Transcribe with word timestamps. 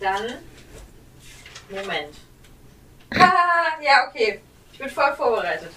Dann. 0.00 0.34
Moment. 1.70 2.14
Ah, 3.14 3.80
ja, 3.82 4.06
okay. 4.06 4.38
Ich 4.70 4.78
bin 4.78 4.90
voll 4.90 5.14
vorbereitet. 5.16 5.70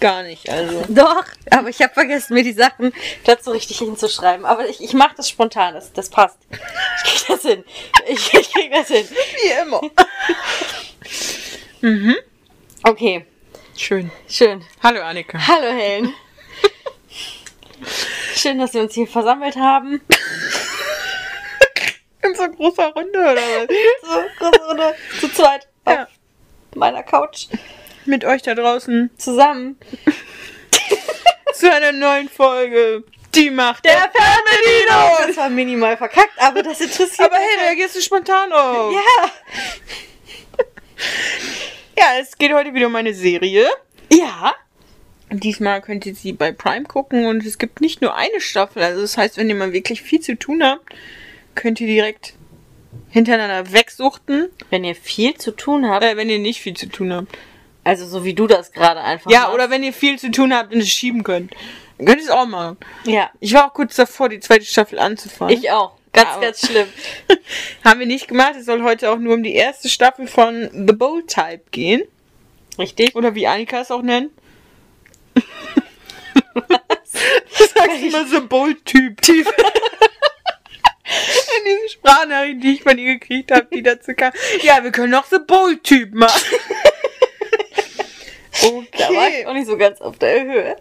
Gar 0.00 0.24
nicht, 0.24 0.50
also. 0.50 0.84
Doch, 0.88 1.24
aber 1.48 1.68
ich 1.68 1.80
habe 1.80 1.94
vergessen, 1.94 2.34
mir 2.34 2.42
die 2.42 2.52
Sachen 2.52 2.92
dazu 3.24 3.52
richtig 3.52 3.78
hinzuschreiben. 3.78 4.44
Aber 4.44 4.68
ich, 4.68 4.82
ich 4.82 4.92
mache 4.92 5.14
das 5.16 5.28
spontan, 5.28 5.74
das, 5.74 5.92
das 5.92 6.10
passt. 6.10 6.38
Ich 6.50 7.14
krieg 7.14 7.26
das 7.28 7.42
hin. 7.42 7.64
Ich, 8.08 8.34
ich 8.34 8.52
krieg 8.52 8.72
das 8.72 8.88
hin. 8.88 9.06
Wie 9.08 9.62
immer. 9.62 9.80
Okay, 12.82 13.24
Schön. 13.76 14.10
schön. 14.28 14.64
Hallo 14.82 15.02
Annika. 15.02 15.38
Hallo 15.46 15.68
Helen. 15.68 16.12
Schön, 18.34 18.58
dass 18.58 18.74
wir 18.74 18.82
uns 18.82 18.94
hier 18.94 19.06
versammelt 19.06 19.56
haben. 19.56 20.00
In 22.26 22.34
so 22.34 22.48
großer 22.48 22.88
Runde 22.88 23.18
oder 23.18 23.34
was? 23.36 23.68
So, 24.02 24.20
große 24.38 24.64
Runde, 24.68 24.94
zu 25.20 25.28
zweit 25.32 25.68
Ja. 25.86 26.04
auf 26.04 26.08
meiner 26.74 27.02
Couch 27.02 27.46
Mit 28.04 28.24
euch 28.24 28.42
da 28.42 28.54
draußen 28.54 29.10
zusammen. 29.16 29.78
zu 31.54 31.72
einer 31.72 31.92
neuen 31.92 32.28
Folge. 32.28 33.04
Die 33.34 33.50
Macht 33.50 33.84
der, 33.84 34.10
Fernbedienung! 34.14 35.26
Das 35.28 35.36
war 35.36 35.50
minimal 35.50 35.96
verkackt, 35.96 36.38
aber 36.38 36.62
das 36.62 36.80
interessiert 36.80 37.20
Aber 37.20 37.36
hey, 37.36 37.56
da 37.68 37.74
gehst 37.74 37.94
du 37.96 38.00
spontan 38.00 38.52
auf. 38.52 38.92
Ja. 38.92 39.30
Ja, 41.98 42.18
es 42.20 42.36
geht 42.36 42.52
heute 42.52 42.74
wieder 42.74 42.86
um 42.88 42.96
eine 42.96 43.14
Serie. 43.14 43.66
Ja. 44.12 44.54
Diesmal 45.30 45.80
könnt 45.80 46.04
ihr 46.06 46.14
sie 46.14 46.32
bei 46.32 46.52
Prime 46.52 46.84
gucken 46.84 47.26
und 47.26 47.44
es 47.44 47.58
gibt 47.58 47.80
nicht 47.80 48.00
nur 48.02 48.14
eine 48.14 48.40
Staffel. 48.40 48.82
Also 48.82 49.00
das 49.00 49.16
heißt, 49.16 49.36
wenn 49.38 49.48
ihr 49.48 49.54
mal 49.56 49.72
wirklich 49.72 50.02
viel 50.02 50.20
zu 50.20 50.36
tun 50.36 50.62
habt, 50.62 50.82
könnt 51.56 51.80
ihr 51.80 51.88
direkt 51.88 52.34
hintereinander 53.10 53.72
wegsuchten. 53.72 54.50
Wenn 54.70 54.84
ihr 54.84 54.94
viel 54.94 55.34
zu 55.34 55.50
tun 55.50 55.88
habt, 55.88 56.04
Äh, 56.04 56.16
wenn 56.16 56.30
ihr 56.30 56.38
nicht 56.38 56.60
viel 56.60 56.74
zu 56.76 56.86
tun 56.88 57.12
habt. 57.12 57.36
also 57.82 58.06
so 58.06 58.24
wie 58.24 58.34
du 58.34 58.46
das 58.46 58.70
gerade 58.72 59.00
einfach 59.00 59.30
Ja, 59.30 59.40
machst. 59.42 59.54
oder 59.54 59.70
wenn 59.70 59.82
ihr 59.82 59.92
viel 59.92 60.18
zu 60.18 60.30
tun 60.30 60.54
habt 60.54 60.72
und 60.72 60.80
es 60.80 60.88
schieben 60.88 61.22
könnt. 61.24 61.52
Dann 61.98 62.06
könnt 62.06 62.18
ihr 62.18 62.24
es 62.24 62.30
auch 62.30 62.46
machen. 62.46 62.76
Ja, 63.04 63.30
Ich 63.40 63.52
war 63.54 63.66
auch 63.68 63.74
kurz 63.74 63.96
davor, 63.96 64.28
die 64.28 64.38
zweite 64.40 64.64
Staffel 64.66 64.98
anzufangen. 64.98 65.56
ich 65.58 65.70
auch. 65.70 65.92
Ganz, 66.12 66.28
Aber- 66.30 66.40
ganz 66.42 66.66
schlimm. 66.66 66.86
Haben 67.84 68.00
wir 68.00 68.06
nicht 68.06 68.28
gemacht. 68.28 68.54
Es 68.58 68.66
soll 68.66 68.82
heute 68.82 69.10
auch 69.10 69.18
nur 69.18 69.34
um 69.34 69.42
die 69.42 69.54
erste 69.54 69.88
Staffel 69.88 70.26
von 70.26 70.70
The 70.86 70.92
Bold 70.94 71.28
Type 71.28 71.62
gehen. 71.70 72.02
Richtig? 72.78 73.14
Oder 73.16 73.34
wie 73.34 73.46
Annika 73.46 73.80
es 73.80 73.90
auch 73.90 74.02
nennt. 74.02 74.30
Du 77.58 77.64
sagst 77.74 78.02
immer 78.02 78.26
so 78.26 78.46
Bold 78.46 78.84
Typ. 78.84 79.20
typ. 79.22 79.46
In 81.06 81.64
diesen 81.64 81.88
Sprachnachrichten, 81.88 82.60
die 82.60 82.74
ich 82.74 82.82
von 82.82 82.98
ihr 82.98 83.14
gekriegt 83.18 83.50
habe, 83.52 83.66
die 83.72 83.82
dazu 83.82 84.12
kam. 84.14 84.32
Ja, 84.62 84.82
wir 84.82 84.90
können 84.92 85.14
auch 85.14 85.24
The 85.26 85.38
Bold 85.38 85.84
Typ 85.84 86.12
machen. 86.14 86.40
Da 88.58 88.68
war 88.68 89.28
ich 89.28 89.34
Okay. 89.34 89.46
auch 89.46 89.52
nicht 89.52 89.66
so 89.66 89.76
ganz 89.76 90.00
auf 90.00 90.18
der 90.18 90.42
Höhe. 90.42 90.76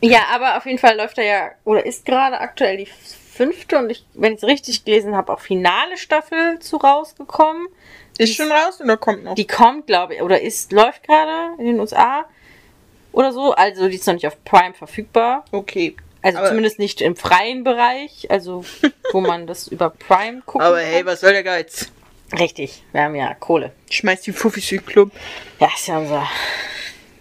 Ja, 0.00 0.20
aber 0.32 0.56
auf 0.56 0.66
jeden 0.66 0.78
Fall 0.78 0.96
läuft 0.96 1.18
er 1.18 1.24
ja, 1.24 1.50
oder 1.64 1.84
ist 1.84 2.04
gerade 2.06 2.38
aktuell 2.40 2.78
die 2.78 2.88
fünfte 3.34 3.78
und 3.78 3.90
ich, 3.90 4.04
wenn 4.14 4.32
ich 4.32 4.38
es 4.38 4.44
richtig 4.48 4.84
gelesen 4.84 5.14
habe, 5.14 5.32
auch 5.32 5.40
finale 5.40 5.96
Staffel 5.96 6.58
zu 6.60 6.76
rausgekommen. 6.76 7.66
Ist 8.18 8.36
schon 8.36 8.50
raus 8.50 8.80
oder 8.80 8.96
kommt 8.96 9.24
noch? 9.24 9.34
Die 9.34 9.46
kommt, 9.46 9.86
glaube 9.86 10.14
ich, 10.14 10.22
oder 10.22 10.40
ist, 10.40 10.72
läuft 10.72 11.04
gerade 11.04 11.54
in 11.58 11.66
den 11.66 11.80
USA 11.80 12.24
oder 13.12 13.32
so. 13.32 13.52
Also 13.52 13.88
die 13.88 13.96
ist 13.96 14.06
noch 14.06 14.14
nicht 14.14 14.26
auf 14.26 14.42
Prime 14.44 14.74
verfügbar. 14.74 15.44
Okay. 15.52 15.96
Also 16.24 16.38
Aber- 16.38 16.48
zumindest 16.48 16.78
nicht 16.78 17.02
im 17.02 17.16
freien 17.16 17.64
Bereich, 17.64 18.30
also 18.30 18.64
wo 19.12 19.20
man 19.20 19.46
das 19.46 19.68
über 19.74 19.90
Prime 19.90 20.40
gucken 20.46 20.66
Aber 20.66 20.80
hey, 20.80 21.04
was 21.04 21.20
soll 21.20 21.32
der 21.32 21.42
Geiz? 21.44 21.90
kann. 22.30 22.38
Richtig, 22.38 22.82
wir 22.92 23.02
haben 23.02 23.14
ja 23.14 23.34
Kohle. 23.34 23.72
Schmeiß 23.90 24.22
die 24.22 24.32
Fuffis 24.32 24.72
in 24.72 24.78
den 24.78 24.86
Club. 24.86 25.12
Ja, 25.60 25.68
ist 25.76 25.86
ja 25.86 25.98
unser 25.98 26.26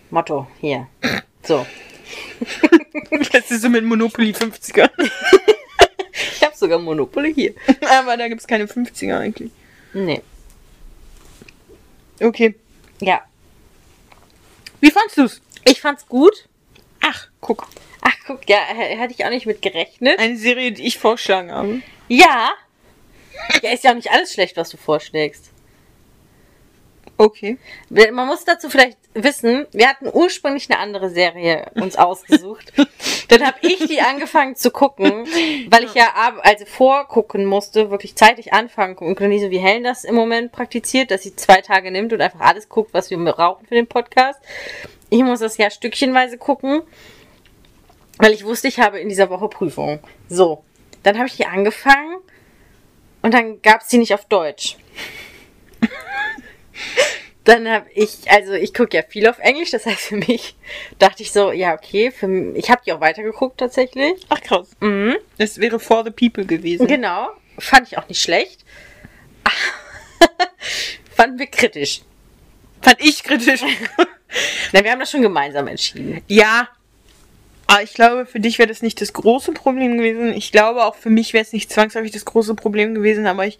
Motto 0.09 0.47
hier. 0.59 0.87
So. 1.43 1.65
Das 3.31 3.49
ist 3.51 3.61
so 3.61 3.69
mit 3.69 3.83
Monopoly 3.83 4.31
50er. 4.31 4.89
Ich 6.11 6.43
habe 6.43 6.55
sogar 6.55 6.77
Monopoly 6.79 7.33
hier. 7.33 7.53
Aber 7.99 8.15
da 8.17 8.27
gibt 8.27 8.41
es 8.41 8.47
keine 8.47 8.65
50er 8.65 9.17
eigentlich. 9.19 9.51
Nee. 9.93 10.21
Okay. 12.21 12.55
Ja. 13.01 13.21
Wie 14.81 14.91
fandst 14.91 15.17
du's? 15.17 15.41
Ich 15.65 15.81
fand's 15.81 16.07
gut. 16.07 16.47
Ach, 17.01 17.27
guck. 17.41 17.67
Guck, 18.25 18.49
ja, 18.49 18.57
hätte 18.57 19.13
ich 19.13 19.25
auch 19.25 19.29
nicht 19.29 19.45
mit 19.45 19.61
gerechnet. 19.61 20.19
Eine 20.19 20.37
Serie, 20.37 20.71
die 20.71 20.85
ich 20.85 20.97
vorschlagen 20.97 21.51
habe. 21.51 21.81
Ja. 22.07 22.51
Ja, 23.61 23.71
ist 23.71 23.83
ja 23.83 23.91
auch 23.91 23.95
nicht 23.95 24.11
alles 24.11 24.33
schlecht, 24.33 24.55
was 24.55 24.69
du 24.69 24.77
vorschlägst. 24.77 25.53
Okay. 27.17 27.57
Man 27.89 28.27
muss 28.27 28.43
dazu 28.43 28.69
vielleicht 28.69 28.97
wissen, 29.13 29.67
wir 29.71 29.87
hatten 29.87 30.09
ursprünglich 30.11 30.69
eine 30.69 30.79
andere 30.79 31.09
Serie 31.09 31.69
uns 31.75 31.95
ausgesucht. 31.95 32.73
Dann 33.27 33.45
habe 33.45 33.57
ich 33.61 33.87
die 33.87 34.01
angefangen 34.01 34.55
zu 34.55 34.71
gucken, 34.71 35.27
weil 35.69 35.83
ich 35.83 35.93
ja 35.93 36.11
also 36.41 36.65
vorgucken 36.65 37.45
musste, 37.45 37.91
wirklich 37.91 38.15
zeitig 38.15 38.51
anfangen 38.51 38.97
und 38.97 39.19
nicht 39.19 39.41
so 39.41 39.51
wie 39.51 39.59
Helen 39.59 39.83
das 39.83 40.03
im 40.03 40.15
Moment 40.15 40.51
praktiziert, 40.51 41.11
dass 41.11 41.23
sie 41.23 41.35
zwei 41.35 41.61
Tage 41.61 41.91
nimmt 41.91 42.13
und 42.13 42.21
einfach 42.21 42.41
alles 42.41 42.67
guckt, 42.67 42.93
was 42.93 43.09
wir 43.09 43.17
brauchen 43.17 43.67
für 43.67 43.75
den 43.75 43.87
Podcast. 43.87 44.39
Ich 45.09 45.23
muss 45.23 45.39
das 45.39 45.57
ja 45.57 45.69
stückchenweise 45.69 46.37
gucken, 46.37 46.81
weil 48.17 48.33
ich 48.33 48.45
wusste, 48.45 48.67
ich 48.67 48.79
habe 48.79 48.99
in 48.99 49.09
dieser 49.09 49.29
Woche 49.29 49.47
Prüfung. 49.47 49.99
So, 50.29 50.63
dann 51.03 51.17
habe 51.17 51.27
ich 51.27 51.35
die 51.37 51.45
angefangen 51.45 52.17
und 53.21 53.33
dann 53.33 53.61
gab 53.61 53.81
es 53.81 53.87
die 53.87 53.97
nicht 53.97 54.13
auf 54.13 54.25
Deutsch. 54.25 54.77
Dann 57.45 57.67
habe 57.67 57.87
ich, 57.93 58.31
also 58.31 58.53
ich 58.53 58.73
gucke 58.73 58.95
ja 58.95 59.03
viel 59.03 59.27
auf 59.27 59.37
Englisch, 59.39 59.71
das 59.71 59.85
heißt 59.85 59.99
für 59.99 60.15
mich 60.15 60.55
dachte 60.97 61.23
ich 61.23 61.33
so, 61.33 61.51
ja 61.51 61.73
okay, 61.73 62.09
für, 62.09 62.55
ich 62.55 62.69
habe 62.71 62.81
die 62.85 62.93
auch 62.93 63.01
weitergeguckt 63.01 63.57
tatsächlich. 63.57 64.25
Ach 64.29 64.39
krass. 64.39 64.69
Mhm. 64.79 65.17
Das 65.37 65.57
wäre 65.57 65.77
For 65.77 66.05
the 66.05 66.11
People 66.11 66.45
gewesen. 66.45 66.87
Genau, 66.87 67.31
fand 67.59 67.87
ich 67.87 67.97
auch 67.97 68.07
nicht 68.07 68.21
schlecht. 68.21 68.63
Fanden 71.15 71.37
wir 71.37 71.47
kritisch. 71.47 72.03
Fand 72.81 73.01
ich 73.01 73.21
kritisch. 73.23 73.61
Na, 74.71 74.81
wir 74.81 74.91
haben 74.91 75.01
das 75.01 75.11
schon 75.11 75.21
gemeinsam 75.21 75.67
entschieden. 75.67 76.21
ja. 76.27 76.69
Aber 77.67 77.81
ich 77.81 77.93
glaube, 77.93 78.25
für 78.25 78.39
dich 78.39 78.59
wäre 78.59 78.67
das 78.67 78.81
nicht 78.81 79.01
das 79.01 79.13
große 79.13 79.53
Problem 79.53 79.97
gewesen. 79.97 80.33
Ich 80.33 80.51
glaube, 80.51 80.85
auch 80.85 80.95
für 80.95 81.09
mich 81.09 81.33
wäre 81.33 81.43
es 81.43 81.53
nicht 81.53 81.71
zwangsläufig 81.71 82.11
das 82.11 82.25
große 82.25 82.55
Problem 82.55 82.93
gewesen, 82.93 83.25
aber 83.25 83.47
ich 83.47 83.57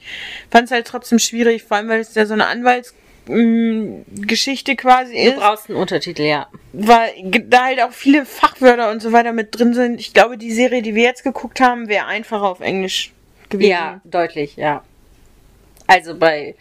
fand 0.51 0.65
es 0.65 0.71
halt 0.71 0.87
trotzdem 0.87 1.19
schwierig, 1.19 1.63
vor 1.63 1.77
allem, 1.77 1.87
weil 1.89 2.01
es 2.01 2.13
ja 2.13 2.25
so 2.25 2.33
eine 2.33 2.47
Anwaltsgeschichte 2.47 4.75
quasi 4.75 5.13
Du 5.13 5.19
ist. 5.19 5.37
brauchst 5.37 5.69
einen 5.69 5.79
Untertitel, 5.79 6.23
ja. 6.23 6.47
weil 6.73 7.11
da 7.47 7.65
halt 7.65 7.81
auch 7.81 7.91
viele 7.91 8.25
Fachwörter 8.25 8.91
und 8.91 9.01
so 9.01 9.11
weiter 9.13 9.31
mit 9.31 9.57
drin 9.57 9.73
sind. 9.73 9.99
Ich 9.99 10.13
glaube, 10.13 10.37
die 10.37 10.51
Serie, 10.51 10.81
die 10.81 10.95
wir 10.95 11.03
jetzt 11.03 11.23
geguckt 11.23 11.61
haben, 11.61 11.87
wäre 11.87 12.05
einfacher 12.05 12.43
auf 12.43 12.59
Englisch 12.59 13.13
gewesen. 13.49 13.69
Ja, 13.69 14.01
deutlich, 14.03 14.57
ja. 14.57 14.83
Also 15.87 16.17
bei 16.17 16.55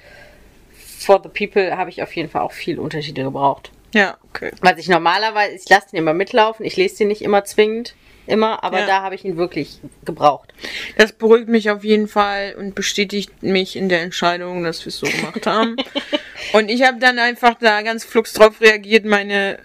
For 0.99 1.21
the 1.23 1.29
People 1.29 1.77
habe 1.77 1.91
ich 1.91 2.03
auf 2.03 2.15
jeden 2.15 2.31
Fall 2.31 2.43
auch 2.43 2.53
viel 2.53 2.79
Unterschiede 2.79 3.25
gebraucht. 3.25 3.73
Ja, 3.93 4.17
okay. 4.29 4.53
Was 4.61 4.79
ich 4.79 4.89
normalerweise, 4.89 5.55
ich 5.55 5.69
lasse 5.69 5.91
den 5.91 5.99
immer 5.99 6.15
mitlaufen, 6.15 6.65
ich 6.65 6.77
lese 6.77 6.99
den 6.99 7.09
nicht 7.09 7.23
immer 7.23 7.45
zwingend, 7.45 7.95
immer, 8.27 8.63
aber 8.65 8.81
Ja. 8.81 8.87
da 8.87 9.03
habe 9.03 9.15
ich 9.15 9.25
ihn 9.25 9.37
wirklich 9.37 9.81
gebraucht. 10.05 10.53
Das 10.97 11.13
beruhigt 11.13 11.49
mich 11.49 11.71
auf 11.71 11.85
jeden 11.85 12.09
Fall 12.09 12.55
und 12.59 12.75
bestätigt 12.75 13.43
mich 13.43 13.77
in 13.77 13.89
der 13.89 14.03
Entscheidung, 14.03 14.65
dass 14.65 14.81
wir 14.85 14.89
es 14.89 14.99
so 14.99 15.07
gemacht 15.07 15.47
haben. 15.47 15.77
und 16.53 16.71
ich 16.71 16.83
habe 16.83 16.99
dann 16.99 17.19
einfach 17.19 17.55
da 17.61 17.83
ganz 17.83 18.05
flugs 18.05 18.33
drauf 18.33 18.61
reagiert, 18.61 19.05
meine 19.05 19.59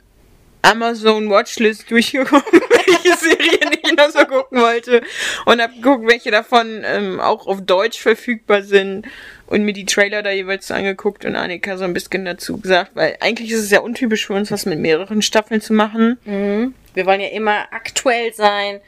Amazon 0.62 1.30
Watchlist 1.30 1.90
durchgeguckt, 1.90 2.52
welche 2.52 3.18
Serien 3.18 3.78
ich 3.82 3.94
noch 3.96 4.10
so 4.10 4.26
gucken 4.26 4.60
wollte. 4.60 5.02
Und 5.46 5.62
habe 5.62 5.74
geguckt, 5.76 6.08
welche 6.08 6.32
davon 6.32 6.84
ähm, 6.86 7.20
auch 7.22 7.48
auf 7.48 7.62
Deutsch 7.62 8.00
verfügbar 8.02 8.64
sind. 8.64 9.06
Und 9.48 9.64
mir 9.64 9.74
die 9.74 9.86
Trailer 9.86 10.24
da 10.24 10.30
jeweils 10.30 10.70
angeguckt 10.72 11.24
und 11.24 11.36
Annika 11.36 11.78
so 11.78 11.86
ein 11.86 11.94
bisschen 11.94 12.26
dazu 12.26 12.58
gesagt, 12.58 12.92
weil 12.96 13.18
eigentlich 13.22 13.52
ist 13.52 13.64
es 13.64 13.72
ja 13.72 13.80
untypisch 13.80 14.28
für 14.28 14.34
uns, 14.34 14.52
was 14.52 14.66
mit 14.66 14.78
mehreren 14.78 15.22
Staffeln 15.22 15.62
zu 15.62 15.74
machen. 15.74 16.18
Mhm. 16.26 16.74
Wir 16.94 17.06
wollen 17.06 17.22
ja 17.22 17.30
immer 17.30 17.68
aktuell 17.72 18.34
sein. 18.34 18.82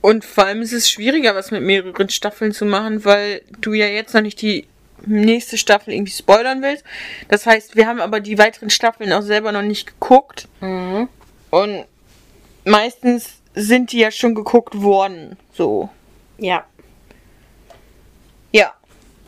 Und 0.00 0.24
vor 0.24 0.44
allem 0.44 0.62
ist 0.62 0.72
es 0.72 0.88
schwieriger, 0.88 1.34
was 1.34 1.50
mit 1.50 1.62
mehreren 1.62 2.08
Staffeln 2.08 2.52
zu 2.52 2.64
machen, 2.64 3.04
weil 3.04 3.42
du 3.60 3.72
ja 3.72 3.86
jetzt 3.86 4.14
noch 4.14 4.20
nicht 4.20 4.40
die 4.40 4.66
nächste 5.04 5.58
Staffel 5.58 5.94
irgendwie 5.94 6.12
spoilern 6.12 6.62
willst. 6.62 6.84
Das 7.28 7.46
heißt, 7.46 7.74
wir 7.74 7.86
haben 7.88 8.00
aber 8.00 8.20
die 8.20 8.38
weiteren 8.38 8.70
Staffeln 8.70 9.12
auch 9.12 9.22
selber 9.22 9.50
noch 9.50 9.62
nicht 9.62 9.86
geguckt. 9.86 10.46
Mhm. 10.60 11.08
Und 11.50 11.84
meistens 12.64 13.40
sind 13.54 13.92
die 13.92 13.98
ja 13.98 14.10
schon 14.10 14.34
geguckt 14.34 14.80
worden. 14.80 15.36
So. 15.52 15.88
Ja. 16.38 16.64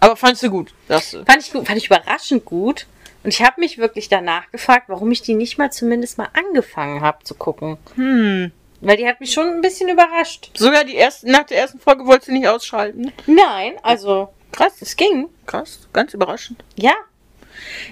Aber 0.00 0.16
fandst 0.16 0.42
du 0.42 0.50
gut, 0.50 0.72
sagst 0.88 1.14
du. 1.14 1.24
Fand 1.24 1.42
ich 1.42 1.52
gut, 1.52 1.66
fand 1.66 1.78
ich 1.78 1.86
überraschend 1.86 2.44
gut. 2.44 2.86
Und 3.24 3.30
ich 3.34 3.42
habe 3.42 3.60
mich 3.60 3.78
wirklich 3.78 4.08
danach 4.08 4.50
gefragt, 4.52 4.84
warum 4.88 5.10
ich 5.10 5.22
die 5.22 5.34
nicht 5.34 5.58
mal 5.58 5.70
zumindest 5.72 6.18
mal 6.18 6.28
angefangen 6.34 7.00
habe 7.00 7.24
zu 7.24 7.34
gucken. 7.34 7.76
Hm. 7.96 8.52
Weil 8.80 8.96
die 8.96 9.08
hat 9.08 9.20
mich 9.20 9.32
schon 9.32 9.48
ein 9.48 9.60
bisschen 9.60 9.88
überrascht. 9.88 10.50
Sogar 10.56 10.84
die 10.84 10.94
erste, 10.94 11.30
nach 11.30 11.42
der 11.44 11.58
ersten 11.58 11.80
Folge 11.80 12.06
wolltest 12.06 12.28
du 12.28 12.32
nicht 12.32 12.46
ausschalten. 12.46 13.12
Nein, 13.26 13.74
also 13.82 14.32
Krass, 14.52 14.80
Es 14.80 14.96
ging. 14.96 15.28
krass, 15.46 15.88
ganz 15.92 16.14
überraschend. 16.14 16.64
Ja. 16.76 16.94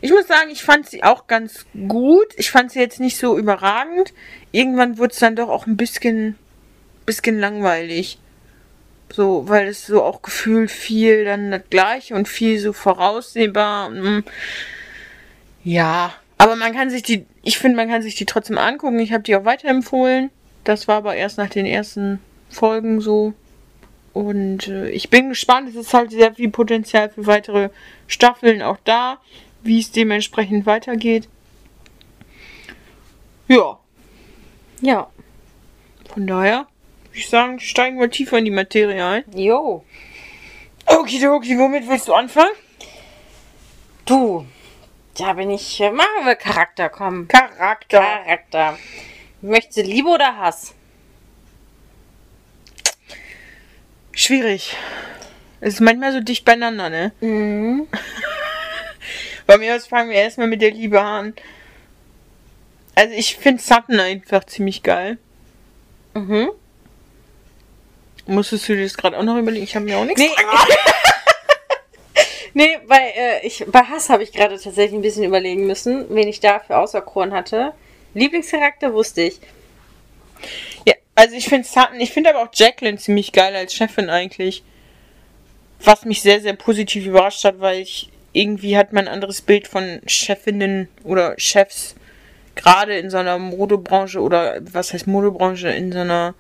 Ich 0.00 0.10
muss 0.10 0.26
sagen, 0.26 0.50
ich 0.50 0.62
fand 0.62 0.88
sie 0.88 1.02
auch 1.02 1.26
ganz 1.26 1.66
gut. 1.88 2.26
Ich 2.36 2.50
fand 2.50 2.70
sie 2.72 2.78
jetzt 2.78 3.00
nicht 3.00 3.18
so 3.18 3.36
überragend. 3.36 4.12
Irgendwann 4.52 4.96
wurde 4.98 5.12
es 5.12 5.18
dann 5.18 5.36
doch 5.36 5.48
auch 5.48 5.66
ein 5.66 5.76
bisschen, 5.76 6.38
bisschen 7.04 7.38
langweilig. 7.38 8.18
So, 9.12 9.48
weil 9.48 9.68
es 9.68 9.86
so 9.86 10.02
auch 10.02 10.20
gefühlt 10.22 10.70
viel 10.70 11.24
dann 11.24 11.50
das 11.50 11.62
gleiche 11.70 12.14
und 12.14 12.28
viel 12.28 12.58
so 12.58 12.72
voraussehbar. 12.72 13.90
mm. 13.90 14.24
Ja, 15.64 16.14
aber 16.38 16.56
man 16.56 16.72
kann 16.74 16.90
sich 16.90 17.02
die, 17.02 17.26
ich 17.42 17.58
finde, 17.58 17.76
man 17.76 17.88
kann 17.88 18.02
sich 18.02 18.14
die 18.14 18.26
trotzdem 18.26 18.58
angucken. 18.58 18.98
Ich 19.00 19.12
habe 19.12 19.22
die 19.22 19.34
auch 19.36 19.44
weiterempfohlen. 19.44 20.30
Das 20.64 20.86
war 20.88 20.96
aber 20.96 21.14
erst 21.16 21.38
nach 21.38 21.48
den 21.48 21.66
ersten 21.66 22.20
Folgen 22.50 23.00
so. 23.00 23.32
Und 24.12 24.68
äh, 24.68 24.90
ich 24.90 25.10
bin 25.10 25.28
gespannt. 25.28 25.68
Es 25.68 25.74
ist 25.76 25.94
halt 25.94 26.10
sehr 26.10 26.34
viel 26.34 26.50
Potenzial 26.50 27.08
für 27.10 27.26
weitere 27.26 27.70
Staffeln 28.06 28.62
auch 28.62 28.78
da, 28.84 29.18
wie 29.62 29.80
es 29.80 29.92
dementsprechend 29.92 30.66
weitergeht. 30.66 31.28
Ja, 33.48 33.78
Ja. 34.80 35.08
von 36.12 36.26
daher 36.26 36.66
würde 37.16 37.20
ich 37.24 37.30
sagen, 37.30 37.60
steigen 37.60 37.98
wir 37.98 38.10
tiefer 38.10 38.36
in 38.36 38.44
die 38.44 38.50
Materie 38.50 39.02
ein. 39.02 39.24
Jo. 39.34 39.82
Okidoki, 40.84 41.58
womit 41.58 41.88
willst 41.88 42.08
du 42.08 42.12
anfangen? 42.14 42.52
Du. 44.04 44.44
Da 45.16 45.32
bin 45.32 45.50
ich. 45.50 45.80
äh, 45.80 45.90
Machen 45.90 46.26
wir 46.26 46.34
Charakter, 46.36 46.90
komm. 46.90 47.26
Charakter. 47.26 48.00
Charakter. 48.02 48.78
Möchtest 49.40 49.78
du 49.78 49.82
Liebe 49.82 50.10
oder 50.10 50.36
Hass? 50.36 50.74
Schwierig. 54.12 54.76
Es 55.60 55.74
ist 55.74 55.80
manchmal 55.80 56.12
so 56.12 56.20
dicht 56.20 56.44
beieinander, 56.44 56.90
ne? 56.90 57.12
Mhm. 57.22 57.88
Bei 59.46 59.56
mir 59.56 59.74
aus 59.74 59.86
fangen 59.86 60.10
wir 60.10 60.16
erstmal 60.16 60.48
mit 60.48 60.60
der 60.60 60.70
Liebe 60.70 61.00
an. 61.00 61.32
Also 62.94 63.14
ich 63.14 63.36
finde 63.36 63.62
Sutton 63.62 64.00
einfach 64.00 64.44
ziemlich 64.44 64.82
geil. 64.82 65.16
Mhm. 66.12 66.50
Musstest 68.26 68.68
du 68.68 68.74
dir 68.74 68.82
das 68.82 68.96
gerade 68.96 69.18
auch 69.18 69.22
noch 69.22 69.36
überlegen? 69.36 69.64
Ich 69.64 69.76
habe 69.76 69.84
mir 69.84 69.98
auch 69.98 70.04
nichts. 70.04 70.20
Nee. 70.20 70.30
nee, 72.54 72.78
bei, 72.88 73.12
äh, 73.16 73.46
ich, 73.46 73.64
bei 73.68 73.80
Hass 73.80 74.08
habe 74.08 74.24
ich 74.24 74.32
gerade 74.32 74.60
tatsächlich 74.60 74.94
ein 74.94 75.02
bisschen 75.02 75.24
überlegen 75.24 75.66
müssen, 75.66 76.06
wen 76.08 76.26
ich 76.26 76.40
dafür 76.40 76.78
auserkoren 76.78 77.32
hatte. 77.32 77.72
Lieblingscharakter 78.14 78.92
wusste 78.92 79.22
ich. 79.22 79.38
Ja, 80.86 80.94
also 81.14 81.36
ich 81.36 81.48
finde 81.48 81.68
Sutton, 81.68 82.00
ich 82.00 82.12
finde 82.12 82.30
aber 82.30 82.42
auch 82.42 82.52
Jacqueline 82.52 82.98
ziemlich 82.98 83.32
geil 83.32 83.54
als 83.54 83.74
Chefin 83.74 84.10
eigentlich. 84.10 84.64
Was 85.84 86.04
mich 86.04 86.22
sehr, 86.22 86.40
sehr 86.40 86.54
positiv 86.54 87.06
überrascht 87.06 87.44
hat, 87.44 87.60
weil 87.60 87.80
ich 87.80 88.10
irgendwie 88.32 88.76
hat 88.76 88.92
man 88.92 89.06
ein 89.06 89.14
anderes 89.14 89.40
Bild 89.40 89.68
von 89.68 90.00
Chefinnen 90.06 90.88
oder 91.04 91.34
Chefs, 91.38 91.94
gerade 92.54 92.98
in 92.98 93.10
so 93.10 93.18
einer 93.18 93.38
Modebranche 93.38 94.20
oder 94.20 94.58
was 94.60 94.92
heißt 94.92 95.06
Modebranche, 95.06 95.68
in 95.68 95.92
so 95.92 96.00
einer 96.00 96.34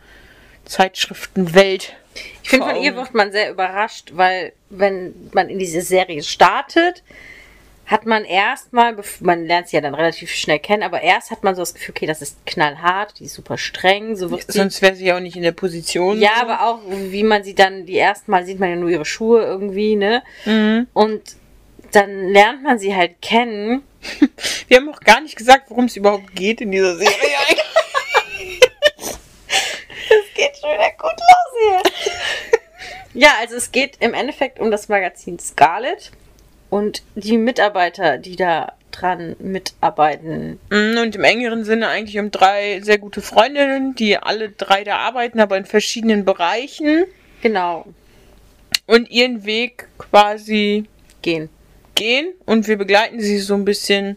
Zeitschriftenwelt. 0.66 1.94
Ich 2.42 2.50
finde, 2.50 2.66
von 2.66 2.82
ihr 2.82 2.94
wird 2.96 3.14
man 3.14 3.32
sehr 3.32 3.50
überrascht, 3.50 4.12
weil 4.14 4.52
wenn 4.70 5.14
man 5.32 5.48
in 5.48 5.58
diese 5.58 5.82
Serie 5.82 6.22
startet, 6.22 7.02
hat 7.86 8.04
man 8.04 8.24
erstmal, 8.24 8.96
man 9.20 9.46
lernt 9.46 9.68
sie 9.68 9.76
ja 9.76 9.80
dann 9.80 9.94
relativ 9.94 10.30
schnell 10.32 10.58
kennen, 10.58 10.82
aber 10.82 11.02
erst 11.02 11.30
hat 11.30 11.44
man 11.44 11.54
so 11.54 11.62
das 11.62 11.72
Gefühl, 11.72 11.94
okay, 11.96 12.06
das 12.06 12.20
ist 12.20 12.44
knallhart, 12.44 13.20
die 13.20 13.24
ist 13.24 13.34
super 13.34 13.58
streng, 13.58 14.16
so 14.16 14.30
wird 14.30 14.50
sie. 14.50 14.58
Sonst 14.58 14.82
wäre 14.82 14.96
sie 14.96 15.06
ja 15.06 15.16
auch 15.16 15.20
nicht 15.20 15.36
in 15.36 15.42
der 15.42 15.52
Position. 15.52 16.20
Ja, 16.20 16.32
so. 16.36 16.42
aber 16.42 16.66
auch, 16.66 16.80
wie 16.88 17.22
man 17.22 17.44
sie 17.44 17.54
dann, 17.54 17.86
die 17.86 17.96
ersten 17.96 18.32
Mal 18.32 18.44
sieht 18.44 18.58
man 18.58 18.70
ja 18.70 18.76
nur 18.76 18.90
ihre 18.90 19.04
Schuhe 19.04 19.42
irgendwie, 19.42 19.94
ne? 19.94 20.24
Mhm. 20.44 20.88
Und 20.94 21.22
dann 21.92 22.28
lernt 22.28 22.64
man 22.64 22.80
sie 22.80 22.94
halt 22.94 23.22
kennen. 23.22 23.82
Wir 24.68 24.78
haben 24.78 24.88
auch 24.88 25.00
gar 25.00 25.20
nicht 25.20 25.36
gesagt, 25.36 25.70
worum 25.70 25.84
es 25.84 25.96
überhaupt 25.96 26.34
geht 26.34 26.60
in 26.60 26.72
dieser 26.72 26.96
Serie. 26.96 27.12
Es 27.58 27.65
geht 30.36 30.56
schon 30.58 30.70
wieder 30.70 30.90
gut 30.98 31.12
los 31.12 31.82
hier. 32.02 32.10
ja, 33.14 33.30
also 33.40 33.56
es 33.56 33.72
geht 33.72 33.96
im 34.00 34.14
Endeffekt 34.14 34.58
um 34.60 34.70
das 34.70 34.88
Magazin 34.88 35.38
Scarlet 35.38 36.10
und 36.70 37.02
die 37.14 37.38
Mitarbeiter, 37.38 38.18
die 38.18 38.36
da 38.36 38.72
dran 38.90 39.36
mitarbeiten. 39.38 40.58
Mhm, 40.70 40.98
Und 40.98 41.14
im 41.16 41.24
engeren 41.24 41.64
Sinne 41.64 41.88
eigentlich 41.88 42.18
um 42.18 42.30
drei 42.30 42.80
sehr 42.82 42.98
gute 42.98 43.20
Freundinnen, 43.20 43.94
die 43.94 44.16
alle 44.16 44.50
drei 44.50 44.84
da 44.84 44.96
arbeiten, 44.98 45.40
aber 45.40 45.56
in 45.56 45.66
verschiedenen 45.66 46.24
Bereichen 46.24 47.04
Genau, 47.42 47.84
und 48.86 49.10
ihren 49.10 49.44
Weg 49.44 49.88
quasi 49.98 50.86
gehen. 51.22 51.50
gehen. 51.94 52.32
Und 52.46 52.66
wir 52.68 52.76
begleiten 52.78 53.20
sie 53.20 53.38
so 53.38 53.54
ein 53.54 53.64
bisschen, 53.64 54.16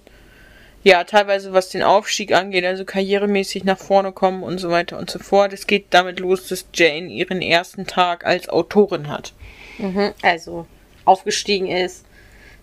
ja, 0.84 1.04
teilweise 1.04 1.54
was 1.54 1.70
den 1.70 1.84
Aufstieg 1.84 2.34
angeht, 2.34 2.66
also 2.66 2.86
karrieremäßig 2.86 3.64
nach 3.66 3.78
vorne 3.78 4.12
kommen 4.12 4.44
und 4.44 4.60
so 4.60 4.70
weiter 4.70 4.98
und 4.98 5.10
so 5.10 5.20
fort. 5.20 5.52
Es 5.54 5.68
geht 5.68 5.88
damit 5.90 6.20
los, 6.20 6.48
dass 6.48 6.66
Jane 6.74 7.08
ihren 7.08 7.42
ersten 7.42 7.86
Tag 7.86 8.26
als 8.26 8.48
Autorin 8.50 9.10
hat. 9.10 9.34
Mhm, 9.78 10.14
also 10.22 10.66
aufgestiegen 11.06 11.68
ist. 11.68 12.06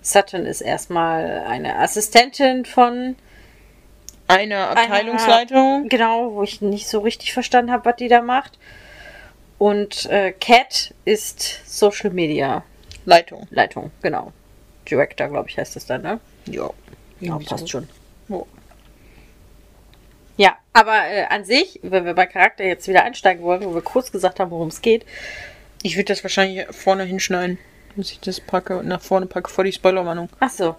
Sutton 0.02 0.46
ist 0.46 0.60
erstmal 0.60 1.44
eine 1.48 1.78
Assistentin 1.78 2.64
von, 2.64 3.16
Eine 4.28 4.68
Abteilungsleitung. 4.68 5.88
genau, 5.88 6.32
wo 6.34 6.42
ich 6.42 6.60
nicht 6.60 6.88
so 6.88 7.00
richtig 7.00 7.32
verstanden 7.32 7.72
habe, 7.72 7.84
was 7.84 7.96
die 7.96 8.08
da 8.08 8.22
macht. 8.22 8.58
Und 9.58 10.06
äh, 10.06 10.32
Cat 10.32 10.94
ist 11.04 11.62
Social 11.66 12.10
Media 12.10 12.62
Leitung. 13.04 13.46
Leitung, 13.50 13.90
genau. 14.02 14.32
Director, 14.88 15.28
glaube 15.28 15.48
ich, 15.48 15.58
heißt 15.58 15.74
das 15.76 15.86
dann, 15.86 16.02
ne? 16.02 16.20
Ja. 16.46 16.70
Ja, 17.20 17.38
passt 17.38 17.60
so. 17.60 17.66
schon. 17.66 17.88
Ja. 20.36 20.56
Aber 20.72 21.06
äh, 21.06 21.24
an 21.24 21.44
sich, 21.44 21.80
wenn 21.82 22.04
wir 22.04 22.14
bei 22.14 22.26
Charakter 22.26 22.64
jetzt 22.64 22.86
wieder 22.88 23.02
einsteigen 23.04 23.42
wollen, 23.42 23.64
wo 23.64 23.74
wir 23.74 23.82
kurz 23.82 24.12
gesagt 24.12 24.40
haben, 24.40 24.50
worum 24.50 24.68
es 24.68 24.82
geht, 24.82 25.04
Ich 25.82 25.96
würde 25.96 26.06
das 26.12 26.22
wahrscheinlich 26.24 26.66
vorne 26.70 27.04
hinschneiden, 27.04 27.58
dass 27.96 28.10
ich 28.10 28.20
das 28.20 28.40
packe 28.40 28.76
und 28.78 28.88
nach 28.88 29.00
vorne 29.00 29.26
packe 29.26 29.50
vor 29.50 29.64
die 29.64 29.72
Spoilerwarnung. 29.72 30.28
ach 30.40 30.50
so, 30.50 30.76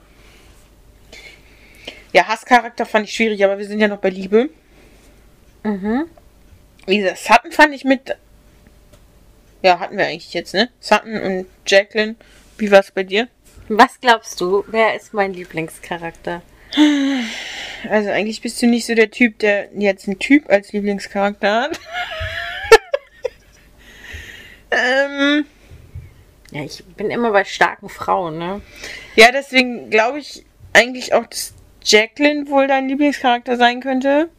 Ja, 2.14 2.28
Hasscharakter 2.28 2.86
fand 2.86 3.08
ich 3.08 3.14
schwierig, 3.16 3.44
aber 3.44 3.58
wir 3.58 3.66
sind 3.66 3.80
ja 3.80 3.88
noch 3.88 4.00
bei 4.00 4.10
Liebe. 4.10 4.50
mhm. 5.64 6.06
Wie 6.86 7.00
gesagt, 7.00 7.18
Sutton 7.18 7.52
fand 7.52 7.74
ich 7.74 7.84
mit. 7.84 8.16
Ja, 9.62 9.80
hatten 9.80 9.98
wir 9.98 10.06
eigentlich 10.06 10.34
jetzt, 10.34 10.54
ne? 10.54 10.70
Sutton 10.80 11.20
und 11.22 11.46
Jacqueline. 11.66 12.16
Wie 12.58 12.72
war 12.72 12.80
es 12.80 12.92
bei 12.92 13.04
dir? 13.04 13.28
Was 13.68 14.00
glaubst 14.00 14.40
du, 14.40 14.64
wer 14.68 14.96
ist 14.96 15.14
mein 15.14 15.34
Lieblingscharakter? 15.34 16.42
Also 17.90 18.10
eigentlich 18.10 18.42
bist 18.42 18.62
du 18.62 18.68
nicht 18.68 18.86
so 18.86 18.96
der 18.96 19.12
Typ, 19.12 19.40
der 19.40 19.70
jetzt 19.78 20.08
einen 20.08 20.20
Typ 20.20 20.50
als 20.50 20.74
Lieblingscharakter 20.74 21.62
hat. 21.62 21.80
ähm, 24.72 25.46
Ja, 26.52 26.64
ich 26.64 26.84
bin 26.86 27.12
immer 27.12 27.32
bei 27.32 27.44
starken 27.44 27.90
Frauen, 27.90 28.38
ne? 28.38 28.62
ja, 29.16 29.32
deswegen 29.32 29.90
glaube 29.90 30.20
ich 30.20 30.46
eigentlich 30.74 31.14
auch, 31.14 31.26
dass 31.26 31.54
Jacqueline 31.84 32.48
wohl 32.50 32.68
dein 32.68 32.88
Lieblingscharakter 32.88 33.58
sein 33.58 33.82
könnte. 33.82 34.30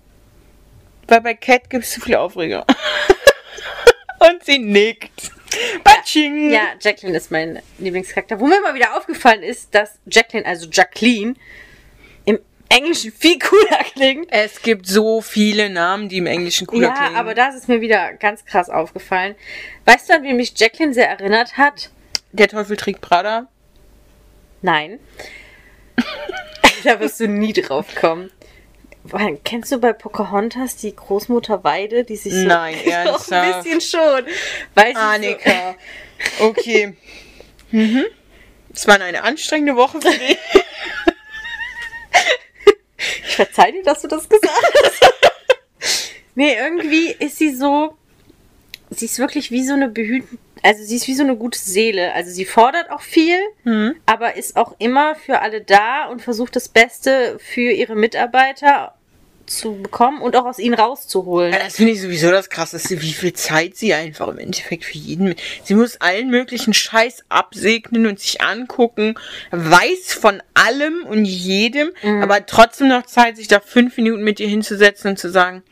Weil 1.07 1.21
bei 1.23 1.35
Cat 1.35 1.71
gibt 1.71 1.85
es 1.85 1.93
zu 1.93 2.01
viel 2.01 2.17
Aufreger. 2.17 2.67
Und 4.21 4.45
sie 4.45 4.59
nickt. 4.59 5.31
Batsching! 5.83 6.51
Ja, 6.51 6.75
Jacqueline 6.79 7.17
ist 7.17 7.31
mein 7.31 7.63
Lieblingscharakter. 7.79 8.39
Wo 8.39 8.47
mir 8.47 8.61
mal 8.61 8.75
wieder 8.75 8.97
aufgefallen 8.97 9.43
ist, 9.43 9.75
dass 9.75 9.99
Jacqueline, 10.07 10.47
also 10.47 10.69
Jacqueline, 10.71 11.35
Englischen 12.69 13.13
viel 13.13 13.39
cooler 13.39 13.85
klingt. 13.95 14.29
Es 14.31 14.61
gibt 14.63 14.87
so 14.87 15.21
viele 15.21 15.71
Namen, 15.71 16.09
die 16.09 16.19
im 16.19 16.27
Englischen 16.27 16.67
cooler 16.67 16.89
ja, 16.89 16.95
klingen. 16.95 17.17
aber 17.17 17.35
das 17.35 17.55
ist 17.55 17.69
mir 17.69 17.81
wieder 17.81 18.13
ganz 18.15 18.45
krass 18.45 18.69
aufgefallen. 18.69 19.35
Weißt 19.85 20.09
du, 20.09 20.15
an 20.15 20.23
wen 20.23 20.37
mich 20.37 20.53
Jacqueline 20.57 20.93
sehr 20.93 21.09
erinnert 21.09 21.57
hat? 21.57 21.91
Der 22.33 22.49
Teufel 22.49 22.77
trägt 22.77 23.01
Prada. 23.01 23.49
Nein. 24.61 24.99
da 26.85 27.01
wirst 27.01 27.21
du 27.21 27.29
nie 27.29 27.53
drauf 27.53 27.95
kommen. 27.95 28.31
Weil, 29.05 29.39
Kennst 29.43 29.73
du 29.73 29.79
bei 29.79 29.95
Pocahontas 29.95 30.77
die 30.77 30.95
Großmutter 30.95 31.65
Weide, 31.65 32.05
die 32.05 32.17
sich 32.17 32.35
so 32.35 32.47
Nein, 32.47 32.77
so 32.85 32.91
ernsthaft? 32.91 33.33
ein 33.33 33.63
bisschen 33.63 33.81
schon. 33.81 34.25
Sie 34.77 34.97
Annika. 34.97 35.77
Okay. 36.41 36.97
mhm. 37.71 38.05
Es 38.75 38.87
war 38.87 39.01
eine 39.01 39.23
anstrengende 39.23 39.77
Woche 39.77 40.01
für 40.01 40.11
dich. 40.11 40.39
Verzeih 43.39 43.71
dir, 43.71 43.85
dass 43.85 44.03
du 44.03 44.09
das 44.09 44.29
gesagt 44.29 44.75
hast. 44.85 45.01
nee, 46.35 46.57
irgendwie 46.57 47.13
ist 47.13 47.39
sie 47.39 47.55
so. 47.55 47.97
Sie 48.91 49.05
ist 49.05 49.21
wirklich 49.21 49.53
wie 49.53 49.65
so 49.65 49.75
eine 49.75 49.89
behüten. 49.89 50.39
Also 50.65 50.83
sie 50.83 50.97
ist 50.97 51.07
wie 51.07 51.15
so 51.15 51.23
eine 51.23 51.37
gute 51.37 51.59
Seele. 51.59 52.13
Also 52.15 52.33
sie 52.33 52.45
fordert 52.45 52.91
auch 52.91 53.01
viel, 53.03 53.39
Mhm. 53.63 53.95
aber 54.07 54.35
ist 54.35 54.57
auch 54.57 54.75
immer 54.81 55.15
für 55.15 55.39
alle 55.41 55.61
da 55.61 56.07
und 56.07 56.21
versucht 56.21 56.57
das 56.57 56.69
Beste 56.69 57.39
für 57.39 57.71
ihre 57.71 57.95
Mitarbeiter 57.95 58.95
zu 59.51 59.83
bekommen 59.83 60.21
und 60.21 60.37
auch 60.37 60.45
aus 60.45 60.59
ihnen 60.59 60.75
rauszuholen. 60.75 61.53
Ja, 61.53 61.59
Das 61.61 61.77
finde 61.77 61.93
ich 61.93 62.01
sowieso 62.01 62.31
das 62.31 62.51
Krasseste, 62.51 63.01
wie 63.03 63.13
viel 63.13 63.33
Zeit 63.33 63.77
sie 63.77 63.95
einfach 63.95 64.29
im 64.29 64.39
Endeffekt 64.39 64.85
für 64.85 64.99
jeden. 64.99 65.35
Sie 65.65 65.75
muss 65.75 66.01
allen 66.01 66.31
möglichen 66.31 66.75
Scheiß 66.75 67.25
absegnen 67.29 68.07
und 68.07 68.21
sich 68.21 68.41
angucken, 68.41 69.15
weiß 69.51 70.13
von 70.13 70.43
allem 70.55 71.05
und 71.07 71.25
jedem, 71.25 71.91
aber 72.23 72.45
trotzdem 72.47 72.89
noch 72.89 73.07
Zeit, 73.07 73.37
sich 73.37 73.49
da 73.49 73.61
fünf 73.61 73.97
Minuten 73.97 74.23
mit 74.23 74.41
ihr 74.41 74.49
hinzusetzen 74.49 75.11
und 75.11 75.19
zu 75.19 75.31
sagen, 75.31 75.63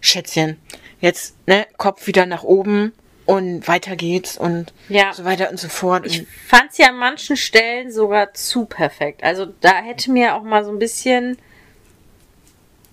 Schätzchen, 0.00 0.58
jetzt 1.00 1.34
ne 1.46 1.66
Kopf 1.76 2.06
wieder 2.06 2.26
nach 2.26 2.42
oben 2.44 2.92
und 3.26 3.66
weiter 3.68 3.96
geht's 3.96 4.36
und 4.36 4.72
Ja. 4.88 5.12
so 5.14 5.24
weiter 5.24 5.50
und 5.50 5.58
so 5.58 5.68
fort. 5.68 6.04
Ich 6.06 6.26
fand 6.46 6.72
sie 6.74 6.84
an 6.84 6.96
manchen 6.96 7.36
Stellen 7.38 7.90
sogar 7.90 8.34
zu 8.34 8.66
perfekt. 8.66 9.22
Also 9.24 9.46
da 9.60 9.76
hätte 9.82 10.10
mir 10.10 10.34
auch 10.34 10.42
mal 10.42 10.62
so 10.64 10.70
ein 10.70 10.78
bisschen 10.78 11.38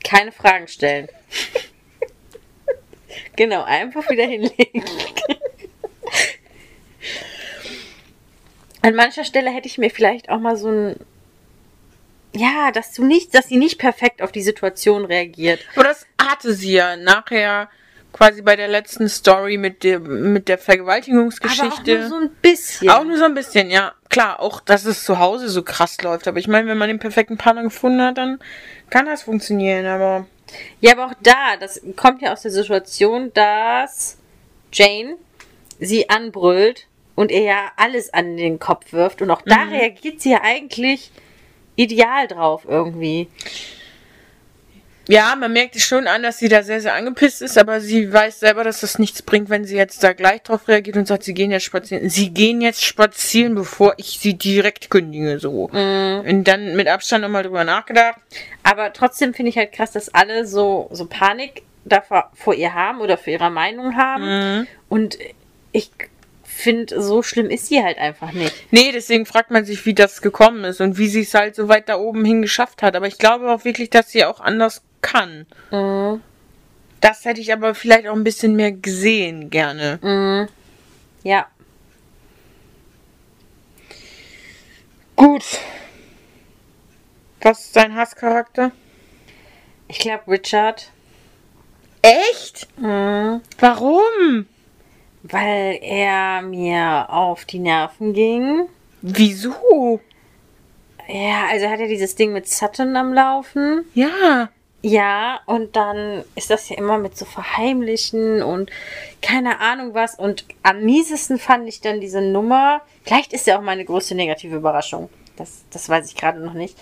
keine 0.04 0.32
Fragen 0.32 0.68
stellen. 0.68 1.08
genau, 3.36 3.64
einfach 3.64 4.10
wieder 4.10 4.26
hinlegen. 4.26 4.84
An 8.82 8.96
mancher 8.96 9.24
Stelle 9.24 9.52
hätte 9.52 9.68
ich 9.68 9.78
mir 9.78 9.90
vielleicht 9.92 10.30
auch 10.30 10.40
mal 10.40 10.58
so 10.58 10.70
ein 10.70 10.96
ja, 12.34 12.72
dass 12.72 12.94
du 12.94 13.04
nicht, 13.04 13.36
dass 13.36 13.50
sie 13.50 13.58
nicht 13.58 13.78
perfekt 13.78 14.22
auf 14.22 14.32
die 14.32 14.42
Situation 14.42 15.06
reagiert. 15.06 15.66
Aber 15.76 15.84
das 15.84 16.06
hatte 16.20 16.54
sie 16.54 16.74
ja 16.74 16.96
nachher 16.96 17.70
quasi 18.14 18.42
bei 18.42 18.56
der 18.56 18.68
letzten 18.68 19.08
Story 19.10 19.58
mit 19.58 19.84
der, 19.84 20.00
mit 20.00 20.48
der 20.48 20.56
Aber 20.56 20.62
auch 20.62 20.66
Vergewaltigungsgeschichte. 20.66 22.00
nur 22.00 22.10
so 22.10 22.16
ein 22.16 22.30
bisschen. 22.42 22.90
Auch 22.90 23.04
nur 23.04 23.18
so 23.18 23.26
ein 23.26 23.34
bisschen, 23.34 23.70
ja. 23.70 23.94
Klar, 24.10 24.40
auch, 24.40 24.60
dass 24.60 24.86
es 24.86 25.04
zu 25.06 25.20
Hause 25.20 25.50
so 25.50 25.64
krass 25.64 26.02
läuft. 26.02 26.28
Aber 26.28 26.38
ich 26.40 26.48
meine, 26.48 26.68
wenn 26.68 26.78
man 26.78 26.90
den 26.90 27.00
perfekten 27.00 27.38
Partner 27.38 27.64
gefunden 27.64 28.02
hat, 28.02 28.18
dann 28.18 28.40
kann 28.90 29.06
das 29.06 29.24
funktionieren. 29.24 29.86
Aber 29.86 30.26
Ja, 30.82 30.92
aber 30.94 31.06
auch 31.08 31.14
da, 31.24 31.56
das 31.60 31.82
kommt 31.96 32.22
ja 32.22 32.34
aus 32.34 32.42
der 32.42 32.52
Situation, 32.52 33.32
dass 33.34 34.18
Jane 34.74 35.16
sie 35.80 36.10
anbrüllt 36.10 36.88
und 37.16 37.32
ihr 37.32 37.42
ja 37.44 37.72
alles 37.78 38.14
an 38.14 38.36
den 38.38 38.60
Kopf 38.60 38.92
wirft. 38.94 39.22
Und 39.22 39.32
auch 39.32 39.42
da 39.44 39.64
reagiert 39.64 40.22
sie 40.22 40.32
ja 40.32 40.42
eigentlich 40.44 41.12
ideal 41.76 42.28
drauf 42.28 42.64
irgendwie. 42.68 43.30
Ja, 45.08 45.36
man 45.36 45.52
merkt 45.52 45.76
es 45.76 45.84
schon 45.84 46.08
an, 46.08 46.24
dass 46.24 46.38
sie 46.38 46.48
da 46.48 46.64
sehr, 46.64 46.80
sehr 46.80 46.94
angepisst 46.94 47.42
ist. 47.42 47.58
Aber 47.58 47.82
sie 47.82 48.12
weiß 48.12 48.40
selber, 48.40 48.64
dass 48.64 48.82
das 48.82 49.00
nichts 49.00 49.22
bringt, 49.22 49.50
wenn 49.50 49.66
sie 49.66 49.76
jetzt 49.76 50.04
da 50.04 50.14
gleich 50.14 50.44
drauf 50.44 50.68
reagiert 50.68 50.98
und 50.98 51.08
sagt, 51.08 51.24
sie 51.24 51.34
gehen 51.34 51.52
jetzt 51.52 51.64
spazieren. 51.64 52.10
Sie 52.10 52.30
gehen 52.30 52.62
jetzt 52.62 52.84
spazieren, 52.84 53.56
bevor 53.56 53.94
ich 53.98 54.20
sie 54.20 54.36
direkt 54.36 54.90
kündige, 54.90 55.40
so. 55.40 55.70
Und 55.72 56.44
dann 56.46 56.76
mit 56.76 56.88
Abstand 56.88 57.24
nochmal 57.24 57.44
drüber 57.44 57.64
nachgedacht. 57.64 58.20
Aber 58.64 58.94
trotzdem 58.94 59.34
finde 59.34 59.50
ich 59.50 59.58
halt 59.58 59.72
krass, 59.72 59.92
dass 59.92 60.14
alle 60.14 60.46
so, 60.46 60.90
so 60.92 61.06
Panik 61.06 61.64
davor 61.84 62.30
vor 62.36 62.54
ihr 62.54 62.74
haben 62.74 63.02
oder 63.02 63.18
für 63.18 63.32
ihre 63.32 63.50
Meinung 63.50 63.98
haben. 63.98 64.68
Und 64.88 65.18
ich 65.72 65.90
finde, 66.52 67.02
so 67.02 67.24
schlimm 67.24 67.50
ist 67.50 67.68
sie 67.68 67.84
halt 67.84 67.98
einfach 67.98 68.32
nicht. 68.32 68.54
Nee, 68.72 68.92
deswegen 68.92 69.26
fragt 69.26 69.52
man 69.52 69.66
sich, 69.66 69.86
wie 69.86 69.94
das 69.94 70.22
gekommen 70.22 70.64
ist 70.64 70.82
und 70.82 70.98
wie 70.98 71.08
sie 71.08 71.22
es 71.22 71.34
halt 71.34 71.56
so 71.56 71.68
weit 71.68 71.90
da 71.90 71.98
oben 71.98 72.24
hin 72.26 72.42
geschafft 72.42 72.84
hat. 72.84 72.96
Aber 72.96 73.08
ich 73.08 73.18
glaube 73.18 73.52
auch 73.52 73.66
wirklich, 73.66 73.90
dass 73.90 74.12
sie 74.12 74.26
auch 74.26 74.40
anders 74.40 74.84
kann. 75.02 75.48
Das 77.00 77.26
hätte 77.26 77.42
ich 77.42 77.52
aber 77.52 77.74
vielleicht 77.74 78.08
auch 78.08 78.16
ein 78.16 78.24
bisschen 78.24 78.56
mehr 78.56 78.72
gesehen, 78.72 79.50
gerne. 79.50 80.48
Ja. 81.24 81.48
Gut. 85.16 85.44
Was 87.42 87.66
ist 87.66 87.76
dein 87.76 87.96
Hasscharakter? 87.96 88.72
Ich 89.88 90.00
glaube, 90.00 90.28
Richard. 90.28 90.92
Echt? 92.04 92.68
Warum? 92.78 94.48
Weil 95.24 95.80
er 95.82 96.42
mir 96.42 97.08
auf 97.10 97.46
die 97.46 97.60
Nerven 97.60 98.14
ging. 98.14 98.68
Wieso? 99.02 100.00
Ja, 101.08 101.48
also 101.50 101.66
er 101.66 101.72
hat 101.72 101.80
ja 101.80 101.88
dieses 101.88 102.16
Ding 102.16 102.34
mit 102.34 102.48
Sutton 102.48 102.96
am 102.96 103.14
Laufen. 103.14 103.86
Ja. 103.94 104.50
Ja, 104.84 105.42
und 105.46 105.76
dann 105.76 106.24
ist 106.36 106.50
das 106.50 106.70
ja 106.70 106.78
immer 106.78 106.98
mit 106.98 107.16
so 107.16 107.26
Verheimlichen 107.26 108.42
und 108.42 108.72
keine 109.22 109.60
Ahnung 109.60 109.94
was. 109.94 110.16
Und 110.16 110.46
am 110.64 110.84
miesesten 110.84 111.38
fand 111.38 111.68
ich 111.68 111.82
dann 111.82 112.02
diese 112.02 112.22
Nummer. 112.22 112.82
Vielleicht 113.04 113.32
ist 113.34 113.46
ja 113.46 113.60
auch 113.60 113.62
meine 113.62 113.86
größte 113.86 114.16
negative 114.16 114.56
Überraschung. 114.56 115.10
Das, 115.36 115.66
das 115.70 115.88
weiß 115.88 116.08
ich 116.10 116.16
gerade 116.16 116.40
noch 116.40 116.54
nicht. 116.54 116.78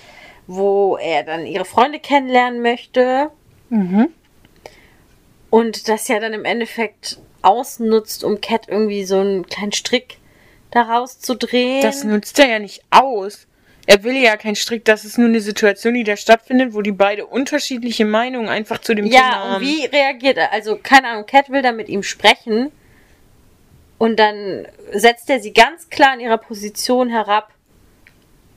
Wo 0.47 0.97
er 0.97 1.23
dann 1.23 1.45
ihre 1.45 1.65
Freunde 1.65 1.99
kennenlernen 1.99 2.61
möchte. 2.61 3.31
Und 5.49 5.89
das 5.89 6.07
ja 6.07 6.19
dann 6.19 6.33
im 6.33 6.45
Endeffekt 6.45 7.19
ausnutzt, 7.41 8.23
um 8.23 8.41
Cat 8.41 8.67
irgendwie 8.67 9.03
so 9.03 9.19
einen 9.19 9.45
kleinen 9.47 9.71
Strick 9.71 10.17
daraus 10.71 11.19
zu 11.19 11.35
drehen. 11.35 11.81
Das 11.81 12.03
nutzt 12.03 12.37
er 12.39 12.47
ja 12.47 12.59
nicht 12.59 12.83
aus. 12.89 13.47
Er 13.87 14.03
will 14.03 14.15
ja 14.17 14.37
keinen 14.37 14.55
Strick, 14.55 14.85
das 14.85 15.03
ist 15.03 15.17
nur 15.17 15.27
eine 15.29 15.41
Situation, 15.41 15.95
die 15.95 16.03
da 16.03 16.15
stattfindet, 16.15 16.73
wo 16.75 16.81
die 16.83 16.91
beide 16.91 17.25
unterschiedliche 17.25 18.05
Meinungen 18.05 18.47
einfach 18.47 18.79
zu 18.79 18.93
dem 18.93 19.05
Thema 19.09 19.15
Ja, 19.15 19.31
haben. 19.39 19.55
und 19.55 19.61
wie 19.61 19.85
reagiert 19.85 20.37
er? 20.37 20.53
Also, 20.53 20.77
keine 20.77 21.07
Ahnung, 21.07 21.25
Cat 21.25 21.49
will 21.49 21.63
dann 21.63 21.75
mit 21.75 21.89
ihm 21.89 22.03
sprechen 22.03 22.71
und 23.97 24.19
dann 24.19 24.67
setzt 24.93 25.29
er 25.31 25.39
sie 25.39 25.53
ganz 25.53 25.89
klar 25.89 26.13
in 26.13 26.19
ihrer 26.19 26.37
Position 26.37 27.09
herab 27.09 27.51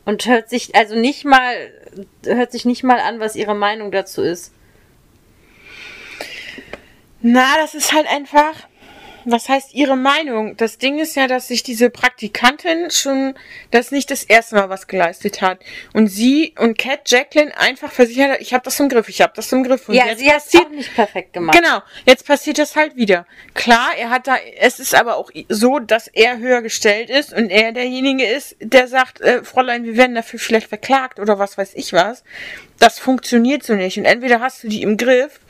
und 0.04 0.26
hört 0.26 0.50
sich 0.50 0.74
also 0.74 0.96
nicht 0.96 1.24
mal 1.24 1.54
hört 2.24 2.52
sich 2.52 2.64
nicht 2.64 2.82
mal 2.82 3.00
an, 3.00 3.18
was 3.20 3.34
ihre 3.36 3.54
Meinung 3.54 3.90
dazu 3.90 4.22
ist. 4.22 4.52
Na, 7.20 7.56
das 7.56 7.74
ist 7.74 7.92
halt 7.92 8.06
einfach. 8.08 8.54
Was 9.24 9.48
heißt 9.48 9.74
Ihre 9.74 9.96
Meinung? 9.96 10.56
Das 10.56 10.78
Ding 10.78 10.98
ist 10.98 11.14
ja, 11.14 11.26
dass 11.26 11.48
sich 11.48 11.62
diese 11.62 11.90
Praktikantin 11.90 12.90
schon 12.90 13.34
das 13.70 13.90
nicht 13.90 14.10
das 14.10 14.24
erste 14.24 14.56
Mal 14.56 14.68
was 14.68 14.86
geleistet 14.86 15.40
hat. 15.42 15.60
Und 15.92 16.08
sie 16.08 16.54
und 16.58 16.78
Cat 16.78 17.10
Jacqueline 17.10 17.56
einfach 17.56 17.92
versichert 17.92 18.32
hat, 18.32 18.40
ich 18.40 18.52
habe 18.52 18.64
das 18.64 18.78
im 18.80 18.88
Griff, 18.88 19.08
ich 19.08 19.20
habe 19.20 19.32
das 19.34 19.52
im 19.52 19.62
Griff. 19.62 19.88
Und 19.88 19.94
ja, 19.94 20.14
sie 20.16 20.30
hat 20.30 20.42
es 20.46 20.54
auch 20.54 20.68
nicht 20.70 20.94
perfekt 20.94 21.32
gemacht. 21.32 21.56
Genau, 21.56 21.80
jetzt 22.06 22.26
passiert 22.26 22.58
das 22.58 22.76
halt 22.76 22.96
wieder. 22.96 23.26
Klar, 23.54 23.90
er 23.98 24.10
hat 24.10 24.26
da, 24.26 24.36
es 24.58 24.80
ist 24.80 24.94
aber 24.94 25.16
auch 25.16 25.30
so, 25.48 25.78
dass 25.78 26.08
er 26.08 26.38
höher 26.38 26.62
gestellt 26.62 27.10
ist 27.10 27.32
und 27.32 27.50
er 27.50 27.72
derjenige 27.72 28.24
ist, 28.24 28.56
der 28.60 28.88
sagt, 28.88 29.20
äh, 29.20 29.44
Fräulein, 29.44 29.84
wir 29.84 29.96
werden 29.96 30.14
dafür 30.14 30.38
vielleicht 30.38 30.68
verklagt 30.68 31.20
oder 31.20 31.38
was 31.38 31.58
weiß 31.58 31.72
ich 31.74 31.92
was. 31.92 32.24
Das 32.78 32.98
funktioniert 32.98 33.62
so 33.62 33.74
nicht. 33.74 33.98
Und 33.98 34.04
entweder 34.04 34.40
hast 34.40 34.64
du 34.64 34.68
die 34.68 34.82
im 34.82 34.96
Griff 34.96 35.40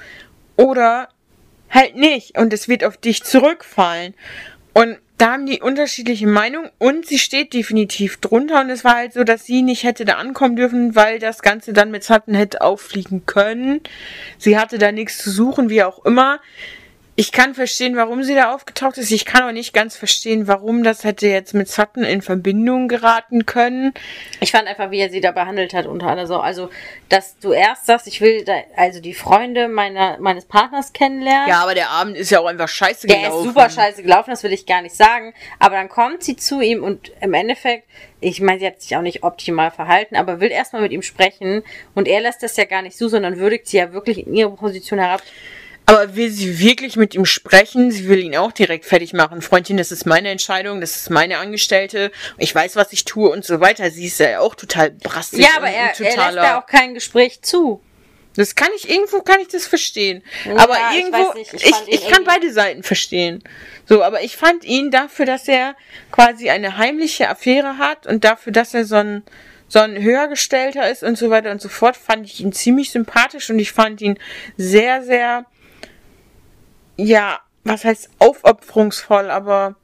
oder 0.57 1.09
halt 1.73 1.97
nicht. 1.97 2.39
Und 2.39 2.53
es 2.53 2.69
wird 2.69 2.85
auf 2.85 2.97
dich 2.97 3.25
zurückfallen. 3.25 4.15
Und 4.73 4.99
da 5.19 5.33
haben 5.33 5.47
die 5.47 5.61
unterschiedliche 5.61 6.27
Meinungen 6.27 6.71
und 6.79 7.07
sie 7.07 7.19
steht 7.19 7.55
definitiv 7.55 8.17
drunter. 8.17 8.61
Und 8.61 8.71
es 8.71 8.83
war 8.83 8.97
halt 8.97 9.13
so, 9.13 9.23
dass 9.23 9.45
sie 9.45 9.63
nicht 9.63 9.85
hätte 9.85 10.05
da 10.05 10.15
ankommen 10.15 10.57
dürfen, 10.57 10.97
weil 10.97 11.19
das 11.19 11.43
Ganze 11.43 11.73
dann 11.73 11.93
mit 11.93 12.03
Sutton 12.03 12.35
hätte 12.35 12.61
auffliegen 12.61 13.25
können. 13.25 13.81
Sie 14.39 14.59
hatte 14.59 14.79
da 14.79 14.91
nichts 14.91 15.19
zu 15.19 15.31
suchen, 15.31 15.71
wie 15.71 15.85
auch 15.85 16.05
immer. 16.05 16.41
Ich 17.15 17.31
kann 17.31 17.55
verstehen, 17.55 17.95
warum 17.95 18.23
sie 18.23 18.35
da 18.35 18.55
aufgetaucht 18.55 18.97
ist. 18.97 19.11
Ich 19.11 19.27
kann 19.27 19.43
auch 19.43 19.53
nicht 19.53 19.75
ganz 19.75 19.97
verstehen, 19.97 20.49
warum 20.49 20.83
das 20.83 21.05
hätte 21.05 21.27
jetzt 21.27 21.53
mit 21.53 21.69
Sutton 21.69 22.05
in 22.05 22.23
Verbindung 22.23 22.89
geraten 22.89 23.45
können. 23.45 23.93
Ich 24.41 24.53
fand 24.53 24.67
einfach, 24.67 24.91
wie 24.91 25.01
er 25.01 25.11
sie 25.11 25.21
da 25.21 25.31
behandelt 25.31 25.75
hat 25.75 25.85
unter 25.85 26.07
anderem 26.07 26.27
so. 26.27 26.41
Also, 26.41 26.71
dass 27.11 27.39
du 27.39 27.53
erst 27.53 27.85
sagst, 27.85 28.07
ich 28.07 28.23
will 28.23 28.45
da, 28.45 28.55
also 28.77 29.01
die 29.01 29.13
Freunde 29.13 29.69
meiner, 29.69 30.17
meines 30.21 30.47
Partners 30.47 30.95
kennenlernen. 30.95 31.51
Ja, 31.51 31.63
aber 31.63 31.75
der 31.75 31.91
Abend 31.91 32.17
ist 32.17 32.31
ja 32.31 32.41
auch 32.41 32.47
einfach 32.47 32.69
scheiße 32.69 33.07
Der 33.07 33.19
gelaufen. 33.19 33.41
ist 33.41 33.45
super 33.45 33.69
scheiße 33.69 34.03
gelaufen, 34.03 34.31
das 34.31 34.43
will 34.43 34.53
ich 34.55 34.65
gar 34.65 34.81
nicht 34.81 34.97
sagen. 34.97 35.35
Aber 35.59 35.77
dann 35.77 35.91
kommt 35.91 36.25
sie 36.25 36.37
zu 36.37 36.63
ihm 36.63 36.83
und 36.83 37.13
im 37.21 37.35
Endeffekt, 37.35 37.87
ich 38.21 38.41
meine, 38.41 38.59
sie 38.61 38.67
hat 38.67 38.81
sich 38.81 38.97
auch 38.97 39.03
nicht 39.03 39.23
optimal 39.23 39.71
verhalten, 39.71 40.17
aber 40.17 40.41
will 40.41 40.51
erstmal 40.51 40.81
mit 40.81 40.93
ihm 40.93 41.03
sprechen. 41.03 41.63
Und 41.95 42.09
er 42.09 42.23
lässt 42.23 42.43
das 42.43 42.57
ja 42.57 42.65
gar 42.65 42.81
nicht 42.81 42.97
so, 42.97 43.09
sondern 43.09 43.37
würdigt 43.39 43.67
sie 43.69 43.77
ja 43.77 43.93
wirklich 43.93 44.27
in 44.27 44.33
ihre 44.35 44.53
Position 44.53 44.99
herab. 44.99 45.21
Aber 45.87 46.15
will 46.17 46.31
sie 46.31 46.59
wirklich 46.59 46.97
mit 46.97 47.15
ihm 47.15 47.25
sprechen? 47.25 47.91
Sie 47.91 48.09
will 48.09 48.21
ihn 48.21 48.37
auch 48.37 48.53
direkt 48.53 48.85
fertig 48.85 49.13
machen. 49.13 49.43
Freundchen, 49.43 49.77
das 49.77 49.91
ist 49.93 50.07
meine 50.07 50.31
Entscheidung, 50.31 50.81
das 50.81 50.97
ist 50.97 51.11
meine 51.11 51.39
Angestellte. 51.39 52.13
Ich 52.39 52.55
weiß, 52.55 52.77
was 52.77 52.93
ich 52.93 53.05
tue 53.05 53.29
und 53.31 53.45
so 53.45 53.61
weiter. 53.61 53.91
Sie 53.91 54.07
ist 54.07 54.19
ja 54.21 54.41
auch 54.41 54.55
total 54.55 54.91
brastig. 54.91 55.41
Ja, 55.41 55.51
aber 55.57 55.69
er, 55.69 55.99
er 55.99 56.33
lässt 56.33 56.37
da 56.37 56.61
auch 56.61 56.67
kein 56.67 56.95
Gespräch 56.95 57.43
zu. 57.43 57.83
Das 58.35 58.55
kann 58.55 58.69
ich, 58.77 58.89
irgendwo 58.89 59.21
kann 59.21 59.41
ich 59.41 59.49
das 59.49 59.67
verstehen. 59.67 60.23
aber 60.57 60.77
ich 60.91 60.99
irgendwo, 60.99 61.39
ich 61.39 61.53
ich, 61.53 61.67
ihn 61.67 61.75
ich, 61.89 62.09
kann 62.09 62.25
beide 62.25 62.51
Seiten 62.53 62.83
verstehen. 62.83 63.43
So, 63.87 64.03
aber 64.03 64.23
ich 64.23 64.37
fand 64.37 64.65
ihn 64.65 64.91
dafür, 64.91 65.27
dass 65.27 65.49
er 65.49 65.77
quasi 66.11 66.49
eine 66.49 66.79
heimliche 66.79 67.29
Affäre 67.29 67.79
hat 67.79 68.07
und 68.07 68.25
dafür, 68.25 68.53
dass 68.53 68.73
er 68.73 68.85
so 68.85 68.97
ein, 68.97 69.23
so 69.69 69.81
ein 69.81 70.01
höhergestellter 70.01 70.91
ist 70.91 71.03
und 71.03 71.19
so 71.19 71.29
weiter 71.29 71.51
und 71.51 71.61
so 71.61 71.69
fort, 71.69 71.97
fand 71.97 72.25
ich 72.25 72.41
ihn 72.41 72.53
ziemlich 72.53 72.91
sympathisch 72.91 73.51
und 73.51 73.59
ich 73.59 73.73
fand 73.73 74.01
ihn 74.01 74.19
sehr, 74.57 75.03
sehr, 75.03 75.45
ja, 76.97 77.41
was 77.65 77.85
heißt 77.85 78.11
aufopferungsvoll, 78.19 79.31
aber 79.31 79.77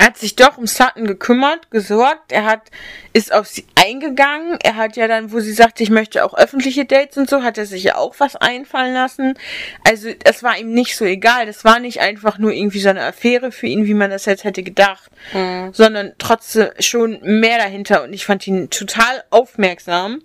Er 0.00 0.06
hat 0.06 0.16
sich 0.16 0.36
doch 0.36 0.58
um 0.58 0.68
Sutton 0.68 1.08
gekümmert, 1.08 1.72
gesorgt. 1.72 2.30
Er 2.30 2.44
hat, 2.44 2.70
ist 3.12 3.32
auf 3.32 3.48
sie 3.48 3.66
eingegangen. 3.74 4.56
Er 4.62 4.76
hat 4.76 4.94
ja 4.96 5.08
dann, 5.08 5.32
wo 5.32 5.40
sie 5.40 5.52
sagte, 5.52 5.82
ich 5.82 5.90
möchte 5.90 6.24
auch 6.24 6.34
öffentliche 6.34 6.84
Dates 6.84 7.16
und 7.16 7.28
so, 7.28 7.42
hat 7.42 7.58
er 7.58 7.66
sich 7.66 7.82
ja 7.82 7.96
auch 7.96 8.14
was 8.18 8.36
einfallen 8.36 8.94
lassen. 8.94 9.34
Also, 9.82 10.10
es 10.22 10.44
war 10.44 10.56
ihm 10.56 10.72
nicht 10.72 10.96
so 10.96 11.04
egal. 11.04 11.46
Das 11.46 11.64
war 11.64 11.80
nicht 11.80 11.98
einfach 12.00 12.38
nur 12.38 12.52
irgendwie 12.52 12.78
so 12.78 12.90
eine 12.90 13.02
Affäre 13.02 13.50
für 13.50 13.66
ihn, 13.66 13.86
wie 13.86 13.94
man 13.94 14.10
das 14.10 14.26
jetzt 14.26 14.44
hätte 14.44 14.62
gedacht, 14.62 15.10
Mhm. 15.32 15.74
sondern 15.74 16.12
trotzdem 16.18 16.68
schon 16.78 17.18
mehr 17.22 17.58
dahinter. 17.58 18.04
Und 18.04 18.12
ich 18.12 18.24
fand 18.24 18.46
ihn 18.46 18.70
total 18.70 19.24
aufmerksam, 19.30 20.22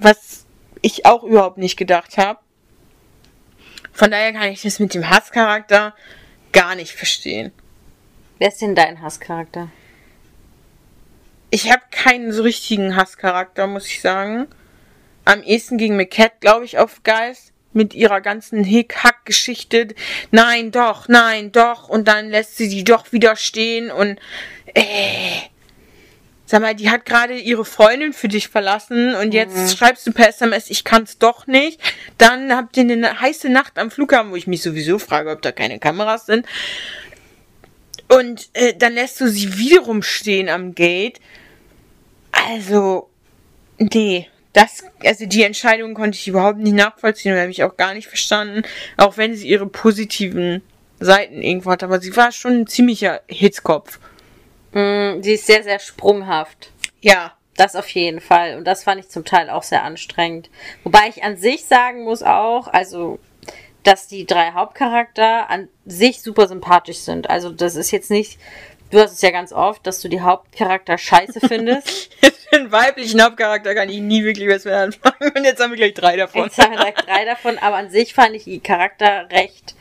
was 0.00 0.44
ich 0.82 1.06
auch 1.06 1.22
überhaupt 1.22 1.58
nicht 1.58 1.76
gedacht 1.76 2.18
habe. 2.18 2.40
Von 3.94 4.10
daher 4.10 4.32
kann 4.32 4.50
ich 4.50 4.62
das 4.62 4.80
mit 4.80 4.92
dem 4.92 5.08
Hasscharakter 5.08 5.94
gar 6.52 6.74
nicht 6.74 6.92
verstehen. 6.92 7.52
Wer 8.38 8.48
ist 8.48 8.60
denn 8.60 8.74
dein 8.74 9.00
Hasscharakter? 9.00 9.70
Ich 11.50 11.70
habe 11.70 11.82
keinen 11.92 12.32
so 12.32 12.42
richtigen 12.42 12.96
Hasscharakter, 12.96 13.68
muss 13.68 13.86
ich 13.86 14.00
sagen. 14.00 14.48
Am 15.24 15.42
ehesten 15.44 15.78
gegen 15.78 15.96
McCat, 15.96 16.40
glaube 16.40 16.64
ich, 16.64 16.78
auf 16.78 17.04
Geist. 17.04 17.52
Mit 17.72 17.94
ihrer 17.94 18.20
ganzen 18.20 18.62
Hick-Hack-Geschichte. 18.62 19.94
Nein, 20.30 20.70
doch, 20.70 21.08
nein, 21.08 21.50
doch. 21.50 21.88
Und 21.88 22.06
dann 22.06 22.28
lässt 22.28 22.56
sie 22.56 22.68
die 22.68 22.84
doch 22.84 23.12
wieder 23.12 23.36
stehen 23.36 23.90
und. 23.90 24.18
Äh. 24.74 25.53
Sag 26.46 26.60
mal, 26.60 26.74
die 26.74 26.90
hat 26.90 27.06
gerade 27.06 27.38
ihre 27.38 27.64
Freundin 27.64 28.12
für 28.12 28.28
dich 28.28 28.48
verlassen 28.48 29.14
und 29.14 29.32
jetzt 29.32 29.78
schreibst 29.78 30.06
du 30.06 30.12
per 30.12 30.28
SMS, 30.28 30.68
ich 30.68 30.84
kann's 30.84 31.16
doch 31.18 31.46
nicht. 31.46 31.80
Dann 32.18 32.54
habt 32.54 32.76
ihr 32.76 32.82
eine 32.82 33.18
heiße 33.20 33.48
Nacht 33.48 33.78
am 33.78 33.90
Flughafen, 33.90 34.30
wo 34.30 34.36
ich 34.36 34.46
mich 34.46 34.60
sowieso 34.60 34.98
frage, 34.98 35.30
ob 35.30 35.40
da 35.40 35.52
keine 35.52 35.78
Kameras 35.78 36.26
sind. 36.26 36.44
Und 38.08 38.50
äh, 38.52 38.74
dann 38.76 38.92
lässt 38.92 39.20
du 39.20 39.28
sie 39.28 39.56
wiederum 39.56 40.02
stehen 40.02 40.50
am 40.50 40.74
Gate. 40.74 41.20
Also, 42.32 43.08
nee. 43.78 44.28
Das, 44.52 44.84
also 45.02 45.26
die 45.26 45.42
Entscheidung 45.42 45.94
konnte 45.94 46.16
ich 46.16 46.28
überhaupt 46.28 46.58
nicht 46.58 46.76
nachvollziehen 46.76 47.32
und 47.32 47.40
habe 47.40 47.50
ich 47.50 47.64
auch 47.64 47.76
gar 47.76 47.94
nicht 47.94 48.06
verstanden. 48.06 48.62
Auch 48.96 49.16
wenn 49.16 49.34
sie 49.34 49.48
ihre 49.48 49.66
positiven 49.66 50.62
Seiten 51.00 51.42
irgendwo 51.42 51.70
hat. 51.70 51.82
Aber 51.82 52.00
sie 52.00 52.14
war 52.16 52.30
schon 52.30 52.60
ein 52.60 52.66
ziemlicher 52.66 53.22
Hitzkopf. 53.26 53.98
Mm, 54.74 55.22
sie 55.22 55.34
ist 55.34 55.46
sehr, 55.46 55.62
sehr 55.62 55.78
sprunghaft. 55.78 56.70
Ja. 57.00 57.32
Das 57.56 57.76
auf 57.76 57.88
jeden 57.90 58.20
Fall. 58.20 58.56
Und 58.56 58.64
das 58.64 58.82
fand 58.82 59.00
ich 59.00 59.08
zum 59.08 59.24
Teil 59.24 59.48
auch 59.48 59.62
sehr 59.62 59.84
anstrengend. 59.84 60.50
Wobei 60.82 61.08
ich 61.08 61.22
an 61.22 61.36
sich 61.36 61.64
sagen 61.64 62.02
muss 62.02 62.22
auch, 62.22 62.66
also, 62.66 63.20
dass 63.84 64.08
die 64.08 64.26
drei 64.26 64.52
Hauptcharakter 64.52 65.48
an 65.48 65.68
sich 65.84 66.20
super 66.20 66.48
sympathisch 66.48 66.98
sind. 66.98 67.30
Also, 67.30 67.50
das 67.50 67.76
ist 67.76 67.92
jetzt 67.92 68.10
nicht, 68.10 68.40
du 68.90 68.98
hast 68.98 69.12
es 69.12 69.22
ja 69.22 69.30
ganz 69.30 69.52
oft, 69.52 69.86
dass 69.86 70.00
du 70.00 70.08
die 70.08 70.20
Hauptcharakter 70.20 70.98
scheiße 70.98 71.40
findest. 71.46 72.10
Einen 72.50 72.72
weiblichen 72.72 73.22
Hauptcharakter 73.22 73.74
kann 73.74 73.88
ich 73.88 74.00
nie 74.00 74.24
wirklich 74.24 74.48
was 74.48 74.64
mehr 74.64 74.80
anfangen. 74.80 75.32
Und 75.36 75.44
jetzt 75.44 75.62
haben 75.62 75.70
wir 75.70 75.76
gleich 75.76 75.94
drei 75.94 76.16
davon. 76.16 76.42
Jetzt 76.42 76.58
haben 76.58 76.72
wir 76.72 76.78
direkt 76.78 77.06
drei 77.06 77.24
davon, 77.24 77.58
aber 77.58 77.76
an 77.76 77.90
sich 77.90 78.14
fand 78.14 78.34
ich 78.34 78.44
die 78.44 78.60
Charakter 78.60 79.28
recht 79.30 79.76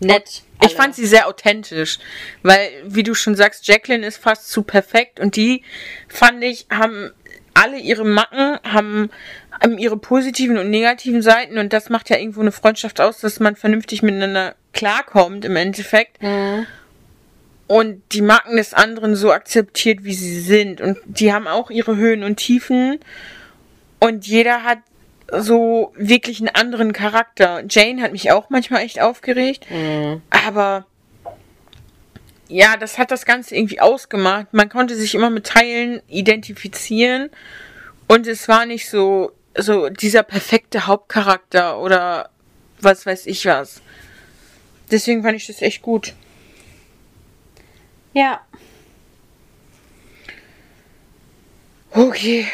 nett. 0.00 0.42
Ich 0.64 0.74
fand 0.74 0.94
sie 0.94 1.06
sehr 1.06 1.28
authentisch, 1.28 1.98
weil, 2.42 2.68
wie 2.84 3.02
du 3.02 3.14
schon 3.14 3.34
sagst, 3.34 3.66
Jacqueline 3.68 4.06
ist 4.06 4.16
fast 4.16 4.48
zu 4.48 4.62
perfekt 4.62 5.20
und 5.20 5.36
die, 5.36 5.62
fand 6.08 6.42
ich, 6.42 6.66
haben 6.70 7.12
alle 7.54 7.78
ihre 7.78 8.04
Macken, 8.04 8.58
haben, 8.64 9.10
haben 9.60 9.78
ihre 9.78 9.96
positiven 9.96 10.58
und 10.58 10.70
negativen 10.70 11.22
Seiten 11.22 11.58
und 11.58 11.72
das 11.72 11.88
macht 11.88 12.10
ja 12.10 12.16
irgendwo 12.18 12.40
eine 12.40 12.52
Freundschaft 12.52 13.00
aus, 13.00 13.20
dass 13.20 13.40
man 13.40 13.56
vernünftig 13.56 14.02
miteinander 14.02 14.54
klarkommt 14.72 15.44
im 15.44 15.56
Endeffekt. 15.56 16.22
Mhm. 16.22 16.66
und 17.68 18.02
die 18.12 18.22
Macken 18.22 18.56
des 18.56 18.74
anderen 18.74 19.16
so 19.16 19.32
akzeptiert, 19.32 20.04
wie 20.04 20.14
sie 20.14 20.40
sind. 20.40 20.80
Und 20.80 20.98
die 21.04 21.32
haben 21.32 21.48
auch 21.48 21.70
ihre 21.70 21.96
Höhen 21.96 22.22
und 22.22 22.36
Tiefen. 22.36 23.00
Und 23.98 24.26
jeder 24.26 24.62
hat 24.62 24.78
so 25.32 25.92
wirklich 25.96 26.40
einen 26.40 26.54
anderen 26.54 26.92
Charakter. 26.92 27.64
Jane 27.68 28.02
hat 28.02 28.12
mich 28.12 28.30
auch 28.30 28.50
manchmal 28.50 28.82
echt 28.82 29.00
aufgeregt. 29.00 29.66
Mhm. 29.70 30.22
Aber 30.30 30.86
ja, 32.48 32.76
das 32.76 32.98
hat 32.98 33.10
das 33.10 33.24
Ganze 33.24 33.56
irgendwie 33.56 33.80
ausgemacht. 33.80 34.48
Man 34.52 34.68
konnte 34.68 34.94
sich 34.94 35.14
immer 35.14 35.30
mit 35.30 35.46
Teilen 35.46 36.00
identifizieren 36.08 37.30
und 38.06 38.26
es 38.26 38.48
war 38.48 38.66
nicht 38.66 38.88
so 38.88 39.32
so 39.58 39.88
dieser 39.88 40.22
perfekte 40.22 40.86
Hauptcharakter 40.86 41.80
oder 41.80 42.28
was 42.80 43.06
weiß 43.06 43.26
ich 43.26 43.46
was. 43.46 43.80
Deswegen 44.90 45.22
fand 45.22 45.36
ich 45.36 45.46
das 45.46 45.62
echt 45.62 45.82
gut. 45.82 46.12
Ja, 48.12 48.40
Okay, 51.96 52.46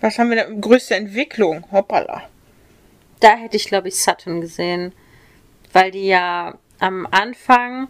was 0.00 0.18
haben 0.18 0.30
wir 0.30 0.36
da? 0.36 0.46
Größte 0.60 0.94
Entwicklung, 0.94 1.64
hoppala. 1.72 2.22
da 3.20 3.36
hätte 3.36 3.56
ich, 3.56 3.66
glaube 3.66 3.88
ich, 3.88 4.02
Sutton 4.02 4.40
gesehen. 4.40 4.92
Weil 5.72 5.90
die 5.90 6.06
ja 6.06 6.58
am 6.78 7.06
Anfang 7.10 7.88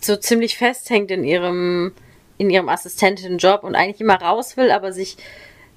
so 0.00 0.16
ziemlich 0.16 0.58
festhängt 0.58 1.10
in 1.10 1.24
ihrem, 1.24 1.92
in 2.38 2.50
ihrem 2.50 2.68
Assistentenjob 2.68 3.64
und 3.64 3.74
eigentlich 3.74 4.00
immer 4.00 4.20
raus 4.20 4.56
will, 4.56 4.70
aber 4.70 4.92
sich 4.92 5.16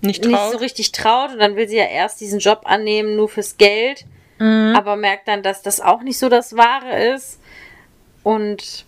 Nicht 0.01 0.25
nicht 0.25 0.51
so 0.51 0.57
richtig 0.57 0.91
traut. 0.91 1.31
Und 1.31 1.39
dann 1.39 1.55
will 1.55 1.67
sie 1.67 1.77
ja 1.77 1.85
erst 1.85 2.19
diesen 2.21 2.39
Job 2.39 2.61
annehmen, 2.65 3.15
nur 3.15 3.29
fürs 3.29 3.57
Geld. 3.57 4.05
Mhm. 4.39 4.73
Aber 4.75 4.95
merkt 4.95 5.27
dann, 5.27 5.43
dass 5.43 5.61
das 5.61 5.79
auch 5.81 6.01
nicht 6.01 6.17
so 6.17 6.29
das 6.29 6.55
Wahre 6.57 7.13
ist. 7.13 7.39
Und 8.23 8.85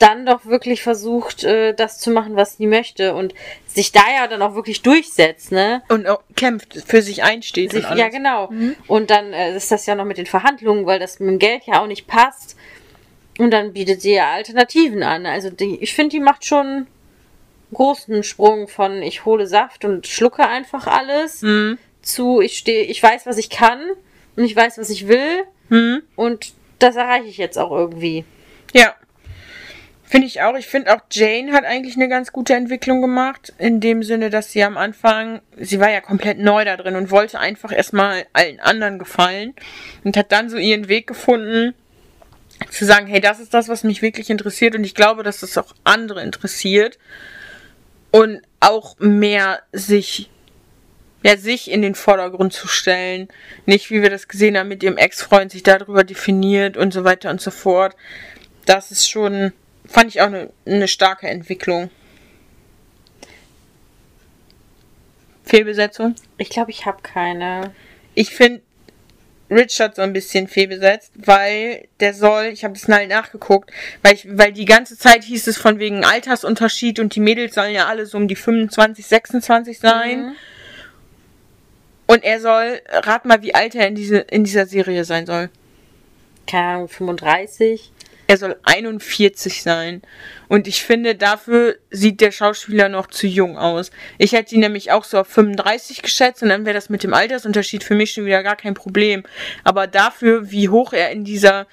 dann 0.00 0.26
doch 0.26 0.44
wirklich 0.46 0.82
versucht, 0.82 1.44
äh, 1.44 1.72
das 1.74 1.98
zu 1.98 2.10
machen, 2.10 2.34
was 2.34 2.56
sie 2.56 2.66
möchte. 2.66 3.14
Und 3.14 3.34
sich 3.66 3.92
da 3.92 4.02
ja 4.12 4.26
dann 4.26 4.42
auch 4.42 4.54
wirklich 4.56 4.82
durchsetzt, 4.82 5.52
ne? 5.52 5.82
Und 5.88 6.08
auch 6.08 6.22
kämpft, 6.34 6.82
für 6.86 7.02
sich 7.02 7.22
einsteht. 7.22 7.70
Sich, 7.72 7.84
ja, 7.84 8.08
genau. 8.08 8.50
Und 8.88 9.10
dann 9.10 9.32
äh, 9.32 9.56
ist 9.56 9.70
das 9.70 9.86
ja 9.86 9.94
noch 9.94 10.04
mit 10.06 10.18
den 10.18 10.26
Verhandlungen, 10.26 10.86
weil 10.86 10.98
das 10.98 11.20
mit 11.20 11.28
dem 11.28 11.38
Geld 11.38 11.62
ja 11.66 11.80
auch 11.82 11.86
nicht 11.86 12.06
passt. 12.08 12.56
Und 13.38 13.52
dann 13.52 13.72
bietet 13.72 14.02
sie 14.02 14.14
ja 14.14 14.32
Alternativen 14.32 15.02
an. 15.02 15.24
Also 15.26 15.50
die, 15.50 15.76
ich 15.80 15.94
finde, 15.94 16.10
die 16.16 16.20
macht 16.20 16.44
schon 16.44 16.66
einen 16.66 16.86
großen 17.72 18.22
Sprung 18.24 18.68
von 18.68 19.02
ich 19.02 19.24
hole 19.24 19.46
Saft 19.46 19.84
und 19.84 20.06
schlucke 20.06 20.46
einfach 20.46 20.86
alles 20.86 21.42
Mhm. 21.42 21.78
zu 22.02 22.40
ich 22.40 22.58
stehe, 22.58 22.82
ich 22.84 23.02
weiß, 23.02 23.26
was 23.26 23.38
ich 23.38 23.48
kann 23.50 23.80
und 24.36 24.44
ich 24.44 24.56
weiß, 24.56 24.78
was 24.78 24.90
ich 24.90 25.08
will 25.08 25.44
Mhm. 25.68 26.02
und 26.16 26.52
das 26.80 26.96
erreiche 26.96 27.28
ich 27.28 27.36
jetzt 27.38 27.58
auch 27.58 27.70
irgendwie. 27.70 28.24
Ja. 28.72 28.94
Finde 30.10 30.26
ich 30.26 30.42
auch. 30.42 30.56
Ich 30.56 30.66
finde 30.66 30.92
auch 30.92 31.02
Jane 31.08 31.52
hat 31.52 31.64
eigentlich 31.64 31.94
eine 31.94 32.08
ganz 32.08 32.32
gute 32.32 32.54
Entwicklung 32.54 33.00
gemacht. 33.00 33.52
In 33.58 33.78
dem 33.78 34.02
Sinne, 34.02 34.28
dass 34.28 34.50
sie 34.50 34.64
am 34.64 34.76
Anfang, 34.76 35.40
sie 35.56 35.78
war 35.78 35.88
ja 35.88 36.00
komplett 36.00 36.40
neu 36.40 36.64
da 36.64 36.76
drin 36.76 36.96
und 36.96 37.12
wollte 37.12 37.38
einfach 37.38 37.70
erstmal 37.70 38.26
allen 38.32 38.58
anderen 38.58 38.98
gefallen 38.98 39.54
und 40.02 40.16
hat 40.16 40.32
dann 40.32 40.50
so 40.50 40.56
ihren 40.56 40.88
Weg 40.88 41.06
gefunden, 41.06 41.74
zu 42.70 42.84
sagen, 42.84 43.06
hey, 43.06 43.20
das 43.20 43.38
ist 43.38 43.54
das, 43.54 43.68
was 43.68 43.84
mich 43.84 44.02
wirklich 44.02 44.30
interessiert 44.30 44.74
und 44.74 44.82
ich 44.82 44.96
glaube, 44.96 45.22
dass 45.22 45.38
das 45.40 45.56
auch 45.56 45.76
andere 45.84 46.24
interessiert 46.24 46.98
und 48.10 48.42
auch 48.58 48.98
mehr 48.98 49.62
sich 49.70 50.28
ja, 51.22 51.36
sich 51.36 51.70
in 51.70 51.82
den 51.82 51.94
Vordergrund 51.94 52.52
zu 52.52 52.66
stellen. 52.66 53.28
Nicht, 53.64 53.92
wie 53.92 54.02
wir 54.02 54.10
das 54.10 54.26
gesehen 54.26 54.58
haben, 54.58 54.66
mit 54.66 54.82
ihrem 54.82 54.96
Ex-Freund 54.96 55.52
sich 55.52 55.62
darüber 55.62 56.02
definiert 56.02 56.76
und 56.76 56.92
so 56.92 57.04
weiter 57.04 57.30
und 57.30 57.40
so 57.40 57.52
fort. 57.52 57.94
Das 58.64 58.90
ist 58.90 59.08
schon, 59.08 59.52
fand 59.90 60.08
ich 60.10 60.20
auch 60.20 60.26
eine, 60.26 60.50
eine 60.64 60.88
starke 60.88 61.28
Entwicklung. 61.28 61.90
Fehlbesetzung? 65.44 66.14
Ich 66.38 66.48
glaube, 66.48 66.70
ich 66.70 66.86
habe 66.86 67.02
keine. 67.02 67.74
Ich 68.14 68.30
finde 68.30 68.62
Richard 69.50 69.96
so 69.96 70.02
ein 70.02 70.12
bisschen 70.12 70.46
fehlbesetzt, 70.46 71.12
weil 71.16 71.88
der 71.98 72.14
soll, 72.14 72.46
ich 72.46 72.62
habe 72.62 72.74
das 72.74 72.86
mal 72.86 73.06
nachgeguckt, 73.08 73.72
weil 74.02 74.14
ich, 74.14 74.26
weil 74.30 74.52
die 74.52 74.64
ganze 74.64 74.96
Zeit 74.96 75.24
hieß 75.24 75.48
es 75.48 75.58
von 75.58 75.80
wegen 75.80 76.04
Altersunterschied 76.04 77.00
und 77.00 77.16
die 77.16 77.20
Mädels 77.20 77.56
sollen 77.56 77.74
ja 77.74 77.86
alle 77.86 78.06
so 78.06 78.16
um 78.16 78.28
die 78.28 78.36
25, 78.36 79.04
26 79.04 79.80
sein. 79.80 80.20
Mhm. 80.20 80.32
Und 82.06 82.24
er 82.24 82.40
soll, 82.40 82.80
rat 82.88 83.24
mal, 83.24 83.42
wie 83.42 83.54
alt 83.54 83.74
er 83.74 83.88
in, 83.88 83.96
diese, 83.96 84.18
in 84.18 84.44
dieser 84.44 84.66
Serie 84.66 85.04
sein 85.04 85.26
soll. 85.26 85.50
Keine 86.46 86.66
Ahnung, 86.66 86.88
35. 86.88 87.92
Er 88.30 88.36
soll 88.36 88.54
41 88.62 89.60
sein. 89.60 90.02
Und 90.46 90.68
ich 90.68 90.84
finde, 90.84 91.16
dafür 91.16 91.74
sieht 91.90 92.20
der 92.20 92.30
Schauspieler 92.30 92.88
noch 92.88 93.08
zu 93.08 93.26
jung 93.26 93.58
aus. 93.58 93.90
Ich 94.18 94.30
hätte 94.30 94.54
ihn 94.54 94.60
nämlich 94.60 94.92
auch 94.92 95.02
so 95.02 95.18
auf 95.18 95.26
35 95.26 96.00
geschätzt 96.00 96.40
und 96.40 96.50
dann 96.50 96.64
wäre 96.64 96.74
das 96.74 96.90
mit 96.90 97.02
dem 97.02 97.12
Altersunterschied 97.12 97.82
für 97.82 97.96
mich 97.96 98.12
schon 98.12 98.26
wieder 98.26 98.44
gar 98.44 98.54
kein 98.54 98.74
Problem. 98.74 99.24
Aber 99.64 99.88
dafür, 99.88 100.52
wie 100.52 100.68
hoch 100.68 100.92
er 100.92 101.10
in 101.10 101.24
dieser, 101.24 101.66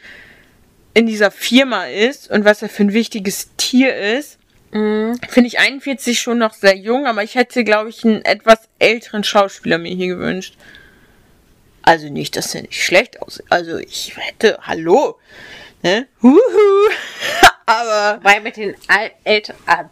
in 0.95 1.05
dieser 1.05 1.29
Firma 1.29 1.85
ist 1.85 2.31
und 2.31 2.43
was 2.43 2.63
er 2.63 2.69
für 2.69 2.85
ein 2.85 2.93
wichtiges 2.93 3.51
Tier 3.57 3.95
ist, 3.95 4.39
Mhm. 4.71 5.19
finde 5.29 5.49
ich 5.49 5.59
41 5.59 6.19
schon 6.19 6.39
noch 6.39 6.53
sehr 6.53 6.75
jung, 6.75 7.05
aber 7.05 7.23
ich 7.23 7.35
hätte, 7.35 7.63
glaube 7.63 7.89
ich, 7.89 8.03
einen 8.03 8.25
etwas 8.25 8.67
älteren 8.79 9.23
Schauspieler 9.23 9.77
mir 9.77 9.95
hier 9.95 10.07
gewünscht. 10.07 10.57
Also 11.83 12.09
nicht, 12.09 12.35
dass 12.35 12.53
er 12.55 12.63
nicht 12.63 12.83
schlecht 12.83 13.21
aussieht. 13.21 13.45
Also 13.47 13.77
ich 13.77 14.13
hätte, 14.17 14.57
hallo, 14.63 15.17
ne? 15.87 16.07
Huhu. 16.21 16.37
aber. 17.65 18.17
Wobei 18.17 18.39
mit 18.39 18.57
den 18.57 18.75
Al 18.87 19.11
Eltern. 19.23 19.55
Ah. 19.65 19.85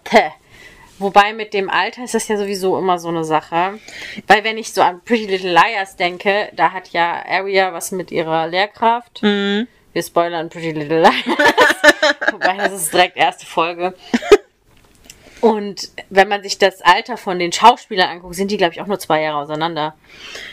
Wobei 0.97 1.33
mit 1.33 1.53
dem 1.53 1.69
Alter 1.69 2.05
ist 2.05 2.13
das 2.13 2.27
ja 2.29 2.37
sowieso 2.37 2.77
immer 2.77 2.99
so 2.99 3.09
eine 3.09 3.25
Sache. 3.25 3.79
Weil 4.27 4.43
wenn 4.43 4.57
ich 4.57 4.71
so 4.71 4.81
an 4.81 5.01
Pretty 5.03 5.25
Little 5.25 5.51
Liars 5.51 5.97
denke, 5.97 6.49
da 6.53 6.71
hat 6.71 6.89
ja 6.89 7.21
Aria 7.27 7.73
was 7.73 7.91
mit 7.91 8.11
ihrer 8.11 8.47
Lehrkraft. 8.47 9.21
Mhm. 9.21 9.67
Wir 9.91 10.03
spoilern 10.03 10.49
Pretty 10.49 10.71
Little 10.71 11.01
Liars. 11.01 11.13
Wobei 12.31 12.57
das 12.57 12.73
ist 12.73 12.93
direkt 12.93 13.17
erste 13.17 13.45
Folge. 13.45 13.93
Und 15.45 15.89
wenn 16.09 16.27
man 16.27 16.41
sich 16.41 16.57
das 16.57 16.81
Alter 16.81 17.17
von 17.17 17.37
den 17.37 17.51
Schauspielern 17.51 18.09
anguckt, 18.09 18.35
sind 18.35 18.49
die, 18.49 18.57
glaube 18.57 18.73
ich, 18.73 18.81
auch 18.81 18.87
nur 18.87 18.99
zwei 18.99 19.21
Jahre 19.21 19.37
auseinander. 19.37 19.95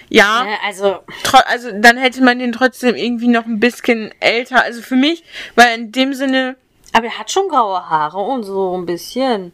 Ja, 0.08 0.44
Ne? 0.44 0.56
Also, 0.64 0.98
also 1.46 1.70
dann 1.72 1.96
hätte 1.96 2.22
man 2.22 2.38
den 2.38 2.52
trotzdem 2.52 2.94
irgendwie 2.94 3.28
noch 3.28 3.46
ein 3.46 3.60
bisschen 3.60 4.12
älter. 4.20 4.62
Also 4.62 4.82
für 4.82 4.96
mich, 4.96 5.24
weil 5.54 5.78
in 5.78 5.92
dem 5.92 6.12
Sinne, 6.14 6.56
aber 6.92 7.06
er 7.06 7.18
hat 7.18 7.30
schon 7.30 7.48
graue 7.48 7.88
Haare 7.88 8.18
und 8.18 8.42
so 8.42 8.76
ein 8.76 8.86
bisschen. 8.86 9.52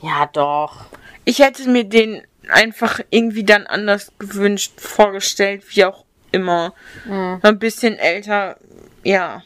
Ja, 0.00 0.26
doch. 0.26 0.86
ich 1.24 1.38
hätte 1.38 1.68
mir 1.68 1.84
den 1.84 2.22
einfach 2.48 3.00
irgendwie 3.10 3.44
dann 3.44 3.66
anders 3.66 4.12
gewünscht, 4.18 4.72
vorgestellt, 4.80 5.62
wie 5.74 5.84
auch 5.84 6.04
immer. 6.32 6.72
Ein 7.42 7.58
bisschen 7.58 7.98
älter, 7.98 8.56
ja. 9.04 9.42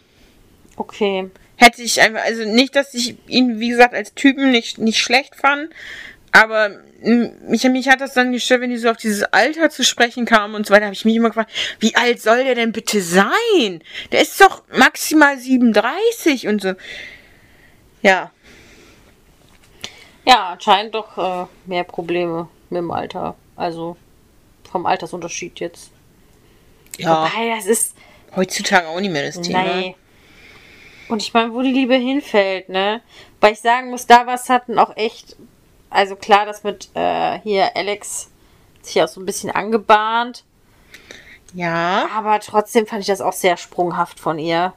Okay. 0.77 1.31
Hätte 1.57 1.83
ich 1.83 2.01
einfach, 2.01 2.23
also 2.23 2.45
nicht, 2.45 2.77
dass 2.77 2.95
ich 2.95 3.17
ihn, 3.29 3.61
wie 3.61 3.71
gesagt, 3.71 3.95
als 3.95 4.15
Typen 4.15 4.51
nicht, 4.51 4.79
nicht 4.79 4.99
schlecht 4.99 5.35
fand, 5.37 5.71
aber 6.33 6.71
mich, 7.01 7.65
mich 7.65 7.89
hat 7.89 8.03
das 8.03 8.13
dann 8.13 8.33
gestört, 8.33 8.61
wenn 8.61 8.71
die 8.71 8.77
so 8.77 8.91
auf 8.91 8.99
dieses 8.99 9.23
Alter 9.23 9.71
zu 9.71 9.85
sprechen 9.85 10.27
kamen 10.27 10.55
und 10.55 10.67
so 10.67 10.75
weiter, 10.75 10.85
habe 10.85 10.95
ich 10.95 11.05
mich 11.07 11.17
immer 11.17 11.29
gefragt, 11.29 11.51
wie 11.81 11.97
alt 11.97 12.21
soll 12.21 12.45
der 12.45 12.55
denn 12.55 12.73
bitte 12.73 13.01
sein? 13.01 13.83
Der 14.13 14.21
ist 14.21 14.39
doch 14.41 14.63
maximal 14.77 15.39
37 15.39 16.47
und 16.47 16.61
so. 16.61 16.75
Ja, 18.03 18.31
Ja, 20.27 20.51
anscheinend 20.51 20.95
doch 20.95 21.17
äh, 21.17 21.47
mehr 21.67 21.85
Probleme 21.85 22.49
mit 22.69 22.79
dem 22.79 22.91
Alter. 22.91 23.35
Also 23.55 23.97
vom 24.71 24.85
Altersunterschied 24.85 25.61
jetzt. 25.61 25.91
ja. 26.99 27.31
Wobei, 27.31 27.57
das 27.57 27.67
ist. 27.67 27.97
Heutzutage 28.35 28.89
auch 28.89 29.01
nicht 29.01 29.13
mehr 29.13 29.25
das 29.25 29.41
Thema. 29.41 29.63
Nee. 29.63 29.97
Und 31.09 31.23
ich 31.23 31.33
meine, 31.35 31.53
wo 31.53 31.63
die 31.63 31.73
Liebe 31.73 31.95
hinfällt, 31.95 32.69
ne? 32.69 33.01
Weil 33.41 33.53
ich 33.53 33.61
sagen 33.61 33.91
muss, 33.91 34.07
da 34.07 34.27
was 34.27 34.49
hatten 34.49 34.79
auch 34.79 34.97
echt. 34.97 35.37
Also 35.91 36.17
klar, 36.17 36.47
das 36.47 36.65
mit 36.65 36.89
äh, 36.95 37.39
hier 37.41 37.77
Alex 37.77 38.29
sich 38.83 39.01
auch 39.03 39.09
so 39.09 39.21
ein 39.21 39.27
bisschen 39.27 39.51
angebahnt. 39.51 40.45
Ja, 41.55 42.09
Aber 42.15 42.39
trotzdem 42.41 42.87
fand 42.87 43.01
ich 43.03 43.07
das 43.07 43.21
auch 43.21 43.33
sehr 43.33 43.57
sprunghaft 43.57 44.19
von 44.21 44.39
ihr. 44.39 44.75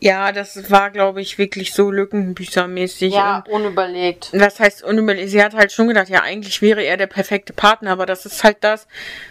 ja, 0.00 0.30
das 0.32 0.70
war, 0.70 0.90
glaube 0.90 1.20
ich, 1.22 1.38
wirklich 1.38 1.72
so 1.72 1.90
lückenbüßermäßig. 1.90 3.14
Ja, 3.14 3.38
Und 3.48 3.62
unüberlegt. 3.62 4.30
was 4.32 4.60
heißt 4.60 4.82
unüberlegt? 4.82 5.30
Sie 5.30 5.42
hat 5.42 5.54
halt 5.54 5.72
schon 5.72 5.88
gedacht, 5.88 6.08
ja, 6.08 6.22
eigentlich 6.22 6.60
wäre 6.62 6.82
er 6.82 6.96
der 6.96 7.06
perfekte 7.06 7.52
Partner, 7.52 7.92
aber 7.92 8.06
das 8.06 8.26
ist 8.26 8.44
halt 8.44 8.58
das, 8.62 8.86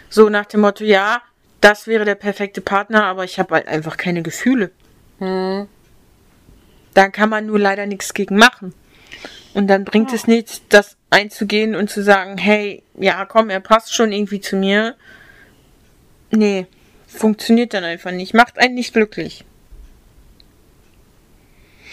so 0.09 0.29
nach 0.29 0.45
dem 0.45 0.61
Motto, 0.61 0.83
ja, 0.83 1.21
das 1.61 1.85
wäre 1.85 2.05
der 2.05 2.15
perfekte 2.15 2.61
Partner, 2.61 3.05
aber 3.05 3.23
ich 3.25 3.37
habe 3.39 3.53
halt 3.55 3.67
einfach 3.67 3.97
keine 3.97 4.23
Gefühle. 4.23 4.71
Hm. 5.19 5.67
Da 6.93 7.09
kann 7.09 7.29
man 7.29 7.45
nur 7.45 7.59
leider 7.59 7.85
nichts 7.85 8.13
gegen 8.13 8.37
machen. 8.37 8.73
Und 9.53 9.67
dann 9.67 9.85
bringt 9.85 10.11
es 10.11 10.27
nichts, 10.27 10.61
das 10.69 10.97
einzugehen 11.09 11.75
und 11.75 11.89
zu 11.89 12.03
sagen, 12.03 12.37
hey, 12.37 12.83
ja, 12.97 13.25
komm, 13.25 13.49
er 13.49 13.61
passt 13.61 13.93
schon 13.93 14.11
irgendwie 14.11 14.41
zu 14.41 14.57
mir. 14.57 14.95
Nee, 16.31 16.67
funktioniert 17.07 17.73
dann 17.73 17.83
einfach 17.83 18.11
nicht. 18.11 18.33
Macht 18.33 18.59
einen 18.59 18.75
nicht 18.75 18.93
glücklich. 18.93 19.45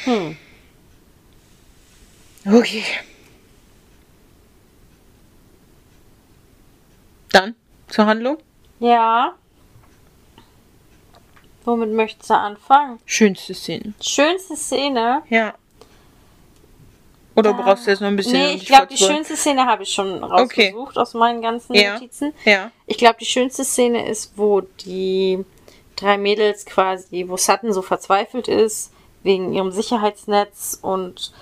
Hm. 0.05 0.37
Okay. 2.45 2.85
Dann 7.31 7.55
zur 7.89 8.07
Handlung. 8.07 8.39
Ja. 8.81 9.37
Womit 11.64 11.92
möchtest 11.92 12.31
du 12.31 12.35
anfangen? 12.35 12.98
Schönste 13.07 13.55
Szene. 13.55 13.92
Schönste 14.01 14.57
Szene. 14.57 15.22
Ja. 15.29 15.55
Oder 17.35 17.55
brauchst 17.55 17.87
du 17.87 17.90
jetzt 17.90 18.01
noch 18.01 18.09
ein 18.09 18.16
bisschen? 18.16 18.35
Nee, 18.35 18.55
ich 18.55 18.66
glaube, 18.66 18.88
die 18.88 18.98
schönste 18.98 19.37
Szene 19.37 19.64
habe 19.64 19.85
ich 19.85 19.92
schon 19.92 20.22
rausgesucht 20.22 20.98
aus 20.98 21.14
meinen 21.14 21.40
ganzen 21.40 21.75
Ja. 21.75 21.94
Notizen. 21.94 22.35
Ja. 22.44 22.70
Ich 22.87 22.98
glaube, 22.98 23.16
die 23.20 23.25
schönste 23.27 23.64
Szene 23.64 24.07
ist, 24.07 24.33
wo 24.37 24.61
die 24.61 25.42
drei 25.96 26.18
Mädels 26.18 26.66
quasi, 26.66 27.25
wo 27.29 27.37
Sutton 27.38 27.72
so 27.72 27.81
verzweifelt 27.81 28.48
ist 28.48 28.92
wegen 29.22 29.55
ihrem 29.55 29.70
Sicherheitsnetz 29.72 30.79
und 30.83 31.33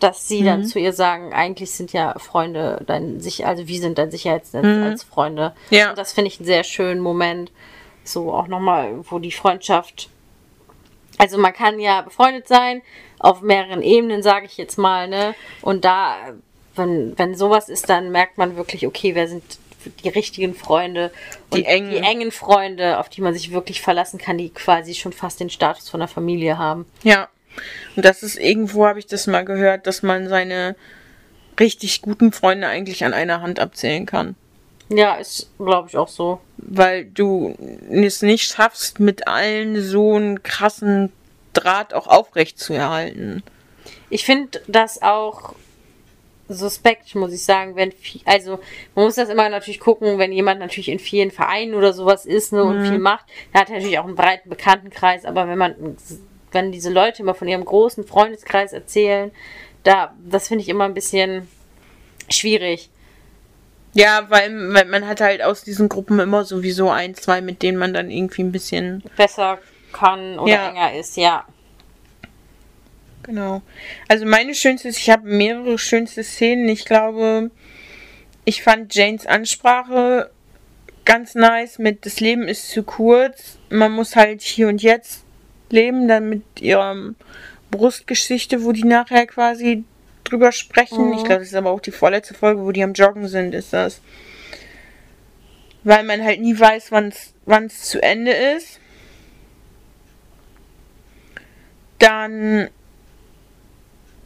dass 0.00 0.28
sie 0.28 0.42
Mhm. 0.42 0.46
dann 0.46 0.64
zu 0.66 0.78
ihr 0.80 0.92
sagen, 0.92 1.32
eigentlich 1.32 1.70
sind 1.72 1.92
ja 1.92 2.18
Freunde 2.18 2.82
dein 2.86 3.20
sich 3.20 3.46
also 3.46 3.66
wir 3.66 3.80
sind 3.80 3.96
dein 3.98 4.10
Sicherheitsnetz 4.10 4.64
als 4.64 5.02
Freunde. 5.02 5.54
Mhm. 5.70 5.76
Ja. 5.76 5.90
Und 5.90 5.98
das 5.98 6.12
finde 6.12 6.28
ich 6.28 6.38
einen 6.38 6.46
sehr 6.46 6.62
schönen 6.64 7.00
Moment. 7.00 7.50
So 8.12 8.32
auch 8.32 8.48
nochmal, 8.48 8.98
wo 9.10 9.18
die 9.18 9.32
Freundschaft 9.32 10.08
also 11.18 11.36
man 11.36 11.52
kann 11.52 11.80
ja 11.80 12.00
befreundet 12.00 12.48
sein, 12.48 12.80
auf 13.18 13.42
mehreren 13.42 13.82
Ebenen, 13.82 14.22
sage 14.22 14.46
ich 14.46 14.56
jetzt 14.56 14.78
mal, 14.78 15.08
ne? 15.08 15.34
Und 15.60 15.84
da, 15.84 16.16
wenn, 16.76 17.18
wenn 17.18 17.34
sowas 17.34 17.68
ist, 17.68 17.88
dann 17.90 18.10
merkt 18.10 18.38
man 18.38 18.56
wirklich, 18.56 18.86
okay, 18.86 19.14
wer 19.14 19.28
sind 19.28 19.42
die 20.04 20.08
richtigen 20.08 20.54
Freunde 20.54 21.10
und 21.50 21.58
Die 21.58 21.64
engen. 21.64 21.90
die 21.90 21.98
engen 21.98 22.30
Freunde, 22.30 22.98
auf 22.98 23.08
die 23.08 23.20
man 23.20 23.34
sich 23.34 23.52
wirklich 23.52 23.80
verlassen 23.80 24.18
kann, 24.18 24.38
die 24.38 24.50
quasi 24.50 24.94
schon 24.94 25.12
fast 25.12 25.40
den 25.40 25.50
Status 25.50 25.88
von 25.88 26.00
der 26.00 26.08
Familie 26.08 26.58
haben. 26.58 26.86
Ja. 27.02 27.28
Und 27.96 28.04
das 28.04 28.22
ist 28.22 28.38
irgendwo, 28.38 28.86
habe 28.86 29.00
ich 29.00 29.06
das 29.06 29.26
mal 29.26 29.44
gehört, 29.44 29.86
dass 29.86 30.02
man 30.02 30.28
seine 30.28 30.76
richtig 31.58 32.02
guten 32.02 32.30
Freunde 32.32 32.68
eigentlich 32.68 33.04
an 33.04 33.14
einer 33.14 33.40
Hand 33.40 33.58
abzählen 33.58 34.06
kann. 34.06 34.36
Ja, 34.90 35.16
ist, 35.16 35.50
glaube 35.58 35.88
ich, 35.88 35.96
auch 35.96 36.08
so. 36.08 36.40
Weil 36.56 37.04
du 37.04 37.54
es 37.90 38.22
nicht 38.22 38.44
schaffst, 38.44 39.00
mit 39.00 39.28
allen 39.28 39.82
so 39.82 40.14
einen 40.14 40.42
krassen 40.42 41.12
Draht 41.52 41.92
auch 41.92 42.06
aufrecht 42.06 42.58
zu 42.58 42.72
erhalten. 42.72 43.42
Ich 44.10 44.24
finde 44.24 44.62
das 44.66 45.02
auch 45.02 45.54
suspekt, 46.48 47.14
muss 47.14 47.32
ich 47.32 47.44
sagen, 47.44 47.76
wenn 47.76 47.92
viel, 47.92 48.22
also 48.24 48.58
man 48.94 49.04
muss 49.04 49.16
das 49.16 49.28
immer 49.28 49.48
natürlich 49.50 49.80
gucken, 49.80 50.18
wenn 50.18 50.32
jemand 50.32 50.60
natürlich 50.60 50.88
in 50.88 50.98
vielen 50.98 51.30
Vereinen 51.30 51.74
oder 51.74 51.92
sowas 51.92 52.24
ist 52.24 52.52
ne, 52.52 52.64
und 52.64 52.86
viel 52.86 52.98
macht, 52.98 53.26
dann 53.52 53.60
hat 53.60 53.68
er 53.68 53.76
natürlich 53.76 53.98
auch 53.98 54.06
einen 54.06 54.14
breiten 54.14 54.48
Bekanntenkreis, 54.48 55.26
aber 55.26 55.46
wenn 55.46 55.58
man, 55.58 55.96
wenn 56.52 56.72
diese 56.72 56.90
Leute 56.90 57.22
immer 57.22 57.34
von 57.34 57.48
ihrem 57.48 57.64
großen 57.64 58.06
Freundeskreis 58.06 58.72
erzählen, 58.72 59.30
da, 59.84 60.14
das 60.24 60.48
finde 60.48 60.62
ich 60.62 60.70
immer 60.70 60.84
ein 60.84 60.94
bisschen 60.94 61.48
schwierig. 62.30 62.88
Ja, 63.94 64.26
weil, 64.28 64.52
weil 64.74 64.84
man 64.86 65.06
hat 65.06 65.20
halt 65.20 65.42
aus 65.42 65.62
diesen 65.64 65.88
Gruppen 65.88 66.20
immer 66.20 66.44
sowieso 66.44 66.90
ein, 66.90 67.14
zwei, 67.14 67.40
mit 67.40 67.62
denen 67.62 67.78
man 67.78 67.94
dann 67.94 68.10
irgendwie 68.10 68.42
ein 68.42 68.52
bisschen. 68.52 69.02
Besser 69.16 69.58
kann 69.92 70.38
oder 70.38 70.52
Ja. 70.52 70.68
enger 70.70 70.94
ist, 70.94 71.16
ja. 71.16 71.44
Genau. 73.22 73.62
Also 74.08 74.24
meine 74.24 74.54
schönste, 74.54 74.88
ich 74.88 75.10
habe 75.10 75.28
mehrere 75.28 75.78
schönste 75.78 76.22
Szenen. 76.22 76.68
Ich 76.68 76.84
glaube, 76.84 77.50
ich 78.44 78.62
fand 78.62 78.94
Janes 78.94 79.26
Ansprache 79.26 80.30
ganz 81.04 81.34
nice 81.34 81.78
mit 81.78 82.06
das 82.06 82.20
Leben 82.20 82.48
ist 82.48 82.70
zu 82.70 82.82
kurz. 82.82 83.58
Man 83.70 83.92
muss 83.92 84.16
halt 84.16 84.42
hier 84.42 84.68
und 84.68 84.82
jetzt 84.82 85.24
leben, 85.70 86.08
dann 86.08 86.28
mit 86.28 86.42
ihrer 86.60 86.94
Brustgeschichte, 87.70 88.64
wo 88.64 88.72
die 88.72 88.84
nachher 88.84 89.26
quasi 89.26 89.84
drüber 90.30 90.52
sprechen. 90.52 91.12
Ich 91.12 91.24
glaube, 91.24 91.40
das 91.40 91.48
ist 91.48 91.54
aber 91.54 91.70
auch 91.70 91.80
die 91.80 91.90
vorletzte 91.90 92.34
Folge, 92.34 92.62
wo 92.62 92.72
die 92.72 92.82
am 92.82 92.92
Joggen 92.92 93.28
sind, 93.28 93.54
ist 93.54 93.72
das. 93.72 94.00
Weil 95.84 96.04
man 96.04 96.22
halt 96.22 96.40
nie 96.40 96.58
weiß, 96.58 96.92
wann 96.92 97.64
es 97.66 97.82
zu 97.82 98.02
Ende 98.02 98.32
ist. 98.32 98.80
Dann 101.98 102.68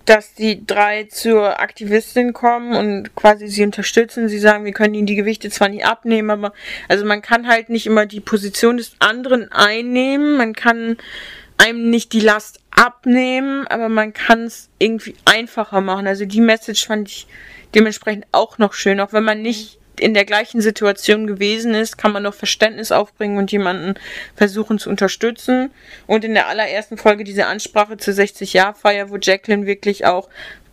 dass 0.05 0.35
die 0.35 0.67
drei 0.67 1.05
zur 1.05 1.61
Aktivistin 1.61 2.33
kommen 2.33 2.75
und 2.75 3.15
quasi 3.15 3.47
sie 3.47 3.63
unterstützen. 3.63 4.29
Sie 4.29 4.39
sagen, 4.39 4.65
wir 4.65 4.73
können 4.73 4.95
ihnen 4.95 5.07
die 5.07 5.15
Gewichte 5.15 5.49
zwar 5.51 5.69
nicht 5.69 5.87
abnehmen, 5.87 6.31
aber 6.31 6.53
also 6.89 7.05
man 7.05 7.23
kann 7.23 7.47
halt 7.47 7.69
nicht 7.69 7.87
immer 7.87 8.07
die 8.07 8.21
Position 8.21 8.79
des 8.79 8.97
anderen 8.99 9.51
einnehmen. 9.53 10.37
Man 10.37 10.55
kann 10.55 10.97
einem 11.59 11.91
nicht 11.91 12.13
die 12.13 12.21
Last 12.21 12.61
abnehmen, 12.71 13.67
aber 13.69 13.89
man 13.89 14.13
kann 14.13 14.45
es 14.45 14.69
irgendwie 14.79 15.15
einfacher 15.25 15.81
machen. 15.81 16.07
Also 16.07 16.25
die 16.25 16.41
Message 16.41 16.87
fand 16.87 17.09
ich 17.09 17.27
dementsprechend 17.75 18.27
auch 18.33 18.59
noch 18.59 18.73
schön, 18.75 19.01
auch 19.01 19.13
wenn 19.13 19.25
man 19.25 19.43
nicht 19.43 19.79
in 20.01 20.15
der 20.15 20.25
gleichen 20.25 20.61
Situation 20.61 21.27
gewesen 21.27 21.75
ist, 21.75 21.97
kann 21.97 22.13
man 22.13 22.23
noch 22.23 22.35
Verständnis 22.35 22.91
aufbringen 22.91 23.39
und 23.39 23.53
jemanden 23.53 23.95
versuchen 24.35 24.79
zu 24.79 24.91
unterstützen. 24.91 25.71
Und 26.07 26.25
in 26.25 26.35
der 26.35 26.49
allerersten 26.49 26.97
Folge 26.97 27.25
diese 27.25 27.47
Ansprache 27.47 27.97
zur 27.99 28.15
60-Jahr-Feier, 28.15 29.11
wo 29.11 29.17
Jacqueline 29.17 29.67
wirklich 29.67 30.05
auch 30.05 30.29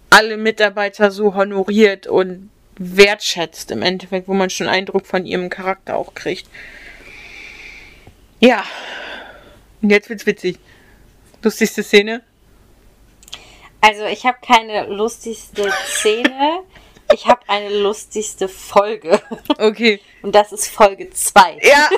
alle 0.09 0.37
Mitarbeiter 0.37 1.11
so 1.11 1.35
honoriert 1.35 2.07
und 2.07 2.49
wertschätzt 2.79 3.71
im 3.71 3.81
Endeffekt, 3.81 4.27
wo 4.27 4.33
man 4.33 4.49
schon 4.49 4.67
Eindruck 4.67 5.05
von 5.05 5.25
ihrem 5.25 5.49
Charakter 5.49 5.95
auch 5.95 6.15
kriegt. 6.15 6.47
Ja. 8.39 8.63
Und 9.81 9.89
jetzt 9.91 10.09
wird's 10.09 10.25
witzig. 10.25 10.57
Lustigste 11.41 11.84
Szene? 11.84 12.23
Also 13.82 14.06
ich 14.06 14.25
habe 14.25 14.38
keine 14.45 14.88
lustigste 14.88 15.71
Szene. 15.88 16.60
Ich 17.13 17.25
habe 17.25 17.41
eine 17.47 17.69
lustigste 17.69 18.47
Folge. 18.47 19.21
Okay. 19.58 19.99
Und 20.21 20.36
das 20.36 20.52
ist 20.52 20.67
Folge 20.67 21.10
2. 21.10 21.60
Ja, 21.63 21.89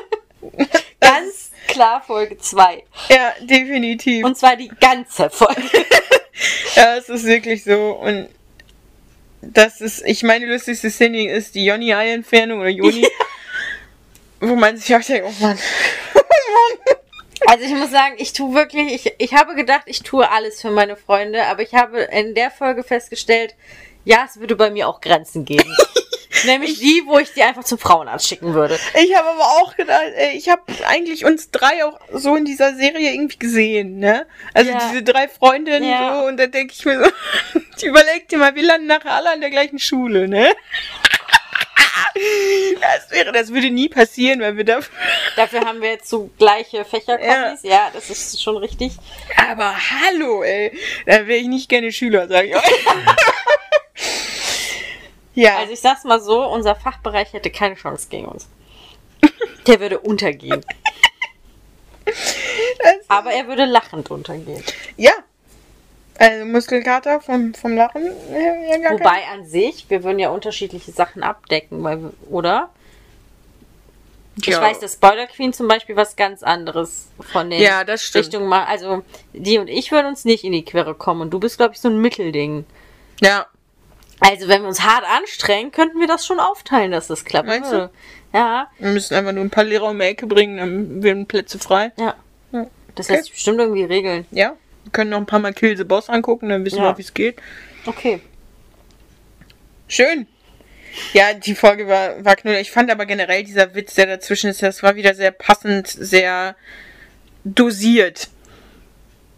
Ganz 1.00 1.52
klar 1.68 2.02
Folge 2.02 2.38
2. 2.38 2.84
ja, 3.10 3.34
definitiv. 3.42 4.26
Und 4.26 4.38
zwar 4.38 4.56
die 4.56 4.70
ganze 4.80 5.30
Folge. 5.30 5.62
Ja, 6.76 6.96
es 6.96 7.10
ist 7.10 7.26
wirklich 7.26 7.64
so. 7.64 7.92
Und 7.92 8.30
das 9.42 9.82
ist, 9.82 10.02
ich 10.06 10.24
meine, 10.24 10.46
die 10.46 10.52
lustigste 10.52 10.90
Szene 10.90 11.30
ist 11.30 11.54
die 11.54 11.66
Jonny-Ei-Entfernung 11.66 12.62
oder 12.62 12.70
Joni. 12.70 13.08
Wo 14.40 14.56
man 14.56 14.78
sich 14.78 14.96
auch 14.96 15.02
denkt, 15.02 15.28
oh 15.28 15.44
Mann. 15.44 15.60
Also 17.48 17.66
ich 17.66 17.72
muss 17.72 17.92
sagen, 17.92 18.16
ich 18.18 18.34
tue 18.34 18.54
wirklich, 18.54 18.94
ich, 19.06 19.14
ich 19.18 19.34
habe 19.34 19.56
gedacht, 19.56 19.84
ich 19.86 20.04
tue 20.04 20.30
alles 20.30 20.62
für 20.62 20.70
meine 20.72 20.96
Freunde, 20.96 21.46
aber 21.48 21.62
ich 21.64 21.74
habe 21.74 22.02
in 22.02 22.36
der 22.36 22.52
Folge 22.52 22.84
festgestellt, 22.84 23.56
ja, 24.06 24.26
es 24.28 24.40
würde 24.40 24.56
bei 24.56 24.70
mir 24.70 24.88
auch 24.88 25.02
Grenzen 25.02 25.46
geben. 25.46 25.76
Nämlich 26.46 26.80
die, 26.80 27.04
wo 27.06 27.20
ich 27.20 27.34
die 27.34 27.44
einfach 27.44 27.64
zum 27.64 27.78
Frauenarzt 27.78 28.28
schicken 28.28 28.54
würde. 28.54 28.80
Ich 29.00 29.16
habe 29.16 29.28
aber 29.30 29.44
auch 29.62 29.76
gedacht, 29.76 30.02
ey, 30.16 30.36
ich 30.38 30.50
habe 30.50 30.62
eigentlich 30.88 31.26
uns 31.26 31.52
drei 31.52 31.84
auch 31.86 32.00
so 32.14 32.36
in 32.36 32.46
dieser 32.46 32.74
Serie 32.76 33.12
irgendwie 33.14 33.38
gesehen, 33.38 34.00
ne? 34.00 34.26
Also 34.54 34.72
Ja. 34.72 34.78
diese 34.80 35.04
drei 35.04 35.28
Freundinnen 35.28 35.84
Ja. 35.88 36.20
so 36.22 36.28
und 36.28 36.38
da 36.38 36.48
denke 36.48 36.74
ich 36.76 36.86
mir 36.86 37.04
so, 37.04 37.12
ich 37.78 37.84
überleg 37.84 38.28
dir 38.30 38.38
mal, 38.40 38.56
wir 38.56 38.64
landen 38.64 38.88
nachher 38.88 39.12
alle 39.14 39.30
an 39.32 39.42
der 39.42 39.50
gleichen 39.52 39.78
Schule, 39.78 40.28
ne? 40.28 40.52
Das 42.82 43.12
wäre, 43.12 43.32
das 43.32 43.54
würde 43.54 43.70
nie 43.70 43.90
passieren, 43.90 44.42
weil 44.42 44.58
wir 44.58 44.64
da. 44.64 44.80
Dafür 45.36 45.62
haben 45.62 45.82
wir 45.82 45.92
jetzt 45.92 46.10
so 46.10 46.30
gleiche 46.38 46.84
Fächerkombis. 46.84 47.64
Ja. 47.64 47.90
das 47.94 48.10
ist 48.10 48.42
schon 48.42 48.58
richtig. 48.58 48.94
Aber 49.38 49.76
hallo, 49.76 50.44
ey, 50.44 50.78
da 51.06 51.28
wäre 51.28 51.40
ich 51.40 51.48
nicht 51.48 51.70
gerne 51.70 51.92
Schüler, 51.92 52.28
sag 52.28 52.46
ich 52.46 52.56
euch. 52.56 52.64
ja, 55.36 55.58
Also 55.58 55.74
ich 55.74 55.80
sag's 55.80 56.04
mal 56.04 56.20
so, 56.20 56.44
unser 56.46 56.76
Fachbereich 56.76 57.34
hätte 57.34 57.50
keine 57.50 57.76
Chance 57.76 58.08
gegen 58.10 58.28
uns. 58.28 58.48
Der 59.68 59.80
würde 59.80 60.00
untergehen. 60.00 60.66
Aber 63.08 63.32
er 63.32 63.48
würde 63.48 63.66
lachend 63.66 64.10
untergehen. 64.12 64.64
ja. 64.98 65.12
Also 66.22 66.46
Muskelkater 66.46 67.20
vom, 67.22 67.54
vom 67.54 67.76
Lachen. 67.76 68.04
Ja, 68.32 68.78
gar 68.78 68.90
kein- 68.90 69.00
Wobei 69.00 69.24
an 69.34 69.46
sich, 69.46 69.86
wir 69.90 70.04
würden 70.04 70.20
ja 70.20 70.30
unterschiedliche 70.30 70.92
Sachen 70.92 71.24
abdecken, 71.24 71.84
weil 71.84 72.02
wir, 72.04 72.14
oder? 72.30 72.70
Ich 74.38 74.48
Ja. 74.48 74.62
weiß, 74.62 74.80
dass 74.80 74.94
Spoiler 74.94 75.28
Queen 75.28 75.52
zum 75.52 75.68
Beispiel 75.68 75.96
was 75.96 76.16
ganz 76.16 76.42
anderes 76.44 77.08
von 77.32 77.50
den 77.50 77.62
Ja, 77.62 77.84
das 77.84 78.04
stimmt. 78.04 78.26
Richtungen 78.26 78.48
macht. 78.48 78.70
Also, 78.70 79.04
die 79.34 79.58
und 79.58 79.68
ich 79.68 79.92
würden 79.92 80.08
uns 80.08 80.24
nicht 80.26 80.44
in 80.44 80.52
die 80.52 80.64
Quere 80.64 80.96
kommen. 80.96 81.22
Und 81.22 81.32
du 81.32 81.40
bist, 81.40 81.58
glaube 81.58 81.74
ich, 81.74 81.82
so 81.82 81.90
ein 81.90 81.98
Mittelding. 82.00 82.66
Ja, 83.22 83.48
Also, 84.24 84.48
wenn 84.48 84.62
wir 84.62 84.68
uns 84.68 84.82
hart 84.82 85.04
anstrengen, 85.04 85.72
könnten 85.72 86.00
wir 86.00 86.06
das 86.06 86.28
schon 86.28 86.40
aufteilen, 86.40 86.92
dass 86.92 87.08
das 87.08 87.26
klappt. 87.26 87.48
Meinst 87.48 87.72
du? 87.72 87.90
Ja, 88.34 88.68
wir 88.78 88.92
müssen 88.92 89.16
einfach 89.16 89.32
nur 89.32 89.44
ein 89.44 89.50
paar 89.50 89.64
Lehrer 89.64 89.86
um 89.90 89.98
die 89.98 90.06
Ecke 90.06 90.28
bringen, 90.28 90.58
dann 90.58 91.02
werden 91.02 91.26
Plätze 91.26 91.58
frei. 91.58 91.92
ja. 91.98 92.14
Ja. 92.52 92.68
Das 92.94 93.08
Okay. 93.08 93.14
lässt 93.16 93.24
sich 93.26 93.34
bestimmt 93.34 93.58
irgendwie 93.60 93.84
regeln. 93.84 94.26
Ja, 94.32 94.56
können 94.92 95.12
noch 95.12 95.18
ein 95.18 95.26
paar 95.26 95.40
Mal 95.40 95.54
Kill 95.54 95.78
the 95.78 95.84
Boss 95.84 96.10
angucken, 96.10 96.50
dann 96.50 96.66
wissen 96.66 96.80
Ja. 96.80 96.86
wir 96.92 96.98
wie 96.98 97.02
es 97.02 97.14
geht. 97.14 97.42
Okay. 97.86 98.22
Schön. 99.88 100.28
Ja, 101.14 101.34
die 101.34 101.56
Folge 101.56 101.88
war, 101.88 102.24
war 102.24 102.36
knuller. 102.36 102.60
Ich 102.60 102.72
fand 102.72 102.92
aber 102.92 103.06
generell 103.06 103.44
dieser 103.44 103.74
Witz, 103.76 103.96
der 103.96 104.08
dazwischen 104.08 104.50
ist, 104.50 104.62
das 104.62 104.84
war 104.84 104.96
wieder 104.96 105.14
sehr 105.14 105.32
passend, 105.32 105.88
sehr 105.88 106.56
dosiert. 107.44 108.30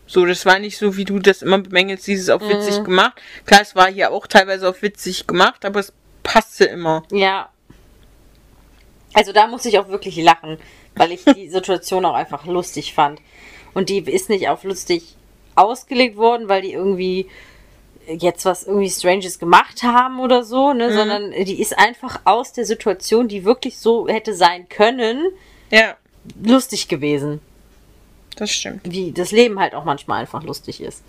So, 0.08 0.26
das 0.26 0.46
war 0.46 0.60
nicht 0.60 0.78
so, 0.78 0.98
wie 0.98 1.06
du 1.06 1.20
das 1.20 1.42
immer 1.42 1.60
bemängelst, 1.60 2.06
dieses 2.08 2.30
auf 2.30 2.42
witzig 2.48 2.84
gemacht. 2.84 3.22
Klar, 3.46 3.62
es 3.62 3.76
war 3.76 3.92
hier 3.92 4.12
auch 4.12 4.28
teilweise 4.28 4.68
auf 4.68 4.82
witzig 4.82 5.28
gemacht, 5.28 5.64
aber 5.66 5.80
es 5.80 5.94
passte 6.24 6.66
immer. 6.66 7.04
Ja. 7.12 7.50
Also 9.14 9.32
da 9.32 9.48
muss 9.48 9.66
ich 9.66 9.78
auch 9.80 9.88
wirklich 9.90 10.18
lachen, 10.18 10.58
weil 10.96 11.12
ich 11.12 11.24
die 11.24 11.50
Situation 11.52 12.06
auch 12.06 12.16
einfach 12.16 12.46
lustig 12.46 12.94
fand. 12.94 13.22
Und 13.74 13.90
die 13.90 14.00
ist 14.00 14.30
nicht 14.30 14.50
auf 14.50 14.64
lustig 14.64 15.16
ausgelegt 15.56 16.18
worden, 16.18 16.50
weil 16.50 16.62
die 16.62 16.74
irgendwie 16.74 17.30
jetzt 18.08 18.44
was 18.46 18.64
irgendwie 18.66 18.90
Stranges 18.90 19.40
gemacht 19.40 19.84
haben 19.84 20.20
oder 20.20 20.44
so, 20.44 20.74
ne, 20.74 20.94
sondern 20.94 21.32
die 21.32 21.62
ist 21.62 21.78
einfach 21.80 22.20
aus 22.26 22.52
der 22.52 22.66
Situation, 22.66 23.28
die 23.30 23.46
wirklich 23.46 23.78
so 23.80 24.08
hätte 24.10 24.34
sein 24.36 24.68
können, 24.68 25.28
Ja, 25.72 25.96
lustig 26.44 26.90
gewesen. 26.90 27.40
das 28.36 28.52
stimmt. 28.52 28.82
Wie 28.84 29.12
das 29.14 29.32
Leben 29.32 29.58
halt 29.60 29.74
auch 29.74 29.86
manchmal 29.86 30.20
einfach 30.22 30.44
lustig 30.44 30.82
ist. 30.82 31.02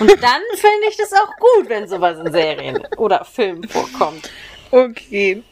Und 0.00 0.10
dann 0.10 0.40
finde 0.54 0.86
ich 0.90 0.96
das 0.98 1.12
auch 1.14 1.30
gut, 1.38 1.68
wenn 1.68 1.88
sowas 1.88 2.18
in 2.18 2.30
Serien 2.30 2.86
oder 2.98 3.24
Filmen 3.24 3.66
vorkommt. 3.66 4.30
Okay. 4.70 5.42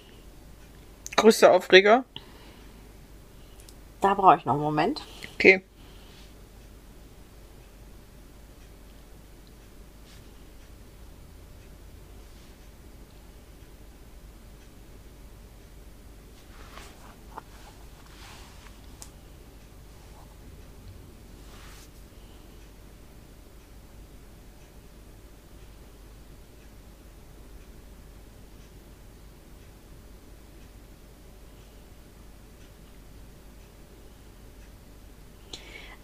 Größter 1.17 1.53
Aufreger. 1.53 2.05
Da 4.03 4.15
brauche 4.15 4.37
ich 4.37 4.45
noch 4.45 4.55
einen 4.55 4.63
Moment. 4.63 5.01
Okay. 5.35 5.63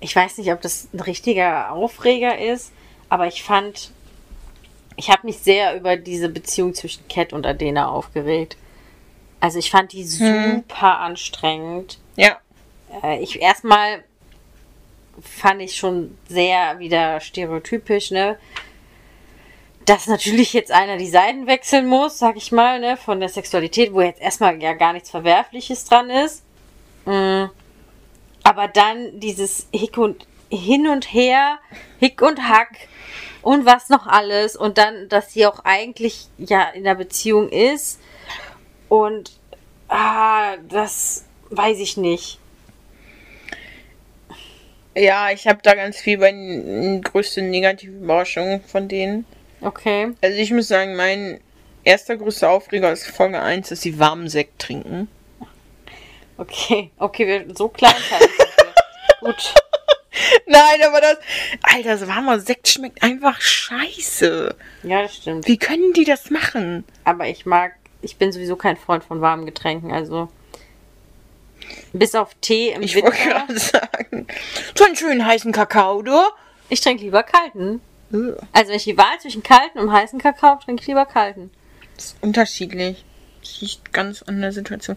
Ich 0.00 0.14
weiß 0.14 0.38
nicht, 0.38 0.52
ob 0.52 0.61
das 0.61 0.88
ein 0.92 1.00
richtiger 1.00 1.72
Aufreger 1.72 2.38
ist, 2.38 2.72
aber 3.08 3.26
ich 3.26 3.42
fand, 3.42 3.90
ich 4.96 5.11
habe 5.11 5.26
mich 5.26 5.38
sehr 5.38 5.76
über 5.76 5.96
diese 5.96 6.28
Beziehung 6.28 6.74
zwischen 6.74 7.06
Cat 7.08 7.32
und 7.32 7.46
Adena 7.46 7.88
aufgeregt. 7.88 8.56
Also 9.40 9.58
ich 9.58 9.70
fand 9.70 9.92
die 9.92 10.04
super 10.04 10.98
anstrengend. 10.98 11.98
Ja. 12.16 12.38
Äh, 13.02 13.22
ich 13.22 13.40
erstmal 13.40 14.04
fand 15.20 15.62
ich 15.62 15.76
schon 15.76 16.16
sehr 16.28 16.78
wieder 16.78 17.20
stereotypisch, 17.20 18.11
ne? 18.11 18.38
Dass 19.84 20.06
natürlich 20.06 20.52
jetzt 20.52 20.70
einer 20.70 20.96
die 20.96 21.08
Seiten 21.08 21.46
wechseln 21.46 21.87
muss, 21.87 22.18
sag 22.18 22.37
ich 22.37 22.52
mal, 22.52 22.78
ne, 22.78 22.96
von 22.96 23.20
der 23.20 23.28
Sexualität, 23.28 23.92
wo 23.92 24.00
jetzt 24.00 24.20
erstmal 24.20 24.61
ja 24.62 24.74
gar 24.74 24.92
nichts 24.92 25.11
Verwerfliches 25.11 25.84
dran 25.87 26.11
ist. 26.11 26.44
Mm. 27.06 27.46
Aber 28.48 28.66
dann 28.66 29.20
dieses 29.20 29.66
Hick 29.74 29.98
und 29.98 30.26
hin 30.50 30.88
und 30.88 31.12
her, 31.12 31.58
Hick 31.98 32.22
und 32.22 32.48
Hack 32.48 32.88
und 33.42 33.66
was 33.66 33.90
noch 33.90 34.06
alles 34.06 34.56
und 34.56 34.78
dann, 34.78 35.11
dass 35.11 35.34
sie 35.34 35.44
auch 35.44 35.66
eigentlich 35.66 36.28
ja 36.38 36.70
in 36.70 36.84
der 36.84 36.94
Beziehung 36.94 37.50
ist 37.50 38.00
und 38.88 39.32
ah, 39.88 40.56
das 40.66 41.26
weiß 41.50 41.78
ich 41.78 41.98
nicht. 41.98 42.38
Ja, 44.96 45.30
ich 45.30 45.46
habe 45.46 45.58
da 45.62 45.74
ganz 45.74 45.98
viel 45.98 46.16
bei 46.16 46.30
den 46.32 47.02
größten 47.02 47.50
negativen 47.50 48.02
Überraschungen 48.02 48.62
von 48.62 48.88
denen. 48.88 49.26
Okay. 49.61 50.14
Also 50.22 50.38
ich 50.38 50.52
muss 50.52 50.68
sagen, 50.68 50.96
mein 50.96 51.38
erster 51.84 52.16
größter 52.16 52.48
Aufreger 52.48 52.90
ist 52.92 53.08
Folge 53.08 53.42
1, 53.42 53.68
dass 53.68 53.82
sie 53.82 53.98
warmen 53.98 54.30
Sekt 54.30 54.58
trinken. 54.58 55.08
Okay, 56.38 56.90
okay, 56.98 57.27
wir, 57.27 57.55
so 57.57 57.68
klein 57.68 57.94
ich. 58.20 59.20
Gut. 59.20 59.55
Nein, 60.46 60.81
aber 60.87 61.01
das. 61.01 61.16
Alter, 61.62 61.90
das 61.98 62.07
warmer 62.09 62.40
Sekt 62.40 62.68
schmeckt 62.68 63.03
einfach 63.03 63.40
scheiße. 63.40 64.55
Ja, 64.85 65.03
das 65.03 65.16
stimmt. 65.16 65.46
Wie 65.46 65.59
können 65.59 65.92
die 65.92 66.05
das 66.05 66.31
machen? 66.31 66.85
Aber 67.05 67.27
ich 67.29 67.44
mag, 67.46 67.74
ich 68.03 68.16
bin 68.16 68.33
sowieso 68.33 68.57
kein 68.57 68.77
Freund 68.77 69.05
von 69.05 69.20
warmen 69.20 69.46
Getränken, 69.46 69.92
also. 69.92 70.29
Bis 71.92 72.14
auf 72.14 72.35
Tee 72.40 72.70
im 72.70 72.83
Ich 72.83 72.94
wollte 72.94 73.16
Winter. 73.18 73.29
gerade 73.31 73.59
sagen. 73.59 74.27
So 74.74 74.85
einen 74.85 74.96
schönen 74.96 75.27
heißen 75.27 75.53
Kakao, 75.53 76.03
du? 76.03 76.16
Ich 76.68 76.81
trinke 76.81 77.03
lieber 77.05 77.22
kalten. 77.22 77.81
Das 78.11 78.20
Also 78.53 78.68
wenn 78.70 78.77
ich 78.77 78.85
die 78.85 78.96
Wahl 78.96 79.18
zwischen 79.20 79.42
kalten 79.42 79.79
und 79.79 79.92
heißen 79.92 80.18
Kakao 80.18 80.57
trinke 80.57 80.83
ich 80.83 80.87
lieber 80.88 81.05
kalten. 81.07 81.51
ist 81.96 82.16
unterschiedlich. 82.22 83.05
Das 83.48 83.61
liegt 83.62 83.92
ganz 83.92 84.22
an 84.22 84.40
der 84.40 84.52
Situation. 84.52 84.96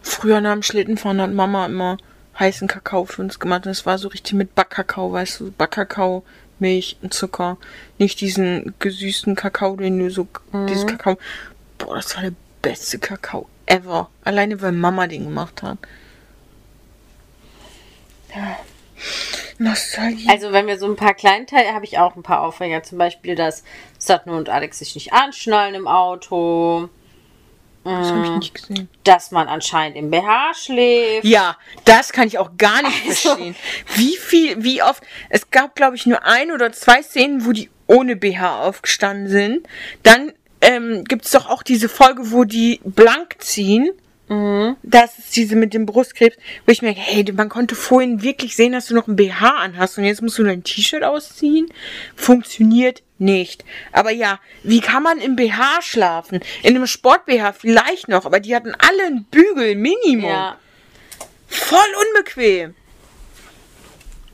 Früher 0.00 0.40
nach 0.40 0.52
dem 0.52 0.62
Schlittenfahren 0.62 1.20
hat 1.20 1.32
Mama 1.32 1.66
immer 1.66 1.98
heißen 2.38 2.66
Kakao 2.66 3.04
für 3.04 3.22
uns 3.22 3.38
gemacht. 3.38 3.66
Und 3.66 3.72
es 3.72 3.84
war 3.84 3.98
so 3.98 4.08
richtig 4.08 4.32
mit 4.32 4.54
Backkakao, 4.54 5.12
weißt 5.12 5.40
du, 5.40 5.52
Backkakao, 5.52 6.24
Milch 6.58 6.96
und 7.02 7.12
Zucker. 7.12 7.58
Nicht 7.98 8.20
diesen 8.20 8.74
gesüßten 8.78 9.36
Kakao, 9.36 9.76
den 9.76 9.98
du 9.98 10.10
so, 10.10 10.26
dieses 10.68 10.86
Kakao. 10.86 11.18
Boah, 11.78 11.96
das 11.96 12.14
war 12.16 12.22
der 12.22 12.32
beste 12.62 12.98
Kakao 12.98 13.46
ever. 13.66 14.08
Alleine, 14.24 14.60
weil 14.62 14.72
Mama 14.72 15.06
den 15.06 15.24
gemacht 15.24 15.62
hat. 15.62 15.78
Ja. 18.34 18.56
Nostalgie. 19.58 20.26
Also 20.28 20.52
wenn 20.52 20.66
wir 20.66 20.78
so 20.78 20.86
ein 20.86 20.96
paar 20.96 21.14
Kleinteile, 21.14 21.74
habe 21.74 21.84
ich 21.84 21.98
auch 21.98 22.16
ein 22.16 22.22
paar 22.22 22.40
Aufreger. 22.40 22.82
Zum 22.82 22.96
Beispiel, 22.96 23.34
dass 23.34 23.62
Satno 23.98 24.36
und 24.36 24.48
Alex 24.48 24.78
sich 24.78 24.94
nicht 24.94 25.12
anschnallen 25.12 25.74
im 25.74 25.86
Auto. 25.86 26.88
Das 27.84 28.10
habe 28.10 28.24
ich 28.24 28.30
nicht 28.32 28.54
gesehen. 28.54 28.88
Dass 29.04 29.30
man 29.30 29.48
anscheinend 29.48 29.96
im 29.96 30.10
BH 30.10 30.54
schläft. 30.54 31.24
Ja, 31.24 31.56
das 31.84 32.12
kann 32.12 32.26
ich 32.28 32.38
auch 32.38 32.50
gar 32.58 32.82
nicht 32.82 33.06
Also- 33.08 33.28
verstehen. 33.30 33.54
Wie 33.96 34.16
viel, 34.16 34.62
wie 34.62 34.82
oft. 34.82 35.02
Es 35.28 35.50
gab, 35.50 35.74
glaube 35.74 35.96
ich, 35.96 36.06
nur 36.06 36.24
ein 36.24 36.52
oder 36.52 36.72
zwei 36.72 37.02
Szenen, 37.02 37.46
wo 37.46 37.52
die 37.52 37.70
ohne 37.86 38.16
BH 38.16 38.62
aufgestanden 38.62 39.28
sind. 39.28 39.66
Dann 40.02 40.32
ähm, 40.60 41.04
gibt 41.04 41.24
es 41.24 41.30
doch 41.32 41.48
auch 41.48 41.62
diese 41.62 41.88
Folge, 41.88 42.30
wo 42.32 42.44
die 42.44 42.80
blank 42.84 43.36
ziehen. 43.38 43.90
Das 44.84 45.18
ist 45.18 45.34
diese 45.34 45.56
mit 45.56 45.74
dem 45.74 45.86
Brustkrebs, 45.86 46.36
wo 46.64 46.70
ich 46.70 46.82
mir 46.82 46.94
denke, 46.94 47.00
hey, 47.00 47.24
man 47.32 47.48
konnte 47.48 47.74
vorhin 47.74 48.22
wirklich 48.22 48.54
sehen, 48.54 48.70
dass 48.70 48.86
du 48.86 48.94
noch 48.94 49.08
ein 49.08 49.16
BH 49.16 49.56
anhast 49.56 49.98
und 49.98 50.04
jetzt 50.04 50.22
musst 50.22 50.38
du 50.38 50.44
dein 50.44 50.62
T-Shirt 50.62 51.02
ausziehen. 51.02 51.66
Funktioniert 52.14 53.02
nicht. 53.20 53.64
Aber 53.92 54.10
ja, 54.10 54.40
wie 54.62 54.80
kann 54.80 55.02
man 55.02 55.18
im 55.20 55.36
BH 55.36 55.82
schlafen? 55.82 56.40
In 56.62 56.74
einem 56.74 56.86
Sport-BH 56.86 57.52
vielleicht 57.52 58.08
noch, 58.08 58.26
aber 58.26 58.40
die 58.40 58.54
hatten 58.54 58.74
alle 58.74 59.06
einen 59.06 59.24
Bügel, 59.24 59.74
Minimum. 59.76 60.30
Ja. 60.30 60.56
Voll 61.46 61.78
unbequem. 62.08 62.74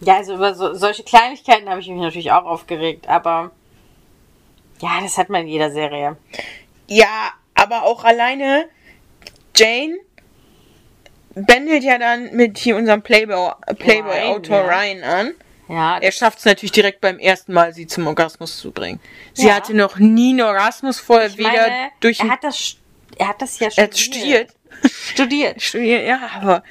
Ja, 0.00 0.16
also 0.16 0.34
über 0.34 0.54
so, 0.54 0.74
solche 0.74 1.02
Kleinigkeiten 1.02 1.68
habe 1.68 1.80
ich 1.80 1.88
mich 1.88 1.98
natürlich 1.98 2.30
auch 2.30 2.44
aufgeregt, 2.44 3.08
aber 3.08 3.50
ja, 4.80 5.00
das 5.00 5.16
hat 5.16 5.30
man 5.30 5.42
in 5.42 5.48
jeder 5.48 5.70
Serie. 5.70 6.16
Ja, 6.86 7.32
aber 7.54 7.84
auch 7.84 8.04
alleine 8.04 8.68
Jane 9.56 9.96
bändelt 11.34 11.82
ja 11.82 11.98
dann 11.98 12.34
mit 12.34 12.58
hier 12.58 12.76
unserem 12.76 13.02
Playboy- 13.02 13.54
Playboy-Autor 13.78 14.60
Ryan, 14.60 14.68
Ryan, 14.68 14.98
ja. 14.98 15.20
an. 15.20 15.34
Ja, 15.68 15.98
Er 15.98 16.12
schafft 16.12 16.38
es 16.38 16.44
natürlich 16.44 16.72
direkt 16.72 17.00
beim 17.00 17.18
ersten 17.18 17.52
Mal, 17.52 17.74
sie 17.74 17.86
zum 17.86 18.06
Orgasmus 18.06 18.58
zu 18.58 18.70
bringen. 18.70 19.00
Sie 19.34 19.48
Ja. 19.48 19.54
hatte 19.56 19.74
noch 19.74 19.98
nie 19.98 20.30
einen 20.30 20.42
Orgasmus 20.42 21.00
vorher, 21.00 21.26
ich 21.28 21.38
weder 21.38 21.50
meine, 21.50 21.90
durch 22.00 22.20
er 22.20 22.30
hat 22.30 22.44
das, 22.44 22.76
er 23.18 23.28
hat 23.28 23.42
das 23.42 23.58
ja 23.58 23.68
er 23.76 23.84
hat 23.84 23.98
studiert. 23.98 24.50
Studiert. 24.84 25.60
studiert. 25.62 26.06
Ja, 26.06 26.30
aber 26.34 26.62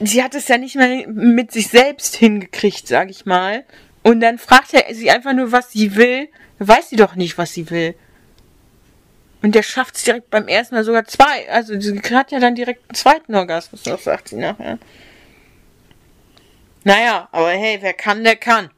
sie 0.00 0.22
hat 0.22 0.34
es 0.34 0.48
ja 0.48 0.56
nicht 0.58 0.76
mehr 0.76 1.06
mit 1.08 1.52
sich 1.52 1.68
selbst 1.68 2.16
hingekriegt, 2.16 2.86
sag 2.88 3.10
ich 3.10 3.26
mal. 3.26 3.64
Und 4.02 4.20
dann 4.20 4.38
fragt 4.38 4.72
er 4.72 4.94
sie 4.94 5.10
einfach 5.10 5.32
nur, 5.32 5.52
was 5.52 5.72
sie 5.72 5.96
will. 5.96 6.28
Weiß 6.58 6.88
sie 6.90 6.96
doch 6.96 7.14
nicht, 7.16 7.36
was 7.36 7.52
sie 7.52 7.68
will. 7.70 7.94
Und 9.42 9.54
der 9.54 9.62
schafft 9.62 9.96
es 9.96 10.04
direkt 10.04 10.30
beim 10.30 10.48
ersten 10.48 10.74
Mal 10.74 10.84
sogar 10.84 11.04
zwei. 11.04 11.50
Also 11.50 11.78
sie 11.78 12.00
hat 12.14 12.32
ja 12.32 12.40
dann 12.40 12.54
direkt 12.54 12.88
einen 12.88 12.94
zweiten 12.94 13.34
Orgasmus, 13.34 13.82
das 13.82 14.04
sagt 14.04 14.28
sie 14.28 14.36
nachher. 14.36 14.78
Naja, 16.86 17.28
aber 17.32 17.50
hey, 17.50 17.78
wer 17.80 17.94
kann, 17.94 18.22
der 18.22 18.36
kann. 18.36 18.70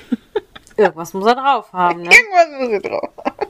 Irgendwas 0.76 1.12
muss 1.12 1.26
er 1.26 1.34
drauf 1.34 1.70
haben, 1.72 2.02
ne? 2.02 2.10
Irgendwas 2.10 2.60
muss 2.60 2.68
er 2.70 2.80
drauf 2.80 3.10
haben. 3.24 3.46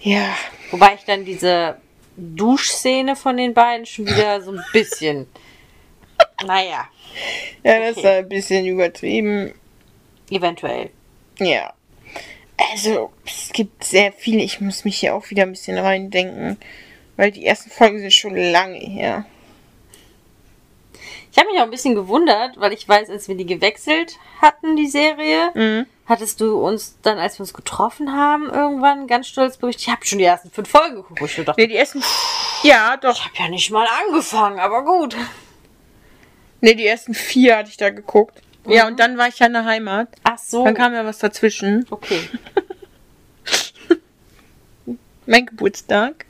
Ja, 0.00 0.34
Wobei 0.70 0.94
ich 0.94 1.04
dann 1.04 1.24
diese 1.24 1.78
Duschszene 2.16 3.16
von 3.16 3.36
den 3.36 3.54
beiden 3.54 3.86
schon 3.86 4.06
wieder 4.06 4.40
so 4.42 4.52
ein 4.52 4.64
bisschen. 4.72 5.26
Naja, 6.44 6.88
ja, 7.64 7.80
das 7.80 8.02
war 8.02 8.12
ein 8.12 8.28
bisschen 8.28 8.66
übertrieben. 8.66 9.54
eventuell. 10.30 10.90
Ja. 11.38 11.72
Also, 12.72 13.12
es 13.24 13.50
gibt 13.52 13.84
sehr 13.84 14.12
viel. 14.12 14.40
Ich 14.40 14.60
muss 14.60 14.84
mich 14.84 14.98
hier 14.98 15.14
auch 15.14 15.30
wieder 15.30 15.44
ein 15.44 15.52
bisschen 15.52 15.78
reindenken. 15.78 16.58
Weil 17.16 17.30
die 17.30 17.46
ersten 17.46 17.70
Folgen 17.70 17.98
sind 17.98 18.12
schon 18.12 18.36
lange 18.36 18.78
her. 18.78 19.24
Ich 21.30 21.38
habe 21.38 21.48
mich 21.50 21.58
auch 21.60 21.64
ein 21.64 21.70
bisschen 21.70 21.94
gewundert, 21.94 22.58
weil 22.58 22.72
ich 22.72 22.88
weiß, 22.88 23.10
als 23.10 23.28
wir 23.28 23.36
die 23.36 23.46
gewechselt 23.46 24.16
hatten, 24.40 24.76
die 24.76 24.86
Serie, 24.88 25.50
Mhm. 25.54 25.86
hattest 26.06 26.40
du 26.40 26.56
uns 26.58 26.96
dann, 27.02 27.18
als 27.18 27.38
wir 27.38 27.40
uns 27.40 27.52
getroffen 27.54 28.12
haben, 28.16 28.48
irgendwann 28.50 29.06
ganz 29.06 29.28
stolz 29.28 29.56
berichtet, 29.58 29.82
ich 29.82 29.90
habe 29.92 30.04
schon 30.06 30.18
die 30.18 30.24
ersten 30.24 30.50
fünf 30.50 30.68
Folgen 30.70 30.96
geguckt. 30.96 31.20
Ich 31.22 31.44
dachte, 31.44 31.60
Ne, 31.60 31.68
die 31.68 31.76
ersten. 31.76 32.02
Ja, 32.62 32.94
ich 32.94 33.00
doch. 33.00 33.24
habe 33.24 33.34
ja 33.38 33.48
nicht 33.48 33.70
mal 33.70 33.86
angefangen, 34.06 34.58
aber 34.58 34.84
gut. 34.84 35.16
Ne, 36.60 36.74
die 36.74 36.86
ersten 36.86 37.14
vier 37.14 37.56
hatte 37.58 37.70
ich 37.70 37.76
da 37.76 37.90
geguckt. 37.90 38.42
Ja, 38.66 38.86
und 38.86 38.98
dann 39.00 39.16
war 39.16 39.28
ich 39.28 39.38
ja 39.38 39.46
in 39.46 39.52
der 39.52 39.64
Heimat. 39.64 40.08
Ach 40.24 40.36
so. 40.38 40.64
Dann 40.64 40.74
kam 40.74 40.92
ja 40.92 41.04
was 41.04 41.18
dazwischen. 41.18 41.86
okay. 41.90 42.20
Mein 45.26 45.46
Geburtstag. 45.46 46.24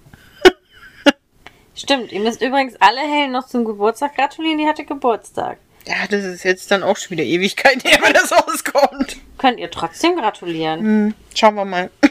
Stimmt, 1.78 2.10
ihr 2.10 2.18
müsst 2.18 2.42
übrigens 2.42 2.74
alle 2.80 3.00
Helen 3.00 3.30
noch 3.30 3.46
zum 3.46 3.64
Geburtstag 3.64 4.16
gratulieren, 4.16 4.58
die 4.58 4.66
hatte 4.66 4.84
Geburtstag. 4.84 5.58
Ja, 5.86 5.94
das 6.10 6.24
ist 6.24 6.42
jetzt 6.42 6.72
dann 6.72 6.82
auch 6.82 6.96
schon 6.96 7.12
wieder 7.12 7.22
Ewigkeit 7.22 7.84
her, 7.84 8.00
wenn 8.02 8.12
das 8.12 8.32
rauskommt. 8.32 9.16
Könnt 9.38 9.60
ihr 9.60 9.70
trotzdem 9.70 10.16
gratulieren. 10.16 10.80
Hm, 10.80 11.14
schauen 11.36 11.54
wir 11.54 11.64
mal. 11.64 11.88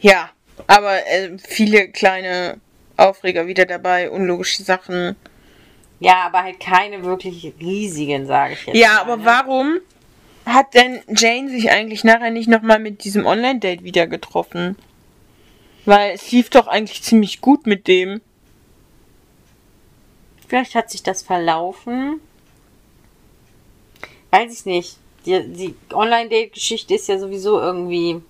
ja, 0.00 0.30
aber 0.66 1.06
äh, 1.06 1.36
viele 1.46 1.88
kleine 1.88 2.58
Aufreger 2.96 3.46
wieder 3.46 3.66
dabei, 3.66 4.10
unlogische 4.10 4.62
Sachen. 4.62 5.14
Ja, 6.00 6.22
aber 6.24 6.42
halt 6.42 6.58
keine 6.58 7.04
wirklich 7.04 7.52
riesigen, 7.60 8.26
sage 8.26 8.54
ich 8.54 8.64
jetzt. 8.64 8.76
Ja, 8.78 8.94
mal, 8.94 9.00
aber 9.02 9.16
ne? 9.18 9.24
warum 9.26 9.78
hat 10.46 10.72
denn 10.72 11.00
Jane 11.14 11.50
sich 11.50 11.70
eigentlich 11.70 12.02
nachher 12.02 12.30
nicht 12.30 12.48
nochmal 12.48 12.78
mit 12.78 13.04
diesem 13.04 13.26
Online-Date 13.26 13.84
wieder 13.84 14.06
getroffen? 14.06 14.76
Weil 15.88 16.12
es 16.12 16.30
lief 16.32 16.50
doch 16.50 16.66
eigentlich 16.66 17.02
ziemlich 17.02 17.40
gut 17.40 17.66
mit 17.66 17.88
dem. 17.88 18.20
Vielleicht 20.46 20.74
hat 20.74 20.90
sich 20.90 21.02
das 21.02 21.22
verlaufen. 21.22 22.20
Weiß 24.30 24.52
ich 24.52 24.66
nicht. 24.66 24.96
Die, 25.24 25.48
die 25.48 25.74
Online-Date-Geschichte 25.94 26.94
ist 26.94 27.08
ja 27.08 27.18
sowieso 27.18 27.58
irgendwie. 27.58 28.20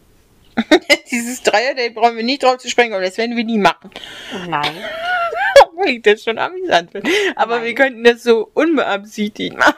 Dieses 1.10 1.42
Dreier-Date 1.42 1.96
brauchen 1.96 2.16
wir 2.16 2.22
nicht 2.22 2.44
drauf 2.44 2.58
zu 2.58 2.70
sprechen, 2.70 2.92
aber 2.92 3.02
das 3.02 3.18
werden 3.18 3.36
wir 3.36 3.42
nie 3.42 3.58
machen. 3.58 3.90
Nein. 4.46 4.76
Obwohl 5.64 5.88
ich 5.88 6.02
das 6.02 6.22
schon 6.22 6.38
amüsant 6.38 6.92
finde. 6.92 7.10
Aber 7.34 7.56
Nein. 7.56 7.64
wir 7.64 7.74
könnten 7.74 8.04
das 8.04 8.22
so 8.22 8.52
unbeabsichtigt 8.54 9.58
machen. 9.58 9.74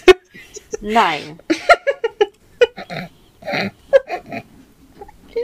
Nein. 0.80 1.40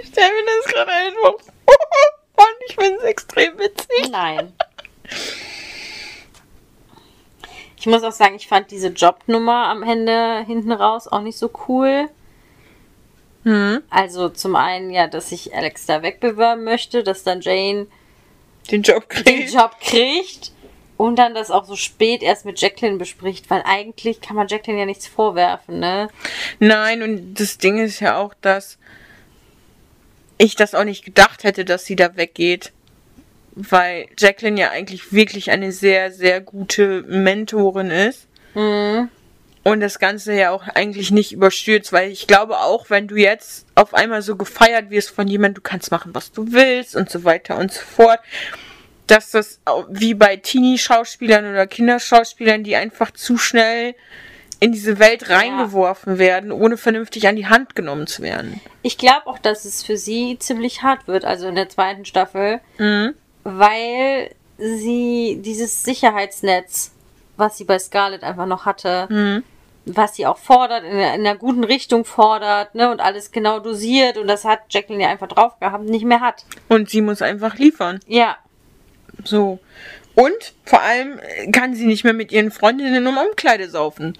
Ich 0.01 0.09
stelle 0.09 0.33
mir 0.33 0.45
das 0.63 0.73
gerade 0.73 0.91
einfach 0.93 1.21
vor. 1.21 1.37
Und 2.37 2.57
ich 2.69 2.75
finde 2.77 2.99
es 2.99 3.05
extrem 3.05 3.59
witzig. 3.59 4.11
Nein. 4.11 4.53
Ich 7.77 7.87
muss 7.87 8.03
auch 8.03 8.13
sagen, 8.13 8.37
ich 8.37 8.49
fand 8.49 8.71
diese 8.71 8.89
Jobnummer 8.89 9.67
am 9.69 9.83
Ende 9.83 10.45
hinten 10.47 10.73
raus 10.73 11.09
auch 11.09 11.21
nicht 11.21 11.39
so 11.39 11.51
cool. 11.69 12.09
Hm. 13.45 13.83
Also 13.91 14.29
zum 14.29 14.57
einen 14.57 14.91
ja, 14.91 15.07
dass 15.07 15.31
sich 15.31 15.55
Alex 15.55 15.87
da 15.87 16.03
wegbewerben 16.03 16.65
möchte, 16.65 17.03
dass 17.03 17.23
dann 17.23 17.41
Jane 17.41 17.87
Den 18.71 18.83
Job 18.83 19.09
den 19.09 19.25
kriegt. 19.25 19.53
Job 19.53 19.77
kriegt 19.81 20.53
und 20.97 21.17
dann 21.17 21.35
das 21.35 21.51
auch 21.51 21.65
so 21.65 21.77
spät 21.77 22.23
erst 22.23 22.45
mit 22.45 22.61
Jacqueline 22.61 22.99
bespricht, 22.99 23.49
weil 23.49 23.63
eigentlich 23.65 24.21
kann 24.21 24.37
man 24.37 24.49
Jacqueline 24.49 24.81
ja 24.81 24.87
nichts 24.87 25.07
vorwerfen, 25.07 25.79
ne? 25.79 26.09
Nein, 26.59 27.03
und 27.03 27.35
das 27.35 27.59
Ding 27.59 27.79
ist 27.79 28.01
ja 28.01 28.19
auch, 28.19 28.35
dass 28.41 28.79
ich 30.39 30.57
das 30.57 30.75
auch 30.75 30.85
nicht 30.85 31.05
gedacht 31.05 31.45
hätte, 31.45 31.65
dass 31.65 31.85
sie 31.85 31.97
da 31.97 32.17
weggeht. 32.17 32.73
Weil 33.55 34.07
Jacqueline 34.17 34.61
ja 34.61 34.71
eigentlich 34.71 35.13
wirklich 35.13 35.51
eine 35.51 35.73
sehr, 35.73 36.13
sehr 36.13 36.41
gute 36.41 37.03
Mentorin 37.03 37.91
ist. 37.91 38.29
Mhm. 38.55 39.09
Und 39.65 39.81
das 39.81 39.99
Ganze 39.99 40.33
ja 40.33 40.51
auch 40.51 40.67
eigentlich 40.69 41.11
nicht 41.11 41.33
überstürzt, 41.33 41.93
weil 41.93 42.11
ich 42.11 42.27
glaube 42.27 42.59
auch, 42.59 42.89
wenn 42.89 43.09
du 43.09 43.17
jetzt 43.17 43.67
auf 43.75 43.93
einmal 43.93 44.23
so 44.23 44.37
gefeiert 44.37 44.91
wirst 44.91 45.11
von 45.11 45.29
jemandem, 45.29 45.57
du 45.57 45.61
kannst 45.69 45.91
machen, 45.91 46.15
was 46.15 46.33
du 46.33 46.53
willst 46.53 46.97
und 46.97 47.11
so 47.11 47.25
weiter 47.25 47.59
und 47.59 47.73
so 47.73 47.81
fort, 47.81 48.21
dass 49.09 49.31
das 49.31 49.61
wie 49.91 50.15
bei 50.15 50.37
Teenie-Schauspielern 50.37 51.45
oder 51.51 51.67
Kinderschauspielern, 51.67 52.63
die 52.63 52.77
einfach 52.77 53.11
zu 53.11 53.37
schnell 53.37 53.95
in 54.61 54.73
diese 54.73 54.99
Welt 54.99 55.31
reingeworfen 55.31 56.19
werden, 56.19 56.51
ohne 56.51 56.77
vernünftig 56.77 57.29
an 57.29 57.37
die 57.37 57.47
Hand 57.47 57.77
genommen 57.77 58.07
zu 58.07 58.23
werden. 58.23 58.61
Ich 58.83 58.99
glaube 58.99 59.27
auch, 59.27 59.39
dass 59.39 59.65
es 59.65 59.85
für 59.85 59.97
sie 59.97 60.37
ziemlich 60.39 60.83
hart 60.83 61.07
wird, 61.07 61.25
also 61.25 61.47
in 61.49 61.55
der 61.55 61.69
zweiten 61.69 62.05
Staffel, 62.05 62.61
Mhm. 62.79 63.15
weil 63.45 64.31
sie 64.59 65.39
dieses 65.41 65.85
Sicherheitsnetz, 65.85 66.91
was 67.37 67.57
sie 67.57 67.65
bei 67.65 67.79
Scarlett 67.79 68.25
einfach 68.25 68.47
noch 68.47 68.67
hatte, 68.67 69.07
Mhm. 69.09 69.45
was 69.87 70.17
sie 70.17 70.27
auch 70.27 70.39
fordert, 70.39 70.83
in, 70.83 70.91
einer- 70.91 71.15
in 71.15 71.21
einer 71.27 71.37
guten 71.37 71.63
Richtung 71.63 72.05
fordert, 72.05 72.75
ne, 72.75 72.91
und 72.91 73.01
alles 73.01 73.31
genau 73.31 73.61
dosiert, 73.61 74.19
und 74.19 74.27
das 74.27 74.45
hat 74.45 74.61
Jacqueline 74.71 75.05
ja 75.05 75.11
einfach 75.11 75.29
drauf 75.29 75.59
gehabt, 75.61 75.85
nicht 75.85 76.05
mehr 76.05 76.21
hat. 76.21 76.45
Und 76.69 76.91
sie 76.91 77.01
muss 77.01 77.23
einfach 77.23 77.55
liefern. 77.57 78.01
Ja, 78.09 78.37
So. 79.25 79.59
Und 80.15 80.55
vor 80.65 80.81
allem 80.81 81.19
äh, 81.21 81.51
kann 81.53 81.75
sie 81.75 81.87
nicht 81.87 82.03
mehr 82.05 82.13
mit 82.13 82.33
ihren 82.33 82.51
Freundinnen 82.51 83.07
um 83.07 83.17
Umkleide 83.19 83.69
saufen. 83.71 84.17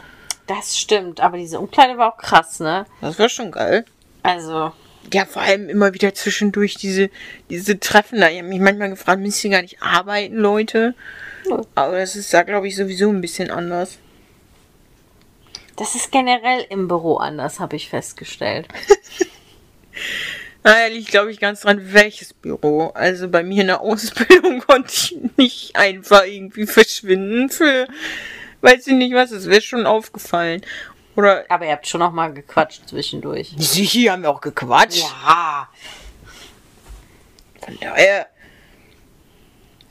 Das 0.49 0.77
stimmt, 0.77 1.21
aber 1.21 1.37
diese 1.37 1.61
Umkleide 1.61 1.97
war 1.99 2.13
auch 2.13 2.19
krass, 2.19 2.59
ne? 2.59 2.87
Das 3.01 3.19
war 3.19 3.29
schon 3.29 3.53
geil. 3.53 3.85
Also, 4.23 4.73
Ja, 5.13 5.25
vor 5.25 5.43
allem 5.43 5.69
immer 5.69 5.95
wieder 5.95 6.13
zwischendurch 6.15 6.75
diese, 6.75 7.11
diese 7.51 7.79
Treffen 7.79 8.21
da. 8.21 8.29
Ich 8.29 8.39
habe 8.39 8.49
mich 8.49 8.61
manchmal 8.61 8.91
gefragt, 8.91 9.21
müsst 9.21 9.45
ihr 9.45 9.51
gar 9.51 9.63
nicht 9.63 9.83
arbeiten, 9.83 10.37
Leute? 10.37 10.95
Nö. 11.49 11.63
Aber 11.75 11.99
das 11.99 12.17
ist 12.17 12.35
da, 12.35 12.43
glaube 12.43 12.67
ich, 12.69 12.77
sowieso 12.77 13.11
ein 13.11 13.21
bisschen 13.21 13.51
anders. 13.51 13.99
Das 15.77 15.95
ist 15.95 16.11
generell 16.11 16.67
im 16.71 16.89
Büro 16.89 17.19
anders, 17.19 17.61
habe 17.61 17.77
ich 17.77 17.89
festgestellt. 17.89 18.67
Naja, 20.65 20.89
liegt, 20.89 21.09
glaube 21.09 21.31
ich, 21.31 21.41
ganz 21.41 21.61
dran, 21.61 21.93
welches 21.93 22.35
Büro. 22.35 22.89
Also 22.89 23.29
bei 23.29 23.43
mir 23.43 23.63
in 23.63 23.69
der 23.69 23.81
Ausbildung 23.81 24.61
konnte 24.67 24.93
ich 24.93 25.17
nicht 25.37 25.77
einfach 25.77 26.25
irgendwie 26.25 26.67
verschwinden 26.67 27.49
für, 27.49 27.87
weiß 28.61 28.87
ich 28.87 28.95
nicht 28.95 29.15
was, 29.15 29.31
es 29.31 29.47
wäre 29.47 29.61
schon 29.61 29.87
aufgefallen. 29.87 30.63
Oder, 31.17 31.45
Aber 31.49 31.65
ihr 31.67 31.73
habt 31.73 31.87
schon 31.87 32.01
noch 32.01 32.13
mal 32.13 32.33
gequatscht 32.33 32.89
zwischendurch. 32.89 33.53
sicher 33.57 34.13
haben 34.13 34.23
wir 34.23 34.31
auch 34.31 34.41
gequatscht. 34.41 35.03
Ja. 35.03 35.69
Von 37.65 37.79
daher, 37.81 38.29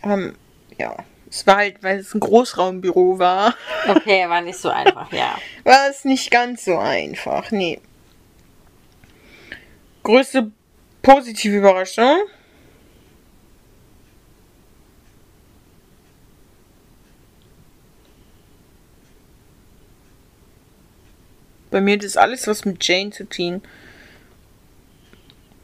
ähm, 0.04 0.36
ja, 0.78 0.96
es 1.30 1.46
war 1.46 1.58
halt, 1.58 1.84
weil 1.84 2.00
es 2.00 2.14
ein 2.14 2.22
Großraumbüro 2.22 3.20
war, 3.20 3.54
Okay, 3.88 4.28
war 4.30 4.42
nicht 4.42 4.58
so 4.58 4.70
einfach, 4.70 5.12
ja. 5.12 5.38
war 5.64 5.90
es 5.90 6.06
nicht 6.06 6.32
ganz 6.32 6.64
so 6.64 6.78
einfach, 6.78 7.52
nee. 7.52 7.82
Größte 10.04 10.52
positive 11.02 11.58
Überraschung. 11.58 12.22
Bei 21.78 21.82
mir 21.82 22.00
das 22.00 22.18
alles 22.18 22.48
was 22.48 22.66
mit 22.66 22.84
Jane 22.84 23.12
zu 23.12 23.26
tun. 23.26 23.62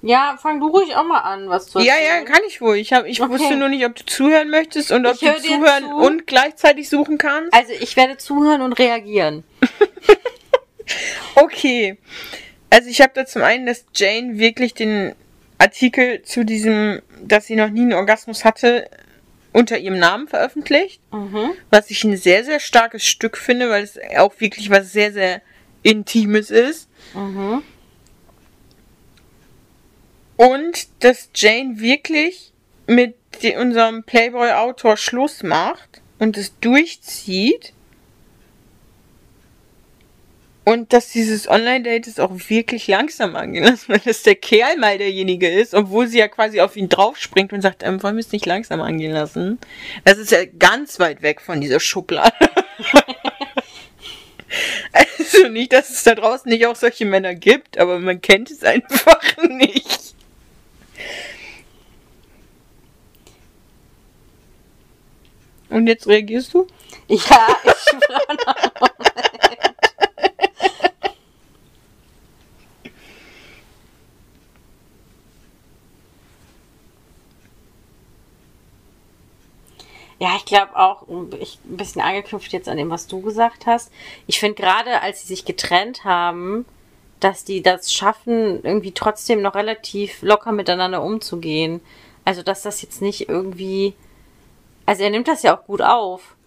Ja, 0.03 0.37
fang 0.39 0.59
du 0.59 0.67
ruhig 0.67 0.95
auch 0.95 1.05
mal 1.05 1.21
an, 1.21 1.49
was 1.49 1.65
zu 1.71 1.79
Ja, 1.79 1.95
ja, 1.97 2.21
kann 2.23 2.41
ich 2.47 2.61
wohl. 2.61 2.75
Ich, 2.75 2.93
hab, 2.93 3.07
ich 3.07 3.19
Okay. 3.19 3.31
wusste 3.31 3.55
nur 3.55 3.67
nicht, 3.69 3.83
ob 3.83 3.95
du 3.95 4.05
zuhören 4.05 4.51
möchtest 4.51 4.91
und 4.91 5.07
ob 5.07 5.15
Ich 5.15 5.21
du 5.21 5.41
zuhören 5.41 5.85
zu. 5.85 5.95
und 5.95 6.27
gleichzeitig 6.27 6.87
suchen 6.87 7.17
kannst. 7.17 7.51
Also 7.51 7.71
ich 7.79 7.95
werde 7.95 8.17
zuhören 8.17 8.61
und 8.61 8.73
reagieren. 8.73 9.43
Okay. 11.35 11.97
Also 12.69 12.89
ich 12.89 13.01
habe 13.01 13.13
da 13.15 13.25
zum 13.25 13.41
einen, 13.41 13.65
dass 13.65 13.85
Jane 13.95 14.37
wirklich 14.37 14.73
den 14.75 15.15
Artikel 15.57 16.21
zu 16.21 16.43
diesem, 16.45 17.01
dass 17.23 17.47
sie 17.47 17.55
noch 17.55 17.69
nie 17.69 17.81
einen 17.81 17.93
Orgasmus 17.93 18.43
hatte, 18.45 18.87
unter 19.53 19.77
ihrem 19.79 19.97
Namen 19.97 20.27
veröffentlicht. 20.27 21.01
Mhm. 21.11 21.51
Was 21.71 21.89
ich 21.89 22.03
ein 22.03 22.17
sehr, 22.17 22.43
sehr 22.43 22.59
starkes 22.59 23.03
Stück 23.05 23.37
finde, 23.37 23.69
weil 23.69 23.83
es 23.83 23.97
auch 24.17 24.33
wirklich 24.39 24.69
was 24.69 24.91
sehr, 24.91 25.11
sehr 25.13 25.41
Intimes 25.83 26.49
ist. 26.49 26.89
Mhm. 27.13 27.61
Und 30.35 30.87
dass 30.99 31.29
Jane 31.35 31.79
wirklich 31.79 32.51
mit 32.87 33.15
unserem 33.57 34.03
Playboy-Autor 34.03 34.97
Schluss 34.97 35.43
macht 35.43 36.01
und 36.19 36.37
es 36.37 36.57
durchzieht. 36.59 37.73
Und 40.65 40.93
dass 40.93 41.09
dieses 41.09 41.49
Online-Date 41.49 42.07
es 42.07 42.19
auch 42.21 42.31
wirklich 42.47 42.87
langsam 42.87 43.35
angehen 43.35 43.65
lässt, 43.65 43.89
weil 43.89 43.99
dass 43.99 44.23
der 44.23 44.35
Kerl 44.35 44.77
mal 44.77 44.97
derjenige 44.97 45.49
ist, 45.49 45.73
obwohl 45.73 46.07
sie 46.07 46.19
ja 46.19 46.29
quasi 46.29 46.61
auf 46.61 46.77
ihn 46.77 46.87
draufspringt 46.87 47.51
und 47.51 47.61
sagt, 47.61 47.83
ähm, 47.83 48.01
wollen 48.01 48.15
wir 48.15 48.21
es 48.21 48.31
nicht 48.31 48.45
langsam 48.45 48.81
angehen 48.81 49.11
lassen? 49.11 49.59
Das 50.05 50.17
ist 50.17 50.31
ja 50.31 50.45
ganz 50.45 50.99
weit 50.99 51.21
weg 51.21 51.41
von 51.41 51.59
dieser 51.59 51.81
Schublade. 51.81 52.33
also 54.91 55.47
nicht, 55.49 55.73
dass 55.73 55.89
es 55.89 56.03
da 56.03 56.15
draußen 56.15 56.49
nicht 56.49 56.65
auch 56.65 56.75
solche 56.75 57.05
Männer 57.05 57.35
gibt, 57.35 57.77
aber 57.77 57.99
man 57.99 58.21
kennt 58.21 58.51
es 58.51 58.63
einfach 58.63 59.19
nicht. 59.49 60.15
Und 65.69 65.87
jetzt 65.87 66.05
reagierst 66.07 66.53
du? 66.53 66.67
Ja, 67.07 67.15
ich 67.15 67.29
war 67.29 67.41
Ja, 80.23 80.37
ich 80.37 80.45
glaube 80.45 80.73
auch, 80.77 81.05
ich 81.37 81.59
ein 81.65 81.75
bisschen 81.75 82.01
angeknüpft 82.01 82.53
jetzt 82.53 82.69
an 82.69 82.77
dem, 82.77 82.89
was 82.89 83.07
du 83.07 83.19
gesagt 83.19 83.65
hast. 83.65 83.91
Ich 84.25 84.39
finde 84.39 84.55
gerade, 84.55 85.01
als 85.01 85.19
sie 85.19 85.27
sich 85.27 85.43
getrennt 85.43 86.05
haben, 86.05 86.65
dass 87.19 87.43
die 87.43 87.61
das 87.61 87.91
schaffen, 87.91 88.63
irgendwie 88.63 88.93
trotzdem 88.93 89.41
noch 89.41 89.53
relativ 89.53 90.21
locker 90.21 90.53
miteinander 90.53 91.03
umzugehen. 91.03 91.81
Also, 92.23 92.41
dass 92.41 92.61
das 92.61 92.81
jetzt 92.81 93.01
nicht 93.01 93.27
irgendwie. 93.27 93.95
Also, 94.85 95.03
er 95.03 95.09
nimmt 95.09 95.27
das 95.27 95.43
ja 95.43 95.57
auch 95.57 95.65
gut 95.65 95.81
auf. 95.81 96.37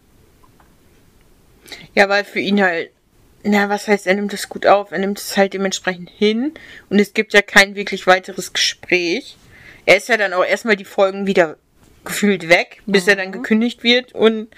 Ja, 1.95 2.09
weil 2.09 2.25
für 2.25 2.41
ihn 2.41 2.63
halt, 2.63 2.93
na, 3.43 3.69
was 3.69 3.89
heißt, 3.89 4.07
er 4.07 4.15
nimmt 4.15 4.33
es 4.33 4.49
gut 4.49 4.65
auf? 4.65 4.91
Er 4.91 5.01
nimmt 5.01 5.19
es 5.19 5.37
halt 5.37 5.53
dementsprechend 5.53 6.09
hin 6.09 6.55
und 6.89 6.99
es 6.99 7.13
gibt 7.13 7.35
ja 7.35 7.43
kein 7.43 7.75
wirklich 7.75 8.07
weiteres 8.07 8.55
Gespräch. 8.55 9.37
Er 9.85 9.99
ist 9.99 10.09
ja 10.09 10.17
dann 10.17 10.33
auch 10.33 10.45
erstmal 10.47 10.77
die 10.77 10.87
Folgen 10.87 11.27
wieder 11.27 11.59
gefühlt 12.07 12.49
weg, 12.49 12.83
bis 12.87 13.07
er 13.07 13.17
dann 13.17 13.33
gekündigt 13.33 13.83
wird 13.83 14.13
und 14.15 14.49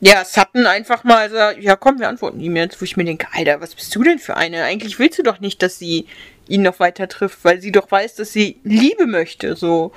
ja, 0.00 0.24
Sutton 0.24 0.66
einfach 0.66 1.04
mal 1.04 1.28
sagt, 1.28 1.62
ja 1.62 1.76
komm, 1.76 1.98
wir 1.98 2.08
antworten 2.08 2.40
ihm 2.40 2.56
jetzt, 2.56 2.80
wo 2.80 2.84
ich 2.84 2.96
mir 2.96 3.04
denke, 3.04 3.26
Alter, 3.32 3.60
was 3.60 3.74
bist 3.74 3.94
du 3.94 4.02
denn 4.02 4.18
für 4.18 4.36
eine? 4.36 4.64
Eigentlich 4.64 4.98
willst 4.98 5.18
du 5.18 5.22
doch 5.22 5.40
nicht, 5.40 5.62
dass 5.62 5.78
sie 5.78 6.06
ihn 6.48 6.62
noch 6.62 6.80
weiter 6.80 7.06
trifft, 7.08 7.44
weil 7.44 7.60
sie 7.60 7.70
doch 7.70 7.90
weiß, 7.90 8.14
dass 8.14 8.32
sie 8.32 8.58
Liebe 8.64 9.06
möchte, 9.06 9.56
so. 9.56 9.92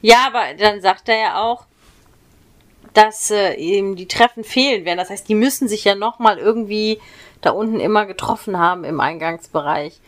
Ja, 0.00 0.26
aber 0.26 0.54
dann 0.58 0.80
sagt 0.80 1.08
er 1.08 1.18
ja 1.18 1.42
auch, 1.42 1.66
dass 2.94 3.30
äh, 3.30 3.52
ihm 3.54 3.96
die 3.96 4.08
Treffen 4.08 4.44
fehlen 4.44 4.84
werden. 4.84 4.98
Das 4.98 5.10
heißt, 5.10 5.28
die 5.28 5.34
müssen 5.34 5.68
sich 5.68 5.84
ja 5.84 5.94
nochmal 5.94 6.38
irgendwie 6.38 7.00
da 7.40 7.50
unten 7.50 7.80
immer 7.80 8.06
getroffen 8.06 8.58
haben 8.58 8.84
im 8.84 9.00
Eingangsbereich. 9.00 10.00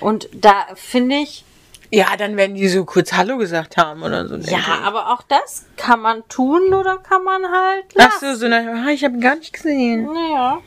Und 0.00 0.28
da 0.32 0.66
finde 0.74 1.16
ich, 1.16 1.44
Ja, 1.90 2.16
dann 2.18 2.36
werden 2.36 2.54
die 2.54 2.68
so 2.68 2.84
kurz 2.84 3.12
Hallo 3.14 3.38
gesagt 3.38 3.76
haben 3.78 4.02
oder 4.02 4.28
so. 4.28 4.36
ja, 4.36 4.80
aber 4.84 5.10
auch 5.12 5.22
das 5.22 5.64
kann 5.76 6.00
man 6.00 6.22
tun 6.28 6.74
oder 6.74 6.98
kann 6.98 7.24
man 7.24 7.42
halt 7.50 7.84
Ach 7.98 8.12
so, 8.20 8.26
lassen. 8.26 8.38
so, 8.40 8.48
na, 8.48 8.84
ah, 8.86 8.90
ich 8.90 9.04
habe 9.04 9.18
gar 9.18 9.36
nicht 9.36 9.52
gesehen. 9.54 10.04
Naja. 10.04 10.58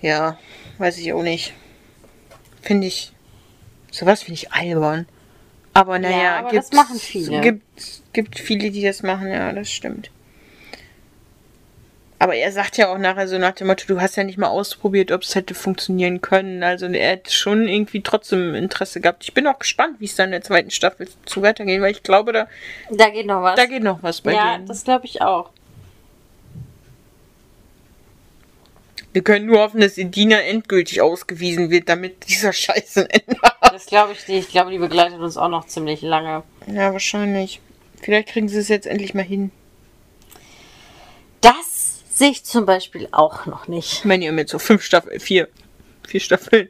Ja, 0.00 0.38
weiß 0.78 0.98
ich 0.98 1.12
auch 1.12 1.22
nicht. 1.22 1.54
Finde 2.62 2.86
ich. 2.86 3.12
Sowas 3.90 4.22
finde 4.22 4.34
ich 4.34 4.52
albern. 4.52 5.06
Aber 5.74 5.98
naja, 5.98 6.38
aber 6.38 6.50
gibt's- 6.50 6.70
das 6.70 6.76
machen 6.78 6.98
viele. 6.98 7.40
Gibt, 7.40 7.62
gibt 8.12 8.38
viele, 8.38 8.70
die 8.70 8.82
das 8.82 9.02
machen, 9.02 9.28
ja, 9.28 9.52
das 9.52 9.70
stimmt. 9.70 10.10
Aber 12.18 12.34
er 12.34 12.50
sagt 12.50 12.78
ja 12.78 12.88
auch 12.90 12.96
nachher 12.98 13.28
so 13.28 13.36
nach 13.36 13.52
dem 13.52 13.66
Motto, 13.66 13.84
du 13.86 14.00
hast 14.00 14.16
ja 14.16 14.24
nicht 14.24 14.38
mal 14.38 14.48
ausprobiert, 14.48 15.12
ob 15.12 15.22
es 15.22 15.34
hätte 15.34 15.52
funktionieren 15.54 16.22
können. 16.22 16.62
Also 16.62 16.86
er 16.86 17.12
hat 17.12 17.30
schon 17.30 17.68
irgendwie 17.68 18.02
trotzdem 18.02 18.54
Interesse 18.54 19.02
gehabt. 19.02 19.24
Ich 19.24 19.34
bin 19.34 19.46
auch 19.46 19.58
gespannt, 19.58 20.00
wie 20.00 20.06
es 20.06 20.14
dann 20.16 20.26
in 20.28 20.32
der 20.32 20.40
zweiten 20.42 20.70
Staffel 20.70 21.08
zu 21.26 21.42
weitergeht, 21.42 21.80
weil 21.82 21.90
ich 21.90 22.02
glaube, 22.02 22.32
da, 22.32 22.48
Da 22.90 23.10
geht 23.10 23.26
noch 23.26 23.42
was. 23.42 23.56
da 23.56 23.66
geht 23.66 23.82
noch 23.82 24.02
was 24.02 24.22
bei 24.22 24.32
ja, 24.32 24.54
denen. 24.56 24.66
das 24.66 24.84
glaube 24.84 25.04
ich 25.04 25.20
auch. 25.20 25.50
Wir 29.12 29.22
können 29.22 29.46
nur 29.46 29.60
hoffen, 29.60 29.80
dass 29.80 29.96
Edina 29.96 30.40
endgültig 30.40 31.00
ausgewiesen 31.00 31.70
wird, 31.70 31.88
damit 31.88 32.28
dieser 32.28 32.52
Scheiß 32.52 32.98
ein 32.98 33.06
Ende 33.10 33.40
hat. 33.42 33.72
Das 33.72 33.86
glaube 33.86 34.12
ich 34.12 34.26
nicht. 34.28 34.46
Ich 34.46 34.50
glaube, 34.50 34.70
die 34.70 34.78
begleitet 34.78 35.20
uns 35.20 35.36
auch 35.36 35.48
noch 35.48 35.66
ziemlich 35.66 36.02
lange. 36.02 36.42
Ja, 36.66 36.92
wahrscheinlich. 36.92 37.60
Vielleicht 38.00 38.28
kriegen 38.28 38.48
sie 38.48 38.58
es 38.58 38.68
jetzt 38.68 38.86
endlich 38.86 39.14
mal 39.14 39.22
hin. 39.24 39.50
Das 41.40 41.75
sehe 42.16 42.30
ich 42.30 42.44
zum 42.44 42.66
Beispiel 42.66 43.08
auch 43.12 43.46
noch 43.46 43.68
nicht. 43.68 43.92
Ich 43.92 44.04
meine, 44.04 44.24
ihr 44.24 44.32
jetzt 44.34 44.50
so 44.50 44.58
fünf 44.58 44.82
Staffeln, 44.82 45.20
vier, 45.20 45.48
vier 46.08 46.20
Staffeln, 46.20 46.68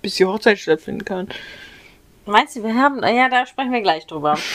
bis 0.00 0.14
die 0.14 0.24
Hochzeit 0.24 0.58
stattfinden 0.58 1.04
kann. 1.04 1.28
Meinst 2.24 2.56
du, 2.56 2.62
wir 2.62 2.74
haben. 2.74 3.02
Ja, 3.02 3.28
da 3.28 3.46
sprechen 3.46 3.72
wir 3.72 3.82
gleich 3.82 4.06
drüber. 4.06 4.38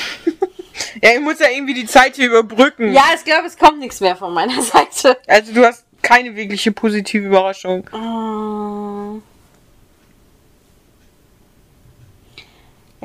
Ja, 1.01 1.11
ich 1.11 1.21
muss 1.21 1.39
ja 1.39 1.49
irgendwie 1.49 1.75
die 1.75 1.85
Zeit 1.85 2.15
hier 2.15 2.27
überbrücken. 2.27 2.93
Ja, 2.93 3.03
ich 3.15 3.23
glaube, 3.23 3.45
es 3.45 3.57
kommt 3.57 3.79
nichts 3.79 3.99
mehr 3.99 4.15
von 4.15 4.33
meiner 4.33 4.59
Seite. 4.63 5.17
Also 5.27 5.53
du 5.53 5.63
hast 5.65 5.85
keine 6.01 6.35
wirkliche 6.35 6.71
positive 6.71 7.27
Überraschung. 7.27 7.87
Äh. 7.93 9.21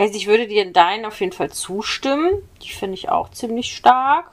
Also 0.01 0.14
ich 0.16 0.26
würde 0.26 0.47
dir 0.47 0.62
in 0.62 0.72
deinen 0.72 1.05
auf 1.05 1.20
jeden 1.20 1.33
Fall 1.33 1.51
zustimmen. 1.51 2.31
Die 2.62 2.70
finde 2.70 2.95
ich 2.95 3.11
auch 3.11 3.31
ziemlich 3.31 3.74
stark. 3.74 4.31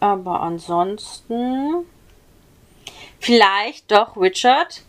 Aber 0.00 0.40
ansonsten 0.40 1.86
vielleicht 3.20 3.92
doch 3.92 4.16
Richard, 4.16 4.82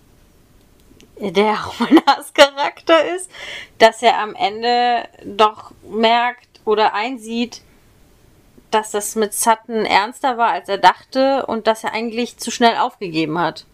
der 1.20 1.51
auch 1.51 1.80
mein 1.80 2.01
Hasscharakter 2.05 3.14
ist, 3.16 3.30
dass 3.78 4.01
er 4.01 4.18
am 4.20 4.34
Ende 4.36 5.07
doch 5.24 5.72
merkt 5.84 6.62
oder 6.66 6.93
einsieht, 6.93 7.62
dass 8.72 8.91
das 8.91 9.16
mit 9.16 9.34
Sutton 9.34 9.86
ernster 9.86 10.38
war, 10.38 10.51
als 10.51 10.70
er 10.70 10.78
dachte 10.78 11.45
und 11.45 11.68
dass 11.68 11.84
er 11.84 11.93
eigentlich 11.93 12.38
zu 12.38 12.51
schnell 12.51 12.78
aufgegeben 12.78 13.38
hat. 13.38 13.66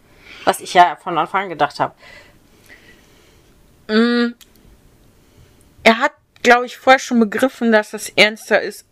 Was 0.44 0.60
ich 0.60 0.74
ja 0.74 0.96
von 0.96 1.16
Anfang 1.20 1.44
an 1.44 1.50
gedacht 1.50 1.80
habe. 1.80 1.94
Er 5.84 6.00
hat, 6.00 6.14
glaube 6.42 6.66
ich, 6.66 6.78
vorher 6.78 7.00
schon 7.00 7.20
begriffen, 7.20 7.72
dass 7.72 7.92
das 7.92 8.10
ernster 8.10 8.60
ist. 8.60 8.87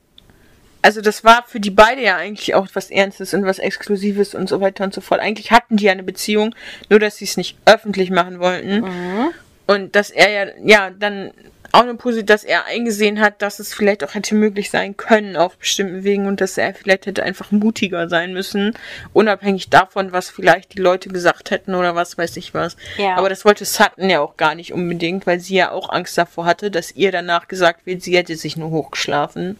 Also 0.85 1.01
das 1.01 1.23
war 1.23 1.43
für 1.47 1.59
die 1.59 1.71
beide 1.71 2.03
ja 2.03 2.15
eigentlich 2.15 2.53
auch 2.53 2.67
was 2.75 2.91
Ernstes 2.91 3.33
und 3.33 3.43
was 3.43 3.57
Exklusives 3.57 4.35
und 4.35 4.47
so 4.47 4.61
weiter 4.61 4.83
und 4.83 4.93
so 4.93 5.01
fort. 5.01 5.19
Eigentlich 5.19 5.49
hatten 5.49 5.77
die 5.77 5.85
ja 5.85 5.91
eine 5.91 6.03
Beziehung, 6.03 6.53
nur 6.91 6.99
dass 6.99 7.17
sie 7.17 7.25
es 7.25 7.37
nicht 7.37 7.57
öffentlich 7.65 8.11
machen 8.11 8.39
wollten. 8.39 8.81
Mhm. 8.81 9.31
Und 9.65 9.95
dass 9.95 10.11
er 10.11 10.29
ja, 10.29 10.51
ja, 10.63 10.91
dann 10.91 11.31
auch 11.71 11.81
eine 11.81 11.95
Position, 11.95 12.27
dass 12.27 12.43
er 12.43 12.65
eingesehen 12.65 13.19
hat, 13.19 13.41
dass 13.41 13.57
es 13.57 13.73
vielleicht 13.73 14.03
auch 14.03 14.13
hätte 14.13 14.35
möglich 14.35 14.69
sein 14.69 14.95
können 14.95 15.35
auf 15.37 15.57
bestimmten 15.57 16.03
Wegen 16.03 16.27
und 16.27 16.39
dass 16.39 16.55
er 16.55 16.75
vielleicht 16.75 17.07
hätte 17.07 17.23
einfach 17.23 17.49
mutiger 17.49 18.07
sein 18.07 18.31
müssen, 18.33 18.75
unabhängig 19.11 19.71
davon, 19.71 20.11
was 20.11 20.29
vielleicht 20.29 20.75
die 20.75 20.81
Leute 20.81 21.09
gesagt 21.09 21.49
hätten 21.49 21.73
oder 21.73 21.95
was 21.95 22.15
weiß 22.15 22.37
ich 22.37 22.53
was. 22.53 22.77
Ja. 22.99 23.15
Aber 23.15 23.29
das 23.29 23.43
wollte 23.43 23.65
Sutton 23.65 24.07
ja 24.07 24.21
auch 24.21 24.37
gar 24.37 24.53
nicht 24.53 24.71
unbedingt, 24.71 25.25
weil 25.25 25.39
sie 25.39 25.55
ja 25.55 25.71
auch 25.71 25.89
Angst 25.89 26.15
davor 26.15 26.45
hatte, 26.45 26.69
dass 26.69 26.91
ihr 26.91 27.11
danach 27.11 27.47
gesagt 27.47 27.87
wird, 27.87 28.03
sie 28.03 28.15
hätte 28.15 28.35
sich 28.35 28.55
nur 28.55 28.69
hochgeschlafen. 28.69 29.57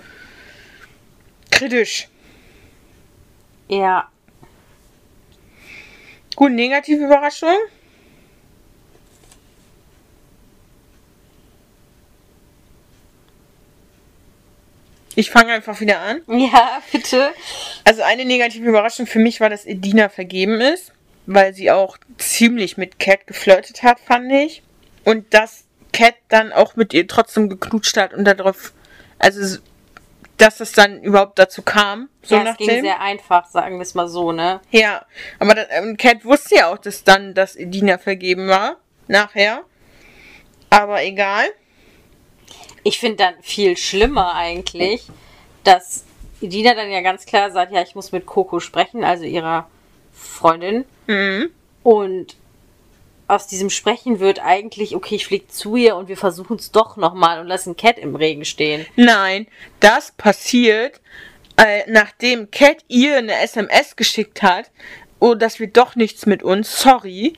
Kritisch. 1.55 2.09
Ja. 3.69 4.09
Gut, 6.35 6.51
negative 6.51 7.05
Überraschung. 7.05 7.55
Ich 15.15 15.31
fange 15.31 15.53
einfach 15.53 15.79
wieder 15.79 16.01
an. 16.01 16.23
Ja, 16.27 16.81
bitte. 16.91 17.31
Also 17.85 18.01
eine 18.01 18.25
negative 18.25 18.67
Überraschung 18.67 19.07
für 19.07 19.19
mich 19.19 19.39
war, 19.39 19.49
dass 19.49 19.65
Edina 19.65 20.09
vergeben 20.09 20.59
ist, 20.59 20.91
weil 21.25 21.53
sie 21.53 21.71
auch 21.71 21.97
ziemlich 22.17 22.75
mit 22.75 22.99
Cat 22.99 23.27
geflirtet 23.27 23.81
hat, 23.81 24.01
fand 24.01 24.29
ich. 24.29 24.61
Und 25.05 25.33
dass 25.33 25.63
Cat 25.93 26.15
dann 26.27 26.51
auch 26.51 26.75
mit 26.75 26.93
ihr 26.93 27.07
trotzdem 27.07 27.47
geknutscht 27.47 27.95
hat 27.95 28.13
und 28.13 28.25
darauf, 28.25 28.73
also 29.19 29.57
dass 30.37 30.59
es 30.59 30.73
dann 30.73 31.01
überhaupt 31.01 31.39
dazu 31.39 31.61
kam. 31.61 32.09
So 32.21 32.35
ja, 32.35 32.43
nach 32.43 32.51
es 32.51 32.57
ging 32.57 32.81
sehr 32.81 32.99
einfach, 32.99 33.47
sagen 33.47 33.77
wir 33.77 33.83
es 33.83 33.95
mal 33.95 34.07
so, 34.07 34.31
ne? 34.31 34.61
Ja, 34.71 35.05
aber 35.39 35.55
dann, 35.55 35.67
ähm, 35.69 35.97
Cat 35.97 36.25
wusste 36.25 36.55
ja 36.55 36.71
auch, 36.71 36.77
dass 36.77 37.03
dann, 37.03 37.33
dass 37.33 37.55
Edina 37.55 37.97
vergeben 37.97 38.47
war. 38.47 38.77
Nachher. 39.07 39.63
Aber 40.69 41.03
egal. 41.03 41.45
Ich 42.83 42.99
finde 42.99 43.17
dann 43.17 43.35
viel 43.41 43.77
schlimmer 43.77 44.35
eigentlich, 44.35 45.07
dass 45.63 46.05
Edina 46.41 46.73
dann 46.73 46.91
ja 46.91 47.01
ganz 47.01 47.25
klar 47.25 47.51
sagt, 47.51 47.71
ja, 47.71 47.81
ich 47.81 47.95
muss 47.95 48.11
mit 48.11 48.25
Coco 48.25 48.59
sprechen, 48.59 49.03
also 49.03 49.23
ihrer 49.23 49.69
Freundin. 50.13 50.85
Mhm. 51.07 51.51
Und 51.83 52.35
aus 53.27 53.47
diesem 53.47 53.69
Sprechen 53.69 54.19
wird 54.19 54.39
eigentlich, 54.39 54.95
okay, 54.95 55.15
ich 55.15 55.25
fliege 55.25 55.47
zu 55.47 55.75
ihr 55.75 55.95
und 55.95 56.07
wir 56.07 56.17
versuchen 56.17 56.57
es 56.57 56.71
doch 56.71 56.95
nochmal 56.97 57.39
und 57.39 57.47
lassen 57.47 57.75
Cat 57.75 57.97
im 57.97 58.15
Regen 58.15 58.45
stehen. 58.45 58.85
Nein, 58.95 59.47
das 59.79 60.11
passiert, 60.11 61.01
äh, 61.57 61.83
nachdem 61.87 62.51
Cat 62.51 62.77
ihr 62.87 63.17
eine 63.17 63.39
SMS 63.39 63.95
geschickt 63.95 64.43
hat, 64.43 64.69
oh, 65.19 65.33
das 65.33 65.59
wird 65.59 65.77
doch 65.77 65.95
nichts 65.95 66.25
mit 66.25 66.43
uns, 66.43 66.79
sorry. 66.79 67.33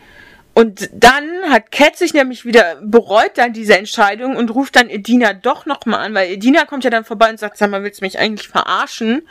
Und 0.53 0.89
dann 0.91 1.29
hat 1.49 1.71
Cat 1.71 1.97
sich 1.97 2.15
nämlich 2.15 2.43
wieder 2.43 2.81
bereut 2.81 3.33
dann 3.35 3.53
diese 3.53 3.77
Entscheidung 3.77 4.35
und 4.35 4.49
ruft 4.49 4.75
dann 4.75 4.89
Edina 4.89 5.33
doch 5.33 5.67
nochmal 5.67 5.99
an, 5.99 6.15
weil 6.15 6.31
Edina 6.31 6.65
kommt 6.65 6.83
ja 6.83 6.89
dann 6.89 7.05
vorbei 7.05 7.29
und 7.29 7.39
sagt, 7.39 7.57
sag 7.57 7.69
mal, 7.69 7.83
willst 7.83 8.01
du 8.01 8.05
mich 8.05 8.17
eigentlich 8.17 8.47
verarschen? 8.47 9.27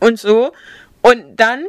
Und 0.00 0.18
so. 0.18 0.52
Und 1.00 1.36
dann 1.36 1.64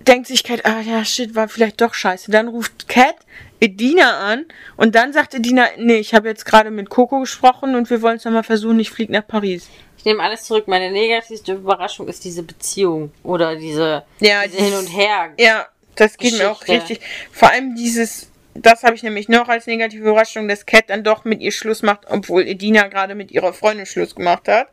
denkt 0.00 0.26
sich 0.26 0.44
Cat, 0.44 0.66
ah 0.66 0.80
ja, 0.80 1.04
shit, 1.06 1.34
war 1.34 1.48
vielleicht 1.48 1.80
doch 1.80 1.94
scheiße. 1.94 2.30
Dann 2.30 2.48
ruft 2.48 2.86
Cat 2.86 3.16
Edina 3.60 4.18
an 4.30 4.46
und 4.76 4.94
dann 4.94 5.12
sagt 5.12 5.34
Edina, 5.34 5.66
nee, 5.78 5.96
ich 5.96 6.14
habe 6.14 6.28
jetzt 6.28 6.44
gerade 6.44 6.70
mit 6.70 6.90
Coco 6.90 7.20
gesprochen 7.20 7.74
und 7.74 7.88
wir 7.90 8.02
wollen 8.02 8.16
es 8.16 8.24
nochmal 8.24 8.42
versuchen, 8.42 8.78
ich 8.80 8.90
fliege 8.90 9.12
nach 9.12 9.26
Paris. 9.26 9.68
Ich 9.96 10.04
nehme 10.04 10.22
alles 10.22 10.42
zurück. 10.42 10.68
Meine 10.68 10.90
negativste 10.90 11.54
Überraschung 11.54 12.08
ist 12.08 12.24
diese 12.24 12.42
Beziehung 12.42 13.10
oder 13.22 13.56
diese, 13.56 14.04
Ja, 14.20 14.42
diese 14.46 14.62
Hin 14.62 14.74
und 14.74 14.86
Her. 14.86 15.32
Ja, 15.38 15.66
das 15.94 16.18
geht 16.18 16.36
mir 16.36 16.50
auch 16.50 16.60
Geschichte. 16.60 16.90
richtig. 16.90 17.08
Vor 17.32 17.50
allem 17.50 17.74
dieses, 17.74 18.30
das 18.54 18.82
habe 18.82 18.96
ich 18.96 19.02
nämlich 19.02 19.28
noch 19.28 19.48
als 19.48 19.66
negative 19.66 20.02
Überraschung, 20.02 20.46
dass 20.46 20.66
Cat 20.66 20.90
dann 20.90 21.04
doch 21.04 21.24
mit 21.24 21.40
ihr 21.40 21.52
Schluss 21.52 21.82
macht, 21.82 22.02
obwohl 22.10 22.46
Edina 22.46 22.88
gerade 22.88 23.14
mit 23.14 23.32
ihrer 23.32 23.54
Freundin 23.54 23.86
Schluss 23.86 24.14
gemacht 24.14 24.46
hat. 24.46 24.68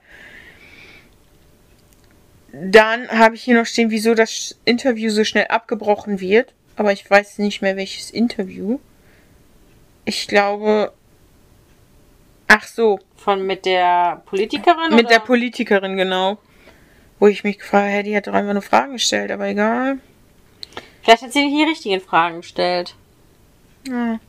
Dann 2.52 3.08
habe 3.08 3.36
ich 3.36 3.44
hier 3.44 3.56
noch 3.56 3.66
stehen, 3.66 3.92
wieso 3.92 4.14
das 4.14 4.60
Interview 4.66 5.10
so 5.10 5.24
schnell 5.24 5.46
abgebrochen 5.48 6.20
wird. 6.20 6.54
Aber 6.82 6.92
ich 6.92 7.08
weiß 7.08 7.38
nicht 7.38 7.62
mehr, 7.62 7.76
welches 7.76 8.10
Interview. 8.10 8.80
Ich 10.04 10.28
glaube. 10.28 10.92
Ach 12.48 12.64
so, 12.64 13.00
Von 13.18 13.46
mit 13.46 13.66
der 13.68 14.24
Politikerin? 14.26 14.90
mit 14.90 15.06
oder? 15.06 15.10
der 15.10 15.20
Politikerin, 15.20 15.96
genau. 15.96 16.40
Wo 17.20 17.28
ich 17.28 17.44
mich 17.44 17.60
gefragt 17.60 17.92
hätte, 17.92 18.10
die 18.10 18.18
hat 18.18 18.26
doch 18.26 18.34
einfach 18.34 18.54
nur 18.54 18.64
Fragen 18.64 18.94
gestellt, 18.94 19.30
aber 19.30 19.46
egal. 19.48 20.00
Vielleicht 21.04 21.22
hat 21.22 21.32
sie 21.32 21.46
nicht 21.46 21.56
die 21.56 21.70
richtigen 21.70 22.02
Fragen 22.02 22.38
gestellt. 22.38 22.96
Ja. 23.88 24.20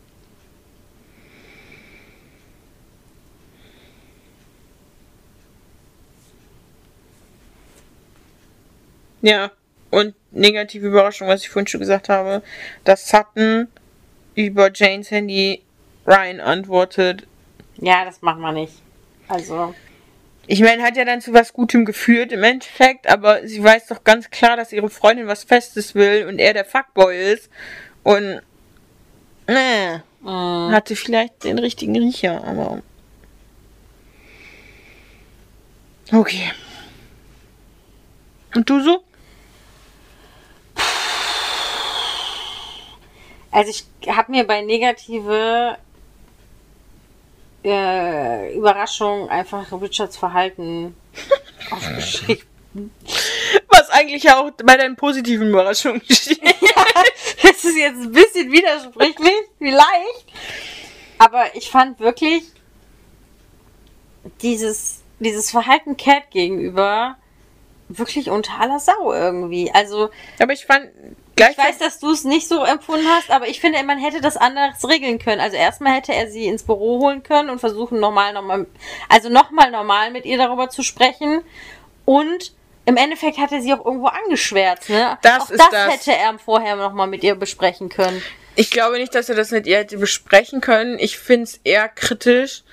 Ja, 9.22 9.50
und 9.93 10.14
negative 10.30 10.86
Überraschung, 10.86 11.28
was 11.28 11.43
ich 11.43 11.51
vorhin 11.51 11.66
schon 11.66 11.80
gesagt 11.80 12.09
habe, 12.09 12.43
dass 12.82 13.09
Sutton 13.11 13.68
über 14.34 14.70
Janes 14.74 15.11
Handy 15.11 15.62
Ryan 16.07 16.40
antwortet. 16.40 17.26
Ja, 17.76 18.05
das 18.07 18.22
machen 18.22 18.40
wir 18.40 18.53
nicht. 18.53 18.72
Also, 19.28 19.74
Ich 20.47 20.61
meine, 20.62 20.82
hat 20.82 20.97
ja 20.97 21.05
dann 21.05 21.20
zu 21.20 21.34
was 21.34 21.53
Gutem 21.53 21.84
geführt 21.84 22.32
im 22.32 22.43
Endeffekt, 22.43 23.07
aber 23.07 23.47
sie 23.47 23.62
weiß 23.62 23.88
doch 23.88 24.03
ganz 24.03 24.30
klar, 24.30 24.57
dass 24.57 24.72
ihre 24.72 24.88
Freundin 24.88 25.26
was 25.26 25.45
Festes 25.45 25.95
will 25.95 26.26
und 26.26 26.38
er 26.38 26.55
der 26.55 26.64
Fuckboy 26.64 27.32
ist. 27.34 27.51
Und 28.03 28.40
äh, 29.47 29.99
mh, 30.22 30.70
hatte 30.72 30.97
vielleicht 30.97 31.45
den 31.45 31.59
richtigen 31.59 31.97
Riecher, 31.97 32.43
aber. 32.45 32.80
Okay. 36.11 36.51
Und 38.55 38.68
du 38.70 38.80
so? 38.80 39.05
Also 43.53 43.70
ich 43.70 43.84
habe 44.09 44.32
mir 44.32 44.46
bei 44.46 44.62
negative 44.62 45.76
äh, 47.64 48.57
Überraschung 48.57 49.28
einfach 49.28 49.70
Richards 49.80 50.16
Verhalten 50.16 50.96
aufgeschrieben. 51.70 52.44
Was 53.68 53.90
eigentlich 53.90 54.22
ja 54.24 54.40
auch 54.40 54.50
bei 54.64 54.76
deinen 54.76 54.96
positiven 54.96 55.50
Überraschungen 55.50 56.03
steht. 56.11 56.40
Das 57.42 57.64
ist 57.64 57.76
jetzt 57.76 58.00
ein 58.00 58.12
bisschen 58.12 58.50
widersprüchlich, 58.50 59.34
vielleicht. 59.59 60.26
Aber 61.18 61.55
ich 61.55 61.70
fand 61.70 62.00
wirklich 62.00 62.44
dieses, 64.40 65.03
dieses 65.20 65.50
Verhalten 65.50 65.96
Cat 65.96 66.30
gegenüber 66.30 67.16
wirklich 67.88 68.30
unter 68.30 68.59
aller 68.59 68.80
Sau 68.80 69.12
irgendwie. 69.12 69.70
Also, 69.72 70.11
Aber 70.38 70.53
ich 70.53 70.64
fand 70.64 70.90
ich 71.51 71.59
weiß, 71.59 71.78
dass 71.78 71.99
du 71.99 72.11
es 72.11 72.24
nicht 72.24 72.49
so 72.49 72.64
empfunden 72.64 73.07
hast, 73.09 73.30
aber 73.30 73.49
ich 73.49 73.61
finde, 73.61 73.82
man 73.84 73.99
hätte 73.99 74.20
das 74.20 74.36
anders 74.36 74.88
regeln 74.88 75.18
können. 75.18 75.40
Also 75.40 75.57
erstmal 75.57 75.95
hätte 75.95 76.14
er 76.14 76.30
sie 76.30 76.47
ins 76.47 76.62
Büro 76.62 77.01
holen 77.01 77.22
können 77.22 77.51
und 77.51 77.59
versuchen 77.59 78.01
normal, 78.01 78.32
normal, 78.32 78.66
also 79.09 79.28
nochmal 79.28 79.70
normal 79.70 80.11
mit 80.11 80.24
ihr 80.24 80.38
darüber 80.38 80.68
zu 80.68 80.82
sprechen. 80.82 81.43
Und 82.05 82.53
im 82.84 82.97
Endeffekt 82.97 83.38
hat 83.38 83.53
er 83.53 83.61
sie 83.61 83.72
auch 83.72 83.84
irgendwo 83.84 84.09
angeschwärzt, 84.09 84.90
ne? 84.90 85.18
Das 85.22 85.43
auch 85.43 85.51
ist 85.51 85.61
das, 85.61 85.70
das. 85.70 85.93
hätte 85.93 86.12
er 86.12 86.38
vorher 86.38 86.76
nochmal 86.76 87.07
mit 87.07 87.22
ihr 87.22 87.34
besprechen 87.34 87.88
können. 87.88 88.22
Ich 88.55 88.70
glaube 88.70 88.99
nicht, 88.99 89.14
dass 89.14 89.28
er 89.28 89.34
das 89.34 89.51
mit 89.51 89.66
ihr 89.66 89.78
hätte 89.78 89.99
besprechen 89.99 90.61
können. 90.61 90.99
Ich 90.99 91.18
finde 91.18 91.45
es 91.45 91.61
eher 91.64 91.88
kritisch, 91.88 92.64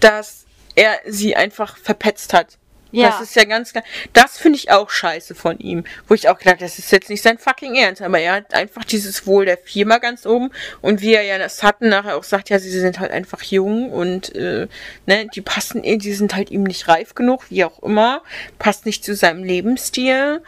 dass 0.00 0.46
er 0.74 0.98
sie 1.06 1.36
einfach 1.36 1.76
verpetzt 1.76 2.34
hat. 2.34 2.58
Ja. 2.92 3.08
Das 3.08 3.20
ist 3.20 3.34
ja 3.34 3.44
ganz 3.44 3.72
klar. 3.72 3.84
Das 4.12 4.38
finde 4.38 4.58
ich 4.58 4.70
auch 4.70 4.90
scheiße 4.90 5.34
von 5.34 5.58
ihm. 5.58 5.84
Wo 6.06 6.14
ich 6.14 6.28
auch 6.28 6.38
gedacht, 6.38 6.60
das 6.60 6.78
ist 6.78 6.92
jetzt 6.92 7.08
nicht 7.10 7.22
sein 7.22 7.38
fucking 7.38 7.74
Ernst. 7.74 8.02
Aber 8.02 8.20
er 8.20 8.34
hat 8.34 8.54
einfach 8.54 8.84
dieses 8.84 9.26
Wohl 9.26 9.46
der 9.46 9.58
Firma 9.58 9.98
ganz 9.98 10.26
oben. 10.26 10.50
Und 10.82 11.00
wie 11.00 11.14
er 11.14 11.22
ja 11.22 11.38
das 11.38 11.62
hatten, 11.62 11.88
nachher 11.88 12.16
auch 12.16 12.24
sagt, 12.24 12.50
ja, 12.50 12.58
sie 12.58 12.70
sind 12.70 13.00
halt 13.00 13.10
einfach 13.10 13.42
jung 13.42 13.90
und 13.90 14.34
äh, 14.36 14.68
ne, 15.06 15.26
die 15.34 15.40
passen, 15.40 15.82
eh, 15.82 15.96
die 15.96 16.12
sind 16.12 16.34
halt 16.34 16.50
ihm 16.50 16.62
nicht 16.62 16.86
reif 16.86 17.14
genug, 17.14 17.50
wie 17.50 17.64
auch 17.64 17.82
immer. 17.82 18.22
Passt 18.58 18.86
nicht 18.86 19.04
zu 19.04 19.14
seinem 19.14 19.42
Lebensstil. 19.42 20.42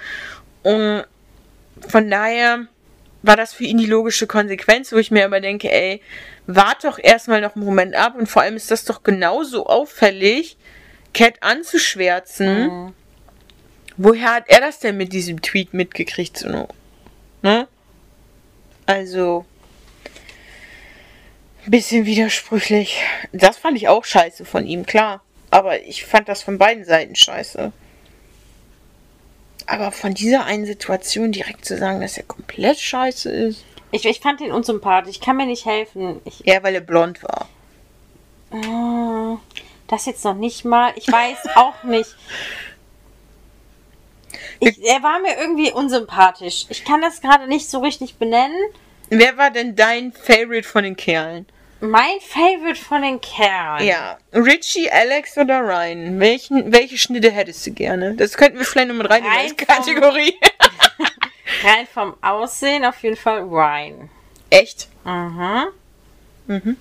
Und 0.62 1.04
von 1.88 2.10
daher 2.10 2.66
war 3.22 3.36
das 3.36 3.54
für 3.54 3.64
ihn 3.64 3.78
die 3.78 3.86
logische 3.86 4.26
Konsequenz, 4.26 4.92
wo 4.92 4.96
ich 4.96 5.10
mir 5.10 5.24
aber 5.24 5.40
denke, 5.40 5.72
ey, 5.72 6.02
wart 6.46 6.84
doch 6.84 6.98
erstmal 6.98 7.40
noch 7.40 7.56
einen 7.56 7.64
Moment 7.64 7.94
ab 7.94 8.16
und 8.16 8.28
vor 8.28 8.42
allem 8.42 8.56
ist 8.56 8.70
das 8.70 8.84
doch 8.84 9.02
genauso 9.02 9.66
auffällig, 9.66 10.58
Cat 11.14 11.42
anzuschwärzen. 11.42 12.66
Mhm. 12.68 12.92
Woher 13.96 14.34
hat 14.34 14.44
er 14.48 14.60
das 14.60 14.80
denn 14.80 14.96
mit 14.96 15.12
diesem 15.12 15.40
Tweet 15.40 15.72
mitgekriegt? 15.72 16.36
So, 16.36 16.68
ne? 17.42 17.68
Also, 18.86 19.44
ein 21.64 21.70
bisschen 21.70 22.04
widersprüchlich. 22.04 23.00
Das 23.32 23.56
fand 23.56 23.76
ich 23.78 23.88
auch 23.88 24.04
scheiße 24.04 24.44
von 24.44 24.66
ihm, 24.66 24.84
klar. 24.84 25.22
aber 25.50 25.80
ich 25.82 26.04
fand 26.04 26.28
das 26.28 26.42
von 26.42 26.58
beiden 26.58 26.84
Seiten 26.84 27.14
scheiße. 27.14 27.72
Aber 29.66 29.92
von 29.92 30.12
dieser 30.12 30.44
einen 30.44 30.66
Situation 30.66 31.32
direkt 31.32 31.64
zu 31.64 31.78
sagen, 31.78 32.00
dass 32.02 32.18
er 32.18 32.24
komplett 32.24 32.78
scheiße 32.78 33.30
ist. 33.30 33.64
Ich, 33.92 34.04
ich 34.04 34.20
fand 34.20 34.40
ihn 34.42 34.50
unsympathisch. 34.52 35.16
Ich 35.16 35.20
kann 35.22 35.36
mir 35.36 35.46
nicht 35.46 35.64
helfen. 35.64 36.20
Ich, 36.24 36.40
Ja, 36.44 36.62
weil 36.62 36.74
er 36.74 36.80
blond 36.82 37.22
war. 37.22 37.48
äh, 38.52 39.36
das 39.94 40.06
jetzt 40.06 40.24
noch 40.24 40.34
nicht 40.34 40.64
mal. 40.64 40.92
Ich 40.96 41.10
weiß 41.10 41.38
auch 41.56 41.82
nicht. 41.84 42.14
Ich, 44.60 44.82
er 44.84 45.02
war 45.02 45.18
mir 45.20 45.36
irgendwie 45.38 45.72
unsympathisch. 45.72 46.66
Ich 46.68 46.84
kann 46.84 47.00
das 47.00 47.20
gerade 47.20 47.46
nicht 47.46 47.68
so 47.68 47.80
richtig 47.80 48.16
benennen. 48.16 48.56
Wer 49.10 49.36
war 49.36 49.50
denn 49.50 49.76
dein 49.76 50.12
Favorite 50.12 50.66
von 50.66 50.84
den 50.84 50.96
Kerlen? 50.96 51.46
Mein 51.80 52.18
Favorite 52.20 52.80
von 52.80 53.02
den 53.02 53.20
Kerlen. 53.20 53.86
Ja, 53.86 54.16
Richie, 54.32 54.90
Alex 54.90 55.36
oder 55.36 55.60
Ryan? 55.60 56.18
Welchen, 56.18 56.72
welche 56.72 56.96
Schnitte 56.96 57.30
hättest 57.30 57.66
du 57.66 57.72
gerne? 57.72 58.14
Das 58.14 58.34
könnten 58.36 58.58
wir 58.58 58.64
vielleicht 58.64 58.88
noch 58.88 58.94
mit 58.94 59.10
als 59.10 59.22
Rein 59.24 59.48
vom- 59.48 59.56
Kategorie. 59.66 60.34
Rein 61.64 61.86
vom 61.92 62.14
Aussehen 62.22 62.84
auf 62.86 63.02
jeden 63.02 63.16
Fall 63.16 63.40
Ryan. 63.42 64.08
Echt? 64.50 64.88
Mhm. 65.04 65.64
Mhm. 66.46 66.76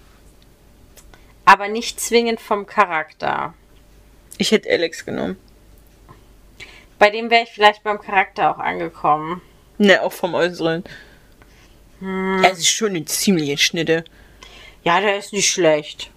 Aber 1.46 1.68
nicht 1.68 2.00
zwingend 2.00 2.40
vom 2.40 2.66
Charakter. 2.66 3.54
Ich 4.38 4.52
hätte 4.52 4.70
Alex 4.70 5.06
genommen. 5.06 5.38
Bei 7.00 7.10
dem 7.10 7.30
wäre 7.30 7.44
ich 7.44 7.50
vielleicht 7.50 7.84
beim 7.84 8.00
Charakter 8.00 8.52
auch 8.52 8.60
angekommen. 8.60 9.42
Ne, 9.78 10.02
auch 10.02 10.14
vom 10.14 10.36
Äußeren. 10.36 10.84
Hm. 12.00 12.42
Ja, 12.44 12.50
es 12.50 12.60
ist 12.60 12.70
schon 12.70 12.90
eine 12.90 13.06
ziemliche 13.06 13.58
Schnitte. 13.58 14.06
Ja, 14.84 15.02
der 15.02 15.18
ist 15.18 15.34
nicht 15.34 15.50
schlecht. 15.50 16.12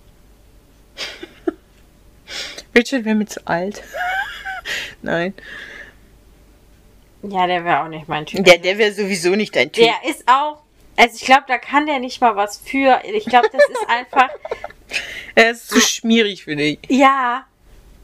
Richard 2.74 3.04
wäre 3.04 3.14
mir 3.14 3.26
zu 3.26 3.46
alt. 3.46 3.82
Nein. 5.02 5.34
Ja, 7.22 7.46
der 7.46 7.64
wäre 7.64 7.82
auch 7.82 7.88
nicht 7.88 8.08
mein 8.08 8.26
Typ. 8.26 8.44
Der, 8.44 8.58
der 8.58 8.78
wäre 8.78 8.92
sowieso 8.92 9.30
nicht 9.30 9.56
dein 9.56 9.72
Typ. 9.72 9.84
Der 9.84 10.10
ist 10.10 10.24
auch. 10.28 10.62
Also 10.96 11.16
ich 11.16 11.24
glaube, 11.24 11.44
da 11.46 11.58
kann 11.58 11.86
der 11.86 11.98
nicht 11.98 12.20
mal 12.20 12.36
was 12.36 12.58
für. 12.58 13.02
Ich 13.04 13.26
glaube, 13.26 13.48
das 13.52 13.62
ist 13.68 13.88
einfach. 13.88 14.28
Er 15.34 15.50
ist 15.50 15.68
zu 15.68 15.80
schmierig 15.80 16.44
für 16.44 16.56
dich. 16.56 16.78
Ja. 16.88 17.44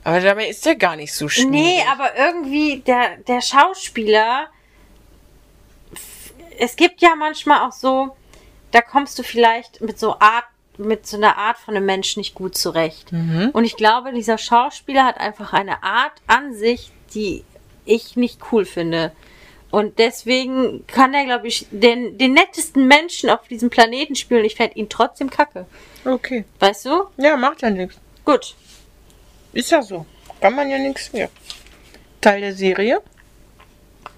Aber 0.04 0.20
dabei 0.20 0.48
ist 0.48 0.66
er 0.66 0.74
gar 0.74 0.96
nicht 0.96 1.14
so 1.14 1.28
schmierig. 1.28 1.50
Nee, 1.50 1.82
aber 1.90 2.14
irgendwie 2.18 2.80
der, 2.80 3.16
der 3.26 3.40
Schauspieler. 3.40 4.48
Es 6.58 6.76
gibt 6.76 7.00
ja 7.00 7.14
manchmal 7.14 7.66
auch 7.66 7.72
so, 7.72 8.14
da 8.72 8.82
kommst 8.82 9.18
du 9.18 9.22
vielleicht 9.22 9.80
mit 9.80 9.98
so 9.98 10.18
Art, 10.18 10.44
mit 10.76 11.06
so 11.06 11.16
einer 11.16 11.38
Art 11.38 11.56
von 11.56 11.74
einem 11.74 11.86
Menschen 11.86 12.20
nicht 12.20 12.34
gut 12.34 12.56
zurecht. 12.56 13.12
Und 13.52 13.64
ich 13.64 13.76
glaube, 13.76 14.12
dieser 14.12 14.36
Schauspieler 14.36 15.04
hat 15.04 15.18
einfach 15.18 15.52
eine 15.52 15.82
Art 15.82 16.12
an 16.26 16.54
sich, 16.54 16.90
die 17.14 17.44
ich 17.84 18.16
nicht 18.16 18.40
cool 18.50 18.64
finde. 18.64 19.12
Und 19.72 19.98
deswegen 19.98 20.86
kann 20.86 21.14
er, 21.14 21.24
glaube 21.24 21.48
ich, 21.48 21.66
den, 21.70 22.18
den 22.18 22.34
nettesten 22.34 22.86
Menschen 22.86 23.30
auf 23.30 23.48
diesem 23.48 23.70
Planeten 23.70 24.14
spielen. 24.14 24.44
Ich 24.44 24.54
fände 24.54 24.76
ihn 24.76 24.88
trotzdem 24.90 25.30
kacke. 25.30 25.66
Okay. 26.04 26.44
Weißt 26.60 26.84
du? 26.84 27.04
Ja, 27.16 27.36
macht 27.38 27.62
ja 27.62 27.70
nichts. 27.70 27.96
Gut. 28.24 28.54
Ist 29.54 29.70
ja 29.70 29.80
so. 29.82 30.04
Kann 30.40 30.54
man 30.54 30.68
ja 30.70 30.76
nichts 30.78 31.12
mehr. 31.14 31.30
Teil 32.20 32.42
der 32.42 32.54
Serie? 32.54 33.00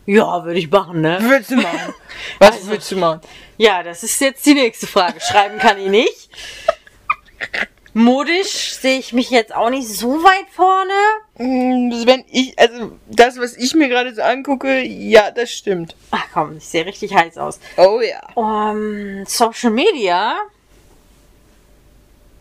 Ja, 0.06 0.44
würde 0.44 0.58
ich 0.58 0.68
machen, 0.70 1.00
ne? 1.00 1.18
Würdest 1.22 1.52
du 1.52 1.56
machen? 1.56 1.94
Was 2.40 2.50
Also- 2.56 2.66
würdest 2.66 2.90
du 2.90 2.96
machen? 2.96 3.20
Ja, 3.56 3.82
das 3.84 4.02
ist 4.02 4.20
jetzt 4.20 4.44
die 4.44 4.54
nächste 4.54 4.86
Frage. 4.88 5.20
Schreiben 5.20 5.58
kann 5.58 5.78
ich 5.78 5.88
nicht. 5.88 6.28
Modisch 7.96 8.74
sehe 8.74 8.98
ich 8.98 9.12
mich 9.12 9.30
jetzt 9.30 9.54
auch 9.54 9.70
nicht 9.70 9.88
so 9.88 10.22
weit 10.24 10.46
vorne. 10.50 10.92
Mm, 11.38 12.06
Wenn 12.06 12.24
ich, 12.28 12.58
also 12.58 12.92
das, 13.08 13.38
was 13.38 13.56
ich 13.56 13.74
mir 13.74 13.88
gerade 13.88 14.12
so 14.12 14.20
angucke, 14.20 14.80
ja, 14.80 15.30
das 15.30 15.52
stimmt. 15.52 15.94
Ach 16.10 16.24
komm, 16.32 16.56
ich 16.56 16.66
sehe 16.66 16.84
richtig 16.84 17.14
heiß 17.14 17.38
aus. 17.38 17.60
Oh 17.76 18.00
ja. 18.00 18.20
Um, 18.34 19.24
Social 19.26 19.70
Media. 19.70 20.38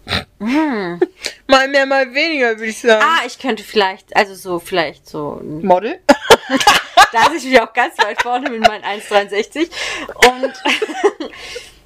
Mal 0.39 1.67
mehr, 1.69 1.85
mal 1.85 2.13
weniger, 2.13 2.49
würde 2.57 2.65
ich 2.65 2.79
sagen. 2.81 3.05
Ah, 3.05 3.21
ich 3.25 3.39
könnte 3.39 3.63
vielleicht, 3.63 4.13
also 4.17 4.33
so, 4.35 4.59
vielleicht 4.59 5.07
so. 5.07 5.39
Model? 5.43 5.99
Da 7.11 7.25
sehe 7.29 7.37
ich 7.37 7.45
mich 7.45 7.61
auch 7.61 7.71
ganz 7.73 7.95
weit 7.99 8.21
vorne 8.23 8.49
mit 8.49 8.61
meinen 8.61 8.83
1,63. 8.83 9.69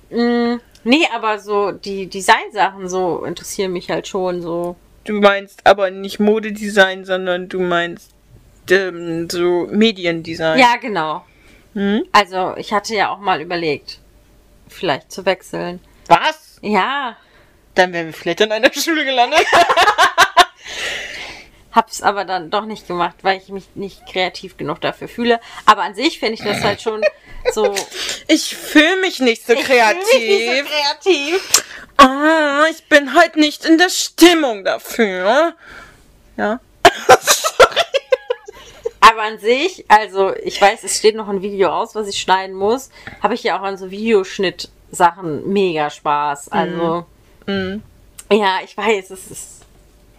Und. 0.09 0.61
nee, 0.88 1.07
aber 1.13 1.39
so 1.39 1.71
die 1.71 2.07
Designsachen 2.07 2.89
so 2.89 3.23
interessieren 3.25 3.73
mich 3.73 3.89
halt 3.89 4.07
schon 4.07 4.41
so. 4.41 4.75
Du 5.03 5.13
meinst 5.21 5.65
aber 5.65 5.89
nicht 5.91 6.19
Modedesign, 6.19 7.05
sondern 7.05 7.47
du 7.47 7.59
meinst 7.59 8.11
ähm, 8.69 9.29
so 9.29 9.67
Mediendesign. 9.71 10.59
Ja, 10.59 10.75
genau. 10.77 11.25
Hm? 11.73 12.03
Also, 12.11 12.55
ich 12.57 12.73
hatte 12.73 12.95
ja 12.95 13.13
auch 13.13 13.19
mal 13.19 13.41
überlegt, 13.41 13.99
vielleicht 14.67 15.11
zu 15.11 15.25
wechseln. 15.25 15.79
Was? 16.07 16.57
Ja, 16.61 17.15
Dann 17.75 17.93
wären 17.93 18.07
wir 18.07 18.13
vielleicht 18.13 18.41
an 18.41 18.51
einer 18.51 18.73
Schule 18.73 19.05
gelandet. 19.05 19.45
hab's 21.78 22.01
aber 22.01 22.25
dann 22.25 22.49
doch 22.49 22.65
nicht 22.65 22.88
gemacht, 22.88 23.15
weil 23.21 23.38
ich 23.38 23.49
mich 23.49 23.65
nicht 23.75 24.05
kreativ 24.07 24.57
genug 24.57 24.82
dafür 24.82 25.07
fühle. 25.07 25.39
Aber 25.65 25.84
an 25.84 25.93
sich 25.95 26.19
finde 26.19 26.34
ich 26.34 26.41
das 26.43 26.61
halt 26.63 26.82
schon 26.82 27.01
so. 27.53 27.73
Ich 28.28 28.55
fühle 28.57 28.97
mich 29.01 29.19
nicht 29.21 29.45
so 29.47 29.53
Ich 29.53 29.61
kreativ. 29.63 30.03
mich 30.13 30.28
nicht 30.28 30.47
so 30.57 30.63
kreativ. 30.65 31.63
Ah, 31.97 32.65
ich 32.69 32.84
bin 32.89 33.15
heute 33.17 33.39
nicht 33.39 33.63
in 33.63 33.78
der 33.78 33.89
Stimmung 33.89 34.65
dafür. 34.65 35.55
Ja. 36.36 36.59
Aber 38.99 39.21
an 39.21 39.39
sich, 39.39 39.86
also 39.88 40.36
ich 40.36 40.59
weiß, 40.61 40.84
es 40.84 40.97
steht 40.97 41.15
noch 41.15 41.30
ein 41.30 41.41
Video 41.41 41.69
aus, 41.69 41.95
was 41.95 42.07
ich 42.09 42.19
schneiden 42.19 42.55
muss. 42.55 42.89
Habe 43.23 43.36
ich 43.36 43.43
ja 43.43 43.57
auch 43.57 43.63
an 43.63 43.78
so 43.78 43.89
Videoschnitt-Sachen 43.89 45.47
mega 45.51 45.89
Spaß. 45.89 46.49
Also, 46.49 47.05
Mhm. 47.45 47.82
ja, 48.32 48.57
ich 48.65 48.75
weiß, 48.75 49.11
es 49.11 49.32
ist. 49.32 49.61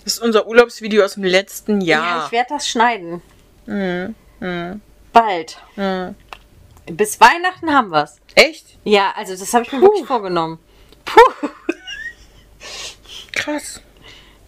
Das 0.08 0.14
ist 0.14 0.22
unser 0.22 0.46
Urlaubsvideo 0.46 1.04
aus 1.04 1.14
dem 1.16 1.24
letzten 1.24 1.82
Ja, 1.82 1.98
Jahr. 1.98 2.24
ich 2.26 2.32
werde 2.32 2.48
das 2.54 2.66
schneiden. 2.66 3.20
Mhm. 3.66 4.14
Mhm. 4.40 4.80
Bald. 5.12 5.58
Mhm. 5.76 6.14
Bis 6.86 7.20
Weihnachten 7.20 7.70
haben 7.74 7.90
wir's. 7.90 8.16
Echt? 8.34 8.78
Ja, 8.84 9.12
also 9.16 9.36
das 9.36 9.52
habe 9.52 9.66
ich 9.66 9.72
mir 9.72 9.82
wirklich 9.82 10.06
vorgenommen. 10.06 10.58
Puh, 11.04 11.48
Krass. 13.32 13.82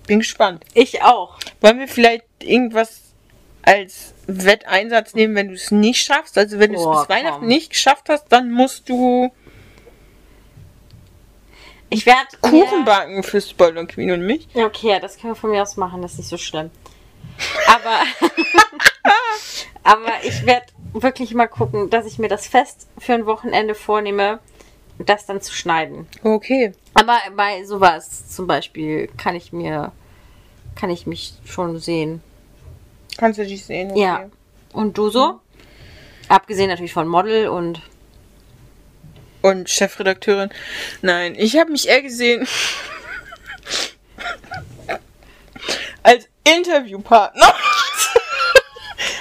Bin 0.06 0.20
gespannt. 0.20 0.64
ich 0.72 1.02
auch. 1.02 1.38
Wollen 1.60 1.78
wir 1.78 1.88
vielleicht 1.88 2.24
irgendwas 2.38 3.12
als 3.60 4.14
Wetteinsatz 4.26 5.12
nehmen, 5.12 5.34
wenn 5.34 5.48
du 5.48 5.54
es 5.56 5.70
nicht 5.70 6.00
schaffst? 6.02 6.38
Also 6.38 6.58
wenn 6.58 6.72
du 6.72 6.78
es 6.80 7.00
bis 7.00 7.08
Weihnachten 7.10 7.40
komm. 7.40 7.48
nicht 7.48 7.68
geschafft 7.68 8.08
hast, 8.08 8.28
dann 8.30 8.50
musst 8.50 8.88
du 8.88 9.30
Ich 11.90 12.06
werde 12.06 12.28
Kuchen 12.40 12.84
backen 12.84 13.22
für 13.22 13.40
Spoiler 13.40 13.84
Queen 13.84 14.12
und 14.12 14.22
mich. 14.24 14.48
Ja, 14.54 14.66
okay, 14.66 14.98
das 15.00 15.18
können 15.18 15.32
wir 15.32 15.36
von 15.36 15.50
mir 15.50 15.62
aus 15.62 15.76
machen, 15.76 16.00
das 16.02 16.12
ist 16.12 16.18
nicht 16.18 16.28
so 16.28 16.36
schlimm. 16.38 16.70
Aber, 17.66 18.30
aber 19.82 20.12
ich 20.22 20.46
werde 20.46 20.66
wirklich 20.92 21.34
mal 21.34 21.48
gucken, 21.48 21.90
dass 21.90 22.06
ich 22.06 22.18
mir 22.18 22.28
das 22.28 22.46
fest 22.46 22.88
für 22.98 23.14
ein 23.14 23.26
Wochenende 23.26 23.74
vornehme, 23.74 24.38
das 24.98 25.26
dann 25.26 25.40
zu 25.40 25.52
schneiden. 25.52 26.06
Okay. 26.22 26.72
Aber 26.94 27.18
bei 27.36 27.64
sowas 27.64 28.28
zum 28.28 28.46
Beispiel 28.46 29.08
kann 29.16 29.34
ich 29.34 29.52
mir, 29.52 29.92
kann 30.76 30.90
ich 30.90 31.06
mich 31.06 31.34
schon 31.44 31.78
sehen. 31.78 32.22
Kannst 33.16 33.38
du 33.38 33.46
dich 33.46 33.64
sehen? 33.64 33.90
Okay. 33.90 34.00
Ja. 34.00 34.28
Und 34.72 34.96
du 34.96 35.10
so? 35.10 35.40
Abgesehen 36.28 36.68
natürlich 36.68 36.92
von 36.92 37.08
Model 37.08 37.48
und 37.48 37.82
Und 39.42 39.70
Chefredakteurin. 39.70 40.50
Nein, 41.02 41.34
ich 41.36 41.56
habe 41.56 41.72
mich 41.72 41.88
eher 41.88 42.02
gesehen 42.02 42.46
als 46.02 46.28
Interviewpartner. 46.44 47.54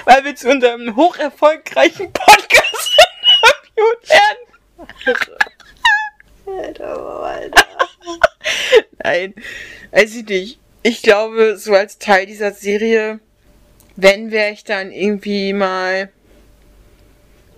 Weil 0.04 0.24
wir 0.24 0.34
zu 0.34 0.50
unserem 0.50 0.96
hocherfolgreichen 0.96 2.12
Podcast 2.12 2.60
interviewt 3.80 4.08
werden. 4.08 4.38
Nein, 9.02 9.34
weiß 9.92 10.14
ich 10.16 10.26
nicht. 10.26 10.58
Ich 10.82 11.02
glaube, 11.02 11.58
so 11.58 11.74
als 11.74 11.98
Teil 11.98 12.24
dieser 12.26 12.52
Serie, 12.52 13.20
wenn 13.96 14.30
wäre 14.30 14.52
ich 14.52 14.64
dann 14.64 14.92
irgendwie 14.92 15.52
mal 15.52 16.10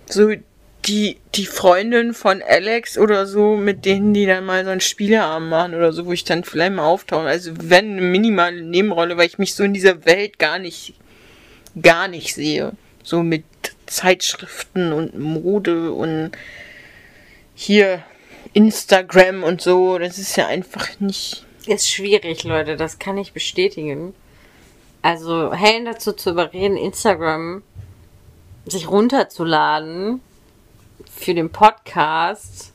so 0.05 0.33
die, 0.85 1.17
die 1.35 1.45
Freundin 1.45 2.13
von 2.13 2.41
Alex 2.41 2.97
oder 2.97 3.25
so, 3.25 3.55
mit 3.55 3.85
denen 3.85 4.13
die 4.13 4.25
dann 4.25 4.45
mal 4.45 4.65
so 4.65 4.71
einen 4.71 4.81
Spieleabend 4.81 5.49
machen 5.49 5.75
oder 5.75 5.93
so, 5.93 6.05
wo 6.05 6.11
ich 6.11 6.23
dann 6.23 6.43
vielleicht 6.43 6.73
mal 6.73 6.85
auftauche. 6.85 7.27
Also 7.27 7.51
wenn 7.57 7.93
eine 7.93 8.01
minimale 8.01 8.61
Nebenrolle, 8.61 9.17
weil 9.17 9.27
ich 9.27 9.37
mich 9.37 9.55
so 9.55 9.63
in 9.63 9.73
dieser 9.73 10.05
Welt 10.05 10.39
gar 10.39 10.59
nicht, 10.59 10.95
gar 11.81 12.07
nicht 12.07 12.33
sehe. 12.33 12.73
So 13.03 13.23
mit 13.23 13.43
Zeitschriften 13.85 14.93
und 14.93 15.17
Mode 15.17 15.91
und 15.91 16.31
hier 17.55 18.03
Instagram 18.53 19.43
und 19.43 19.61
so. 19.61 19.97
Das 19.97 20.17
ist 20.17 20.35
ja 20.35 20.47
einfach 20.47 20.99
nicht. 20.99 21.45
ist 21.65 21.89
schwierig, 21.89 22.43
Leute, 22.43 22.75
das 22.75 22.99
kann 22.99 23.17
ich 23.17 23.33
bestätigen. 23.33 24.13
Also 25.01 25.53
Helen 25.53 25.85
dazu 25.85 26.13
zu 26.13 26.31
überreden, 26.31 26.77
Instagram 26.77 27.61
sich 28.65 28.89
runterzuladen 28.89 30.21
für 31.15 31.33
den 31.33 31.51
Podcast. 31.51 32.73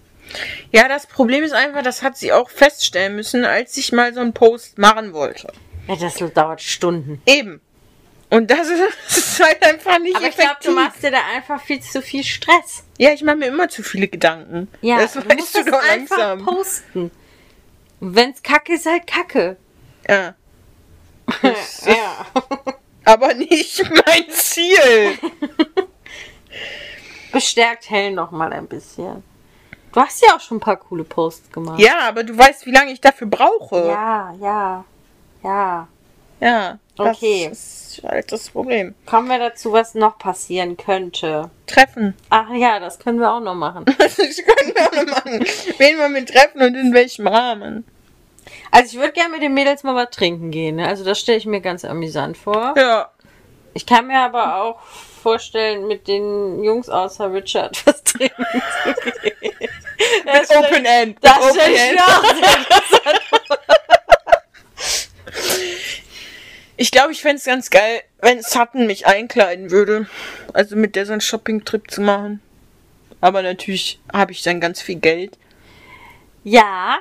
Ja, 0.73 0.89
das 0.89 1.07
Problem 1.07 1.43
ist 1.43 1.53
einfach, 1.53 1.83
das 1.83 2.03
hat 2.03 2.17
sie 2.19 2.33
auch 2.33 2.51
feststellen 2.51 3.17
müssen, 3.17 3.45
als 3.45 3.77
ich 3.77 3.93
mal 3.93 4.13
so 4.13 4.21
einen 4.21 4.35
Post 4.35 4.79
machen 4.79 5.13
wollte. 5.13 5.53
Ja, 5.87 5.97
das 5.97 6.17
dauert 6.35 6.61
Stunden. 6.61 7.23
Eben. 7.25 7.61
Und 8.31 8.51
das 8.51 8.69
ist, 8.69 8.83
das 9.09 9.17
ist 9.17 9.41
halt 9.43 9.63
einfach 9.65 9.99
nicht 10.01 10.17
Aber 10.17 10.27
ich 10.29 10.35
glaube, 10.35 10.51
effektiv. 10.51 10.71
du 10.71 10.77
machst 10.77 11.03
dir 11.03 11.11
da 11.11 11.21
einfach 11.35 11.63
viel 11.63 11.81
zu 11.81 12.03
viel 12.03 12.23
Stress. 12.25 12.85
ja, 12.99 13.11
ich 13.13 13.23
mache 13.23 13.37
mir 13.37 13.47
immer 13.47 13.69
zu 13.71 13.83
viele 13.83 14.07
Gedanken. 14.09 14.69
Ja, 14.83 14.99
das 14.99 15.15
du 15.15 15.21
weißt 15.21 15.39
musst 15.39 15.55
du 15.55 15.65
das 15.65 15.71
doch 15.73 15.83
einfach 15.83 16.19
langsam. 16.19 16.45
posten. 16.45 17.11
Und 18.01 18.15
wenn's 18.15 18.43
kacke 18.43 18.75
ist, 18.75 18.85
halt 18.87 19.07
kacke. 19.07 19.57
Ja. 20.09 20.35
Das 21.43 21.85
ja. 21.87 22.27
aber 23.05 23.35
nicht 23.35 23.83
mein 24.07 24.31
Ziel. 24.31 25.19
Bestärkt 27.33 27.91
Helen 27.91 28.15
noch 28.15 28.31
mal 28.31 28.53
ein 28.53 28.67
bisschen. 28.67 29.23
Du 29.93 30.01
hast 30.01 30.23
ja 30.25 30.35
auch 30.37 30.41
schon 30.41 30.59
ein 30.59 30.61
paar 30.61 30.77
coole 30.77 31.05
Posts 31.05 31.51
gemacht. 31.51 31.81
Ja, 31.81 32.01
aber 32.09 32.23
du 32.25 32.37
weißt, 32.37 32.67
wie 32.67 32.73
lange 32.73 32.93
ich 32.93 33.01
dafür 33.01 33.27
brauche. 33.27 33.87
Ja, 33.89 34.35
ja, 34.41 34.85
ja. 35.43 35.89
Ja. 36.41 36.79
Das 36.97 37.17
Okay. 37.17 37.49
ist 37.51 38.01
halt 38.05 38.31
das 38.33 38.51
Problem. 38.51 38.95
Kommen 39.07 39.29
wir 39.29 39.39
dazu, 39.39 39.73
was 39.73 39.95
noch 39.95 40.19
passieren 40.19 40.77
könnte. 40.77 41.51
Treffen. 41.67 42.15
Ach 42.31 42.51
ja, 42.55 42.81
das 42.81 42.99
können 42.99 43.19
wir 43.21 43.33
auch 43.33 43.41
noch 43.41 43.55
machen. 43.55 43.85
Das 43.99 44.17
können 44.17 44.75
wir 44.75 44.87
auch 44.87 45.05
noch 45.07 45.25
machen. 45.25 45.41
Wen 45.79 45.99
wir 45.99 46.09
mit 46.09 46.29
treffen 46.29 46.61
und 46.63 46.75
in 46.75 46.93
welchem 46.93 47.27
Rahmen. 47.27 47.85
Also 48.71 48.97
ich 48.97 49.01
würde 49.01 49.13
gerne 49.13 49.31
mit 49.31 49.43
den 49.43 49.55
Mädels 49.55 49.83
mal 49.83 49.95
was 49.95 50.11
trinken 50.11 50.51
gehen. 50.51 50.77
Ne? 50.77 50.87
Also 50.87 51.05
das 51.05 51.19
stelle 51.19 51.39
ich 51.39 51.47
mir 51.47 51.61
ganz 51.61 51.85
amüsant 51.85 52.37
vor. 52.37 52.75
Ja. 52.77 53.11
Ich 53.75 53.87
kann 53.87 54.07
mir 54.07 54.19
aber 54.21 54.63
auch 54.63 54.81
vorstellen, 55.19 55.87
mit 55.87 56.09
den 56.09 56.63
Jungs 56.63 56.89
außer 56.89 57.33
Richard 57.33 57.81
was 57.87 58.03
trinken 58.05 58.45
zu 58.85 59.11
gehen. 59.21 59.69
Das 60.25 60.47
stell- 60.47 60.59
Open 60.59 60.85
End. 60.85 61.19
Das 61.21 61.57
ich 61.57 61.81
End. 61.81 62.01
Ich 66.77 66.91
glaube, 66.93 67.13
ich 67.13 67.21
fände 67.21 67.37
es 67.39 67.45
ganz 67.45 67.71
geil, 67.71 68.03
wenn 68.21 68.41
Sutton 68.43 68.87
mich 68.87 69.07
einkleiden 69.07 69.71
würde. 69.71 70.07
Also 70.53 70.77
mit 70.77 70.95
der 70.95 71.07
so 71.07 71.13
einen 71.13 71.21
Shopping-Trip 71.21 71.91
zu 71.91 72.01
machen. 72.01 72.41
Aber 73.21 73.43
natürlich 73.43 73.99
habe 74.13 74.31
ich 74.31 74.43
dann 74.43 74.61
ganz 74.61 74.81
viel 74.81 74.97
Geld. 74.97 75.37
Ja. 76.45 76.99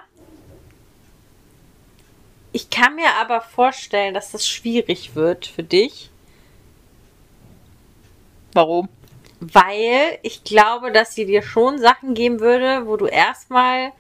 Ich 2.53 2.72
kann 2.72 2.95
mir 2.95 3.11
aber 3.22 3.41
vorstellen, 3.41 4.15
dass 4.15 4.32
das 4.32 4.47
schwierig 4.47 5.13
wird 5.13 5.45
für 5.45 5.61
dich, 5.61 6.09
Warum? 8.58 8.89
weil 9.39 10.18
ich 10.24 10.43
glaube, 10.43 10.91
dass 10.91 11.14
sie 11.14 11.26
dir 11.28 11.43
schon 11.43 11.78
Sachen 11.80 12.16
geben 12.16 12.39
würde, 12.39 12.88
wo 12.88 12.97
du 12.97 13.05
erstmal 13.05 13.91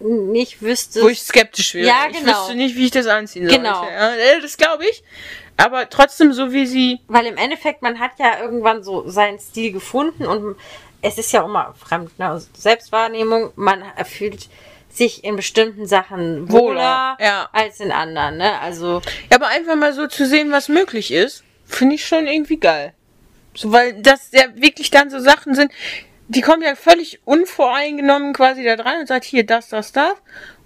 nicht 0.00 0.60
wüsstest. 0.62 1.02
Wo 1.02 1.08
ich 1.08 1.22
skeptisch 1.22 1.74
wäre. 1.74 1.86
Ja, 1.86 2.06
Ich 2.10 2.18
genau. 2.18 2.32
wüsste 2.38 2.54
nicht, 2.54 2.76
wie 2.76 2.84
ich 2.84 2.90
das 2.90 3.06
anziehen 3.06 3.48
Genau. 3.48 3.76
sollte. 3.80 3.92
Ja, 3.94 4.14
äh, 4.14 4.40
das 4.42 4.56
glaube 4.58 4.84
ich. 4.86 5.02
Aber 5.56 5.88
trotzdem 5.88 6.32
so 6.32 6.52
wie 6.52 6.66
sie. 6.66 7.00
Weil 7.08 7.26
im 7.26 7.36
Endeffekt, 7.36 7.82
man 7.82 7.98
hat 7.98 8.12
ja 8.18 8.40
irgendwann 8.40 8.82
so 8.84 9.08
seinen 9.08 9.38
Stil 9.38 9.72
gefunden 9.72 10.26
und 10.26 10.56
es 11.02 11.16
ist 11.18 11.32
ja 11.32 11.42
auch 11.42 11.46
immer 11.46 11.74
fremd, 11.78 12.16
ne? 12.18 12.28
Also 12.28 12.48
Selbstwahrnehmung, 12.54 13.52
man 13.56 13.82
fühlt 14.04 14.48
sich 14.90 15.24
in 15.24 15.36
bestimmten 15.36 15.86
Sachen 15.86 16.50
wohler, 16.52 16.60
Wohler, 16.74 17.16
ja. 17.20 17.48
als 17.52 17.80
in 17.80 17.90
anderen, 17.90 18.36
ne? 18.36 18.60
Also, 18.60 19.00
Ja, 19.30 19.36
aber 19.36 19.48
einfach 19.48 19.76
mal 19.76 19.92
so 19.94 20.06
zu 20.08 20.26
sehen, 20.26 20.52
was 20.52 20.68
möglich 20.68 21.10
ist, 21.10 21.42
finde 21.66 21.94
ich 21.94 22.06
schon 22.06 22.26
irgendwie 22.26 22.58
geil. 22.58 22.92
So, 23.54 23.72
weil 23.72 24.00
das 24.02 24.30
ja 24.32 24.44
wirklich 24.54 24.90
dann 24.90 25.10
so 25.10 25.18
Sachen 25.18 25.54
sind, 25.54 25.72
die 26.28 26.42
kommen 26.42 26.62
ja 26.62 26.74
völlig 26.74 27.20
unvoreingenommen 27.24 28.34
quasi 28.34 28.62
da 28.62 28.76
dran 28.76 29.00
und 29.00 29.06
sagt, 29.08 29.24
hier, 29.24 29.46
das, 29.46 29.68
das, 29.68 29.92
das. 29.92 30.12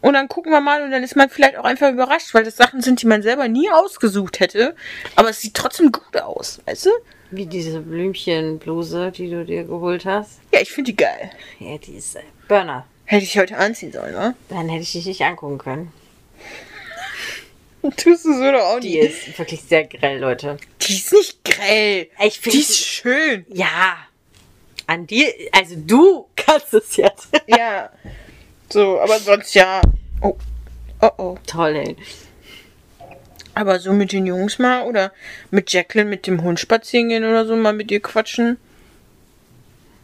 Und 0.00 0.14
dann 0.14 0.28
gucken 0.28 0.50
wir 0.50 0.60
mal 0.60 0.82
und 0.82 0.90
dann 0.90 1.04
ist 1.04 1.14
man 1.14 1.30
vielleicht 1.30 1.56
auch 1.56 1.64
einfach 1.64 1.90
überrascht, 1.90 2.34
weil 2.34 2.44
das 2.44 2.56
Sachen 2.56 2.80
sind, 2.80 3.00
die 3.00 3.06
man 3.06 3.22
selber 3.22 3.46
nie 3.46 3.70
ausgesucht 3.70 4.40
hätte. 4.40 4.74
Aber 5.14 5.30
es 5.30 5.40
sieht 5.40 5.54
trotzdem 5.54 5.92
gut 5.92 6.20
aus, 6.20 6.60
weißt 6.66 6.86
du? 6.86 6.90
wie 7.32 7.46
diese 7.46 7.80
Blümchenbluse, 7.80 9.10
die 9.10 9.30
du 9.30 9.44
dir 9.44 9.64
geholt 9.64 10.04
hast. 10.04 10.40
Ja, 10.52 10.60
ich 10.60 10.70
finde 10.70 10.92
die 10.92 10.96
geil. 10.96 11.30
Ja, 11.58 11.78
die 11.78 11.94
ist 11.94 12.16
äh, 12.16 12.20
Burner. 12.46 12.86
Hätte 13.04 13.24
ich 13.24 13.38
heute 13.38 13.56
anziehen 13.56 13.92
sollen, 13.92 14.12
ne? 14.12 14.34
Dann 14.48 14.68
hätte 14.68 14.82
ich 14.82 14.92
dich 14.92 15.06
nicht 15.06 15.22
angucken 15.22 15.58
können. 15.58 15.92
Tust 17.96 18.24
du 18.24 18.32
so 18.34 18.52
doch 18.52 18.60
auch 18.76 18.80
Die 18.80 19.00
nicht. 19.00 19.28
ist 19.28 19.38
wirklich 19.38 19.60
sehr 19.62 19.84
grell, 19.84 20.18
Leute. 20.20 20.56
Die 20.82 20.94
ist 20.94 21.12
nicht 21.12 21.44
grell. 21.44 22.08
Ich 22.24 22.34
Die 22.34 22.40
finde 22.40 22.58
ist 22.58 22.78
schön. 22.78 23.46
Ja. 23.48 23.96
An 24.86 25.06
dir, 25.06 25.32
also 25.52 25.74
du 25.76 26.26
kannst 26.36 26.72
es 26.74 26.96
jetzt. 26.96 27.28
Ja. 27.46 27.90
So, 28.70 29.00
aber 29.00 29.18
sonst 29.18 29.54
ja. 29.54 29.82
Oh. 30.20 30.36
Oh 31.00 31.10
oh. 31.18 31.38
Toll, 31.46 31.76
ey. 31.76 31.96
Aber 33.54 33.78
so 33.80 33.92
mit 33.92 34.12
den 34.12 34.26
Jungs 34.26 34.58
mal 34.58 34.86
oder 34.86 35.12
mit 35.50 35.72
Jacqueline 35.72 36.08
mit 36.08 36.26
dem 36.26 36.42
Hund 36.42 36.58
spazieren 36.60 37.08
gehen 37.10 37.24
oder 37.24 37.44
so 37.46 37.54
mal 37.56 37.72
mit 37.74 37.90
ihr 37.90 38.00
quatschen. 38.00 38.56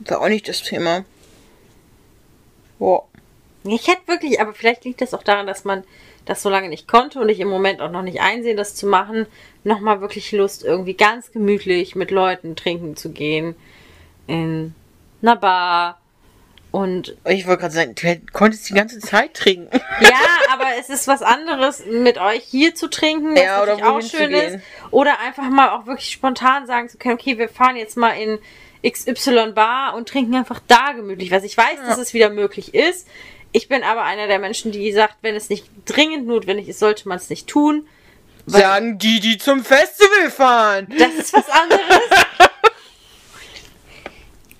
War 0.00 0.20
auch 0.20 0.28
nicht 0.28 0.48
das 0.48 0.62
Thema. 0.62 1.04
Boah. 2.78 3.04
Ich 3.64 3.86
hätte 3.88 4.06
wirklich, 4.06 4.40
aber 4.40 4.52
vielleicht 4.52 4.84
liegt 4.84 5.00
das 5.00 5.14
auch 5.14 5.22
daran, 5.22 5.46
dass 5.46 5.64
man 5.64 5.84
das 6.28 6.42
so 6.42 6.50
lange 6.50 6.68
nicht 6.68 6.86
konnte 6.86 7.20
und 7.20 7.30
ich 7.30 7.40
im 7.40 7.48
Moment 7.48 7.80
auch 7.80 7.90
noch 7.90 8.02
nicht 8.02 8.20
einsehe, 8.20 8.54
das 8.54 8.74
zu 8.74 8.86
machen. 8.86 9.26
Nochmal 9.64 10.02
wirklich 10.02 10.30
Lust, 10.32 10.62
irgendwie 10.62 10.92
ganz 10.92 11.32
gemütlich 11.32 11.96
mit 11.96 12.10
Leuten 12.10 12.54
trinken 12.54 12.96
zu 12.96 13.10
gehen. 13.12 13.54
In 14.26 14.74
einer 15.22 15.36
Bar. 15.36 16.00
Und 16.70 17.16
Ich 17.24 17.46
wollte 17.46 17.62
gerade 17.62 17.74
sagen, 17.74 17.94
du 17.94 18.20
konntest 18.34 18.68
die 18.68 18.74
ganze 18.74 18.98
Zeit 18.98 19.32
trinken. 19.32 19.70
ja, 20.02 20.10
aber 20.52 20.66
es 20.78 20.90
ist 20.90 21.08
was 21.08 21.22
anderes, 21.22 21.82
mit 21.86 22.18
euch 22.18 22.44
hier 22.44 22.74
zu 22.74 22.88
trinken, 22.88 23.32
was 23.34 23.42
Ja, 23.42 23.58
natürlich 23.60 23.84
auch 23.84 24.02
schön 24.02 24.30
ist. 24.32 24.58
Oder 24.90 25.18
einfach 25.20 25.48
mal 25.48 25.70
auch 25.70 25.86
wirklich 25.86 26.10
spontan 26.10 26.66
sagen 26.66 26.90
zu 26.90 26.98
können, 26.98 27.14
okay, 27.14 27.38
wir 27.38 27.48
fahren 27.48 27.76
jetzt 27.76 27.96
mal 27.96 28.10
in 28.10 28.38
XY 28.86 29.52
Bar 29.54 29.94
und 29.94 30.10
trinken 30.10 30.34
einfach 30.34 30.60
da 30.66 30.92
gemütlich 30.92 31.30
was. 31.30 31.42
Ich 31.42 31.56
weiß, 31.56 31.78
dass 31.86 31.96
es 31.96 32.12
wieder 32.12 32.28
möglich 32.28 32.74
ist. 32.74 33.08
Ich 33.52 33.68
bin 33.68 33.82
aber 33.82 34.02
einer 34.04 34.26
der 34.26 34.38
Menschen, 34.38 34.72
die 34.72 34.92
sagt, 34.92 35.16
wenn 35.22 35.34
es 35.34 35.48
nicht 35.48 35.66
dringend 35.86 36.26
notwendig 36.26 36.68
ist, 36.68 36.78
sollte 36.78 37.08
man 37.08 37.16
es 37.18 37.30
nicht 37.30 37.46
tun. 37.46 37.86
Sagen 38.46 38.98
die, 38.98 39.20
die 39.20 39.38
zum 39.38 39.64
Festival 39.64 40.30
fahren. 40.30 40.86
Das 40.98 41.14
ist 41.14 41.32
was 41.32 41.48
anderes. 41.48 42.00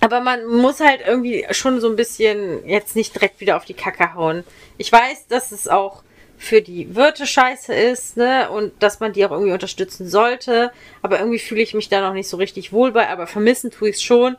Aber 0.01 0.21
man 0.21 0.47
muss 0.47 0.81
halt 0.81 1.03
irgendwie 1.07 1.47
schon 1.51 1.81
so 1.81 1.89
ein 1.89 1.97
bisschen 1.97 2.67
jetzt 2.67 2.97
nicht 2.97 3.15
direkt 3.15 3.41
wieder 3.41 3.57
auf 3.57 3.65
die 3.65 3.75
Kacke 3.75 4.15
hauen. 4.15 4.45
Ich 4.77 4.93
weiß, 4.93 5.27
dass 5.29 5.53
es 5.53 5.69
auch 5.69 6.03
für 6.39 6.63
die 6.63 6.95
Wirte 6.95 7.27
scheiße 7.27 7.75
ist, 7.75 8.17
ne? 8.17 8.49
Und 8.51 8.81
dass 8.81 9.01
man 9.01 9.13
die 9.13 9.27
auch 9.27 9.33
irgendwie 9.33 9.53
unterstützen 9.53 10.09
sollte. 10.09 10.71
Aber 11.03 11.19
irgendwie 11.19 11.41
fühle 11.41 11.63
ich 11.63 11.75
mich 11.75 11.89
da 11.89 12.01
noch 12.01 12.15
nicht 12.15 12.29
so 12.29 12.37
richtig 12.37 12.73
wohl 12.73 12.93
bei. 12.93 13.09
Aber 13.09 13.27
vermissen 13.27 13.71
tue 13.71 13.89
ich 13.89 13.97
es 13.97 14.03
schon. 14.03 14.37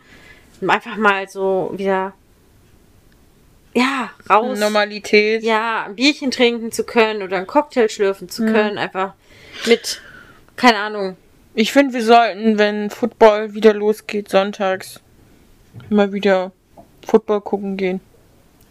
Um 0.61 0.69
einfach 0.69 0.95
mal 0.95 1.27
so 1.27 1.71
wieder, 1.75 2.13
ja, 3.73 4.09
raus. 4.29 4.59
Normalität. 4.59 5.43
Ja, 5.43 5.85
ein 5.85 5.95
Bierchen 5.95 6.31
trinken 6.31 6.71
zu 6.71 6.83
können 6.83 7.21
oder 7.21 7.37
einen 7.37 7.47
Cocktail 7.47 7.89
schlürfen 7.89 8.29
zu 8.29 8.45
können. 8.45 8.77
Einfach 8.77 9.13
mit, 9.65 10.01
keine 10.55 10.77
Ahnung, 10.77 11.17
Ich 11.53 11.71
finde, 11.71 11.93
wir 11.93 12.03
sollten, 12.03 12.57
wenn 12.57 12.89
Football 12.89 13.53
wieder 13.53 13.73
losgeht, 13.73 14.29
sonntags, 14.29 15.01
mal 15.89 16.13
wieder 16.13 16.51
Football 17.05 17.41
gucken 17.41 17.77
gehen. 17.77 17.99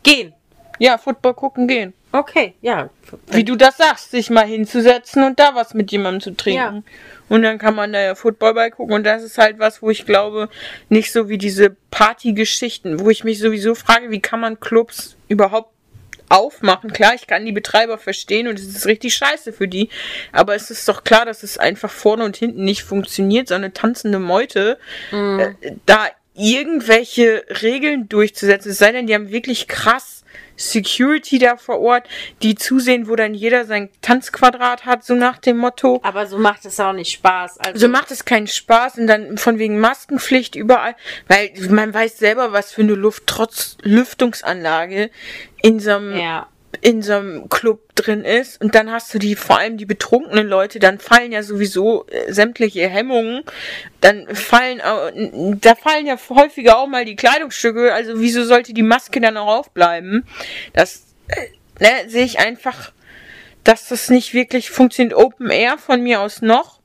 gehen. 0.02 0.32
Ja, 0.78 0.96
Football 0.96 1.34
gucken 1.34 1.66
gehen. 1.68 1.92
Okay, 2.10 2.54
ja. 2.62 2.88
Wie 3.26 3.44
du 3.44 3.56
das 3.56 3.76
sagst, 3.76 4.10
sich 4.10 4.30
mal 4.30 4.46
hinzusetzen 4.46 5.22
und 5.24 5.38
da 5.38 5.54
was 5.54 5.74
mit 5.74 5.92
jemandem 5.92 6.20
zu 6.20 6.36
trinken. 6.36 6.76
Ja. 6.76 6.82
Und 7.28 7.42
dann 7.42 7.58
kann 7.58 7.74
man 7.74 7.92
da 7.92 8.00
ja 8.00 8.14
Football 8.14 8.54
bei 8.54 8.70
gucken. 8.70 8.94
Und 8.94 9.04
das 9.04 9.22
ist 9.22 9.36
halt 9.36 9.58
was, 9.58 9.82
wo 9.82 9.90
ich 9.90 10.06
glaube, 10.06 10.48
nicht 10.88 11.12
so 11.12 11.28
wie 11.28 11.36
diese 11.36 11.76
Partygeschichten, 11.90 13.00
wo 13.00 13.10
ich 13.10 13.24
mich 13.24 13.38
sowieso 13.38 13.74
frage, 13.74 14.10
wie 14.10 14.20
kann 14.20 14.40
man 14.40 14.58
Clubs 14.60 15.16
überhaupt 15.28 15.70
aufmachen. 16.30 16.92
Klar, 16.92 17.14
ich 17.14 17.26
kann 17.26 17.44
die 17.44 17.52
Betreiber 17.52 17.98
verstehen 17.98 18.48
und 18.48 18.58
es 18.58 18.66
ist 18.66 18.86
richtig 18.86 19.14
scheiße 19.14 19.52
für 19.52 19.68
die. 19.68 19.88
Aber 20.32 20.54
es 20.54 20.70
ist 20.70 20.88
doch 20.88 21.04
klar, 21.04 21.24
dass 21.24 21.42
es 21.42 21.58
einfach 21.58 21.90
vorne 21.90 22.24
und 22.24 22.36
hinten 22.36 22.64
nicht 22.64 22.82
funktioniert, 22.82 23.48
so 23.48 23.54
eine 23.54 23.72
tanzende 23.72 24.18
Meute, 24.18 24.78
äh, 25.12 25.50
da 25.86 26.06
irgendwelche 26.34 27.44
Regeln 27.62 28.08
durchzusetzen. 28.08 28.70
Es 28.70 28.78
sei 28.78 28.92
denn, 28.92 29.06
die 29.06 29.14
haben 29.14 29.30
wirklich 29.30 29.66
krass 29.66 30.17
Security 30.56 31.38
da 31.38 31.56
vor 31.56 31.78
Ort, 31.80 32.08
die 32.42 32.54
zusehen, 32.56 33.08
wo 33.08 33.16
dann 33.16 33.32
jeder 33.32 33.64
sein 33.64 33.90
Tanzquadrat 34.02 34.84
hat, 34.86 35.04
so 35.04 35.14
nach 35.14 35.38
dem 35.38 35.56
Motto. 35.58 36.00
Aber 36.02 36.26
so 36.26 36.36
macht 36.38 36.64
es 36.64 36.78
auch 36.80 36.92
nicht 36.92 37.12
Spaß. 37.12 37.58
Also, 37.58 37.78
So 37.78 37.88
macht 37.88 38.10
es 38.10 38.24
keinen 38.24 38.48
Spaß 38.48 38.98
und 38.98 39.06
dann 39.06 39.38
von 39.38 39.58
wegen 39.58 39.78
Maskenpflicht 39.78 40.56
überall, 40.56 40.96
weil 41.28 41.52
man 41.70 41.94
weiß 41.94 42.18
selber, 42.18 42.52
was 42.52 42.72
für 42.72 42.82
eine 42.82 42.94
Luft 42.94 43.24
trotz 43.26 43.76
Lüftungsanlage 43.82 45.10
in 45.62 45.80
so 45.80 45.92
einem 45.92 46.16
Ja. 46.16 46.48
In 46.80 47.02
so 47.02 47.14
einem 47.14 47.48
Club 47.48 47.94
drin 47.94 48.24
ist 48.24 48.60
und 48.60 48.74
dann 48.74 48.90
hast 48.92 49.12
du 49.12 49.18
die, 49.18 49.34
vor 49.34 49.58
allem 49.58 49.78
die 49.78 49.86
betrunkenen 49.86 50.46
Leute, 50.46 50.78
dann 50.78 50.98
fallen 50.98 51.32
ja 51.32 51.42
sowieso 51.42 52.06
äh, 52.06 52.32
sämtliche 52.32 52.88
Hemmungen, 52.88 53.42
dann 54.00 54.34
fallen, 54.34 54.80
da 55.60 55.74
fallen 55.74 56.06
ja 56.06 56.16
häufiger 56.28 56.78
auch 56.78 56.86
mal 56.86 57.04
die 57.04 57.16
Kleidungsstücke, 57.16 57.92
also 57.92 58.20
wieso 58.20 58.44
sollte 58.44 58.74
die 58.74 58.82
Maske 58.82 59.20
dann 59.20 59.36
auch 59.36 59.58
aufbleiben? 59.58 60.24
Das, 60.74 61.04
äh, 61.28 61.48
ne, 61.80 62.08
sehe 62.08 62.24
ich 62.24 62.38
einfach, 62.38 62.92
dass 63.64 63.88
das 63.88 64.08
nicht 64.10 64.34
wirklich 64.34 64.70
funktioniert. 64.70 65.16
Open 65.16 65.50
Air 65.50 65.78
von 65.78 66.02
mir 66.02 66.20
aus 66.20 66.42
noch, 66.42 66.80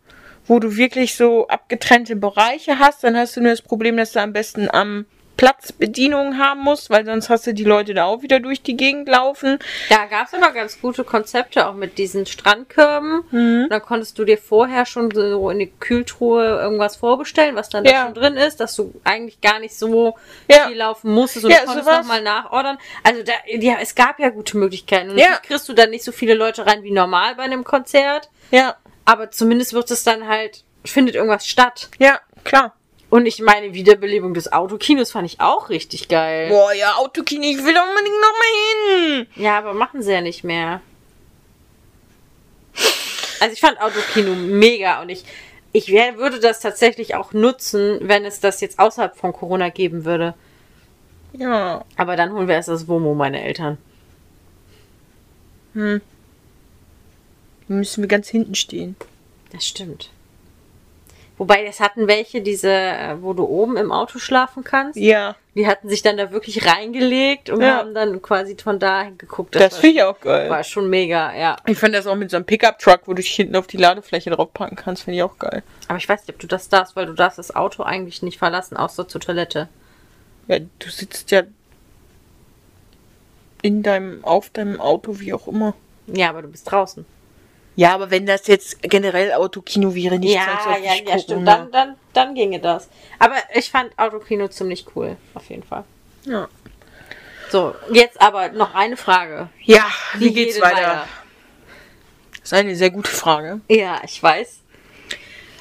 wo 0.48 0.60
du 0.60 0.76
wirklich 0.76 1.16
so 1.16 1.48
abgetrennte 1.48 2.16
Bereiche 2.16 2.80
hast, 2.80 3.04
dann 3.04 3.18
hast 3.18 3.36
du 3.36 3.42
nur 3.42 3.52
das 3.52 3.62
Problem, 3.62 3.98
dass 3.98 4.14
du 4.14 4.22
am 4.22 4.34
besten 4.34 4.70
am 4.70 5.06
Platz 5.44 5.74
Bedienungen 5.74 6.38
haben 6.38 6.62
musst, 6.62 6.89
weil 6.89 7.04
sonst 7.04 7.30
hast 7.30 7.46
du 7.46 7.54
die 7.54 7.66
Leute 7.66 7.94
da 7.94 8.06
auch 8.06 8.22
wieder 8.22 8.39
durch 8.39 8.62
die 8.62 8.78
Gegend 8.78 9.10
laufen. 9.10 9.60
Da 9.89 10.06
gab 10.06 10.28
es 10.28 10.34
aber 10.34 10.54
ganz 10.54 10.80
gute 10.80 11.04
Konzepte 11.04 11.68
auch 11.68 11.74
mit 11.74 11.98
diesen 11.98 12.26
Strandkörben. 12.26 13.24
Mhm. 13.30 13.68
Da 13.70 13.82
konntest 13.82 14.18
du 14.18 14.24
dir 14.24 14.38
vorher 14.38 14.86
schon 14.86 15.12
so 15.12 15.50
in 15.50 15.60
die 15.60 15.68
Kühltruhe 15.82 16.46
irgendwas 16.46 16.96
vorbestellen, 16.96 17.58
was 17.58 17.68
dann 17.68 17.84
da 17.84 17.91
Ja. 17.91 18.06
schon 18.06 18.14
drin 18.14 18.38
ist, 18.38 18.62
dass 18.62 18.74
du 18.78 18.94
eigentlich 19.04 19.41
gar 19.41 19.60
nicht 19.60 19.76
so 19.78 20.16
Ja. 20.50 20.68
viel 20.70 20.78
laufen 20.78 21.12
musstest 21.12 21.44
und 21.44 21.52
Ja, 21.52 21.58
du 21.60 21.66
konntest 21.66 21.91
nochmal 21.91 22.22
nachordern. 22.22 22.78
Also 23.04 23.22
da, 23.24 23.34
ja, 23.46 23.76
es 23.82 23.96
gab 23.96 24.20
ja 24.22 24.30
gute 24.30 24.56
Möglichkeiten. 24.56 25.10
Und 25.10 25.18
Ja. 25.18 25.39
kriegst 25.46 25.68
du 25.68 25.74
dann 25.74 25.89
nicht 25.89 26.06
so 26.06 26.14
viele 26.14 26.36
Leute 26.36 26.66
rein 26.66 26.84
wie 26.84 26.91
normal 26.91 27.36
bei 27.36 27.44
einem 27.44 27.66
Konzert, 27.66 28.30
Ja, 28.50 28.78
aber 29.04 29.30
zumindest 29.30 29.74
wird 29.74 29.91
es 29.91 30.06
dann 30.06 30.26
halt, 30.26 30.64
findet 30.86 31.16
irgendwas 31.16 31.46
statt. 31.46 31.89
ja, 32.00 32.22
klar. 32.46 32.78
Und 33.14 33.28
ich 33.28 33.41
meine, 33.41 33.76
Wiederbelebung 33.76 34.34
des 34.34 34.51
Autokinos 34.51 35.11
fand 35.11 35.28
ich 35.28 35.39
auch 35.39 35.70
richtig 35.70 36.07
geil. 36.07 36.49
Boah, 36.49 36.74
ja, 36.74 36.95
Autokino, 36.95 37.43
ich 37.43 37.57
will 37.57 37.76
unbedingt 37.78 38.20
noch 38.20 38.34
mal 38.39 38.53
hin. 39.05 39.28
Ja, 39.36 39.59
aber 39.59 39.76
machen 39.76 40.01
sie 40.01 40.14
ja 40.14 40.22
nicht 40.22 40.43
mehr. 40.43 40.82
Also 43.39 43.53
ich 43.53 43.59
fand 43.59 43.80
Autokino 43.80 44.34
mega 44.34 44.99
und 45.03 45.09
ich, 45.09 45.26
ich 45.74 45.89
würde 45.89 46.39
das 46.39 46.59
tatsächlich 46.59 47.14
auch 47.14 47.34
nutzen, 47.34 47.99
wenn 48.01 48.26
es 48.26 48.39
das 48.39 48.61
jetzt 48.61 48.80
außerhalb 48.80 49.16
von 49.16 49.32
Corona 49.32 49.70
geben 49.70 50.05
würde. 50.05 50.34
Ja. 51.34 51.86
Aber 51.95 52.16
dann 52.16 52.34
holen 52.34 52.47
wir 52.47 52.55
erst 52.55 52.70
das 52.70 52.88
WOMO, 52.88 53.14
meine 53.14 53.43
Eltern. 53.43 53.78
Hm. 55.76 56.01
Dann 57.68 57.78
müssen 57.78 58.01
wir 58.01 58.07
ganz 58.07 58.28
hinten 58.28 58.55
stehen. 58.55 58.95
Das 59.51 59.68
stimmt. 59.68 60.09
Wobei, 61.38 61.66
es 61.66 61.80
hatten 61.80 62.08
welche, 62.08 62.42
diese, 62.42 62.70
äh, 62.72 63.16
wo 63.22 63.34
du 63.34 63.44
oben 63.46 63.76
im 63.78 63.92
Auto 63.92 64.20
schlafen 64.20 64.64
kannst. 64.64 65.00
Ja, 65.00 65.36
Die 65.56 65.68
hatten 65.68 65.88
sich 65.90 66.02
dann 66.02 66.18
da 66.18 66.32
wirklich 66.32 66.66
reingelegt 66.66 67.50
und 67.52 67.62
Ja. 67.62 67.78
haben 67.78 67.94
dann 67.94 68.22
quasi 68.22 68.56
von 68.56 68.80
da 68.80 69.10
geguckt. 69.18 69.56
das 69.56 69.74
war, 69.74 69.80
finde 69.82 69.96
ich 69.98 70.04
auch 70.04 70.20
geil. 70.20 70.50
war 70.50 70.64
schon 70.64 70.90
mega, 70.90 71.36
ja. 71.36 71.58
Ich 71.68 71.78
fand 71.78 71.94
das 71.96 72.08
auch 72.08 72.16
mit 72.16 72.30
so 72.32 72.38
einem 72.38 72.46
Pickup-Truck, 72.46 73.02
wo 73.06 73.14
du 73.14 73.22
dich 73.22 73.34
hinten 73.36 73.56
auf 73.56 73.68
die 73.68 73.78
Ladefläche 73.78 74.30
draufpacken 74.32 74.76
kannst, 74.78 75.04
finde 75.04 75.18
ich 75.18 75.24
auch 75.24 75.38
geil. 75.40 75.62
Aber 75.88 75.98
ich 75.98 76.08
weiß 76.10 76.22
nicht, 76.22 76.30
ob 76.36 76.40
du 76.40 76.48
das 76.48 76.70
darfst, 76.70 76.96
weil 76.96 77.06
du 77.08 77.14
darfst 77.14 77.38
das 77.40 77.56
Auto 77.56 77.84
eigentlich 77.84 78.22
nicht 78.24 78.38
verlassen, 78.40 78.78
außer 78.78 79.08
zur 79.08 79.22
Toilette. 79.22 79.70
Ja, 80.48 80.58
du 80.60 80.90
sitzt 80.90 81.30
ja 81.32 81.44
in 83.62 83.82
deinem, 83.84 84.24
auf 84.24 84.50
deinem 84.50 84.80
Auto, 84.82 85.20
wie 85.20 85.34
auch 85.34 85.48
immer. 85.48 85.74
Ja, 86.08 86.30
aber 86.30 86.42
du 86.42 86.48
bist 86.50 86.70
draußen. 86.70 87.06
Ja, 87.76 87.93
aber 87.93 88.11
wenn 88.11 88.26
das 88.26 88.47
jetzt 88.47 88.82
generell 88.84 89.34
Autokino 89.34 89.95
wäre, 89.95 90.19
nicht 90.19 90.36
ja, 90.36 90.43
zwangsläufig 90.43 90.86
ja, 90.86 90.93
ja, 90.93 90.99
gucken, 90.99 91.19
stimmt. 91.19 91.43
ne? 91.43 91.45
Dann, 91.45 91.71
dann, 91.71 91.95
dann 92.13 92.36
ginge 92.36 92.59
das. 92.59 92.88
Aber 93.19 93.36
ich 93.53 93.71
fand 93.71 93.97
Autokino 93.97 94.47
ziemlich 94.47 94.86
cool, 94.95 95.17
auf 95.34 95.49
jeden 95.49 95.63
Fall. 95.63 95.84
Ja. 96.26 96.47
So, 97.49 97.76
jetzt 97.91 98.21
aber 98.21 98.49
noch 98.49 98.74
eine 98.74 98.97
Frage. 98.97 99.49
ja, 99.61 99.86
wie, 100.15 100.34
geht's 100.34 100.55
geht 100.55 100.63
weiter? 100.63 101.07
Das 102.32 102.51
ist 102.51 102.53
eine 102.53 102.76
sehr 102.76 102.89
gute 102.89 103.11
Frage. 103.11 103.61
Ja, 103.69 104.01
ich 104.03 104.21
weiß. 104.21 104.59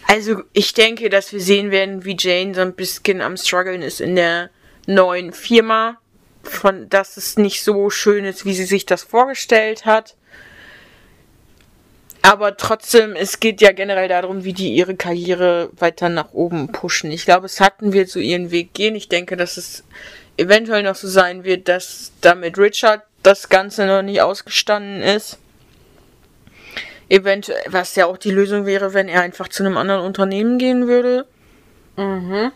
Also, 0.06 0.42
ich 0.52 0.74
denke, 0.74 1.10
dass 1.10 1.32
wir 1.32 1.40
sehen 1.40 1.70
werden, 1.70 2.04
wie 2.04 2.16
Jane 2.18 2.54
so 2.54 2.60
ein 2.60 2.74
bisschen 2.74 3.20
am 3.20 3.36
struggeln 3.36 3.82
ist 3.82 4.00
in 4.00 4.16
der 4.16 4.50
neuen 4.86 5.32
Firma. 5.32 5.98
Von, 6.42 6.88
dass 6.88 7.16
es 7.16 7.36
nicht 7.36 7.62
so 7.62 7.88
schön 7.88 8.24
ist, 8.24 8.44
wie 8.44 8.54
sie 8.54 8.64
sich 8.64 8.84
das 8.84 9.04
vorgestellt 9.04 9.86
hat. 9.86 10.16
Aber 12.23 12.57
trotzdem, 12.57 13.16
es 13.16 13.41
geht 13.41 13.61
ja 13.61 13.73
generell 13.73 14.09
darum, 14.09 14.45
wie 14.45 14.53
die 14.53 14.73
ihre 14.73 14.95
Karriere 14.95 15.70
weiter 15.77 16.09
nach 16.09 16.33
oben 16.33 16.70
pushen. 16.70 17.11
Ich 17.11 17.25
glaube, 17.25 17.47
es 17.47 17.61
hatten 17.61 17.93
wird 17.93 18.09
so 18.09 18.20
ihren 18.20 18.53
Weg 18.53 18.75
gehen. 18.75 18.95
Ich 18.95 19.09
denke, 19.09 19.37
dass 19.37 19.57
es 19.57 19.83
eventuell 20.37 20.85
noch 20.85 20.95
so 20.95 21.09
sein 21.09 21.43
wird, 21.43 21.68
dass 21.68 22.12
damit 22.20 22.59
Richard 22.59 23.03
das 23.25 23.49
Ganze 23.49 23.87
noch 23.87 24.03
nicht 24.03 24.20
ausgestanden 24.20 25.03
ist. 25.03 25.39
Eventuell, 27.09 27.62
was 27.66 27.97
ja 27.97 28.07
auch 28.07 28.16
die 28.16 28.31
Lösung 28.31 28.66
wäre, 28.66 28.95
wenn 28.95 29.09
er 29.09 29.23
einfach 29.23 29.49
zu 29.49 29.64
einem 29.64 29.77
anderen 29.77 30.03
Unternehmen 30.03 30.59
gehen 30.59 30.87
würde. 30.87 31.27
Mhm. 31.97 32.53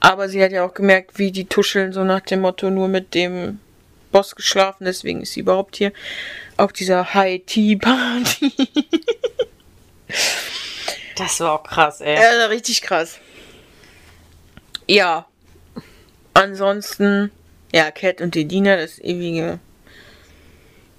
Aber 0.00 0.30
sie 0.30 0.42
hat 0.42 0.50
ja 0.50 0.64
auch 0.64 0.74
gemerkt, 0.74 1.18
wie 1.18 1.30
die 1.30 1.44
tuscheln, 1.44 1.92
so 1.92 2.04
nach 2.04 2.20
dem 2.20 2.40
Motto, 2.40 2.70
nur 2.70 2.88
mit 2.88 3.14
dem 3.14 3.60
Boss 4.10 4.34
geschlafen, 4.34 4.84
deswegen 4.84 5.20
ist 5.20 5.34
sie 5.34 5.40
überhaupt 5.40 5.76
hier 5.76 5.92
auf 6.60 6.72
dieser 6.72 7.14
High-Tea-Party. 7.14 8.52
Das 11.16 11.40
war 11.40 11.52
auch 11.52 11.62
krass, 11.64 12.00
ey. 12.00 12.14
Ja, 12.14 12.46
richtig 12.46 12.82
krass. 12.82 13.18
Ja. 14.86 15.26
Ansonsten, 16.34 17.30
ja, 17.72 17.90
Cat 17.90 18.20
und 18.20 18.34
Dedina, 18.34 18.76
das 18.76 18.98
ewige 18.98 19.58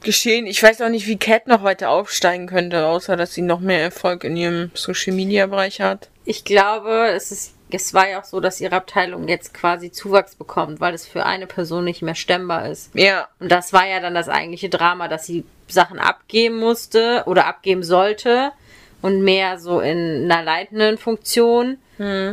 Geschehen. 0.03 0.47
Ich 0.47 0.61
weiß 0.61 0.81
auch 0.81 0.89
nicht, 0.89 1.07
wie 1.07 1.17
Cat 1.17 1.47
noch 1.47 1.63
weiter 1.63 1.89
aufsteigen 1.89 2.47
könnte, 2.47 2.85
außer 2.87 3.15
dass 3.15 3.33
sie 3.33 3.43
noch 3.43 3.59
mehr 3.59 3.81
Erfolg 3.81 4.23
in 4.23 4.35
ihrem 4.35 4.71
Social-Media-Bereich 4.73 5.81
hat. 5.81 6.09
Ich 6.25 6.43
glaube, 6.43 7.09
es 7.09 7.31
ist, 7.31 7.53
es 7.73 7.93
war 7.93 8.09
ja 8.09 8.21
auch 8.21 8.25
so, 8.25 8.39
dass 8.39 8.61
ihre 8.61 8.75
Abteilung 8.75 9.27
jetzt 9.27 9.53
quasi 9.53 9.91
Zuwachs 9.91 10.35
bekommt, 10.35 10.79
weil 10.79 10.93
es 10.93 11.05
für 11.05 11.25
eine 11.25 11.47
Person 11.47 11.83
nicht 11.83 12.01
mehr 12.01 12.15
stemmbar 12.15 12.69
ist. 12.69 12.91
Ja, 12.93 13.27
Und 13.39 13.51
das 13.51 13.73
war 13.73 13.87
ja 13.87 13.99
dann 13.99 14.13
das 14.13 14.29
eigentliche 14.29 14.69
Drama, 14.69 15.07
dass 15.07 15.25
sie 15.25 15.43
Sachen 15.67 15.99
abgeben 15.99 16.57
musste 16.57 17.23
oder 17.25 17.45
abgeben 17.45 17.83
sollte 17.83 18.51
und 19.01 19.21
mehr 19.21 19.59
so 19.59 19.79
in 19.79 20.31
einer 20.31 20.43
leitenden 20.43 20.97
Funktion 20.97 21.77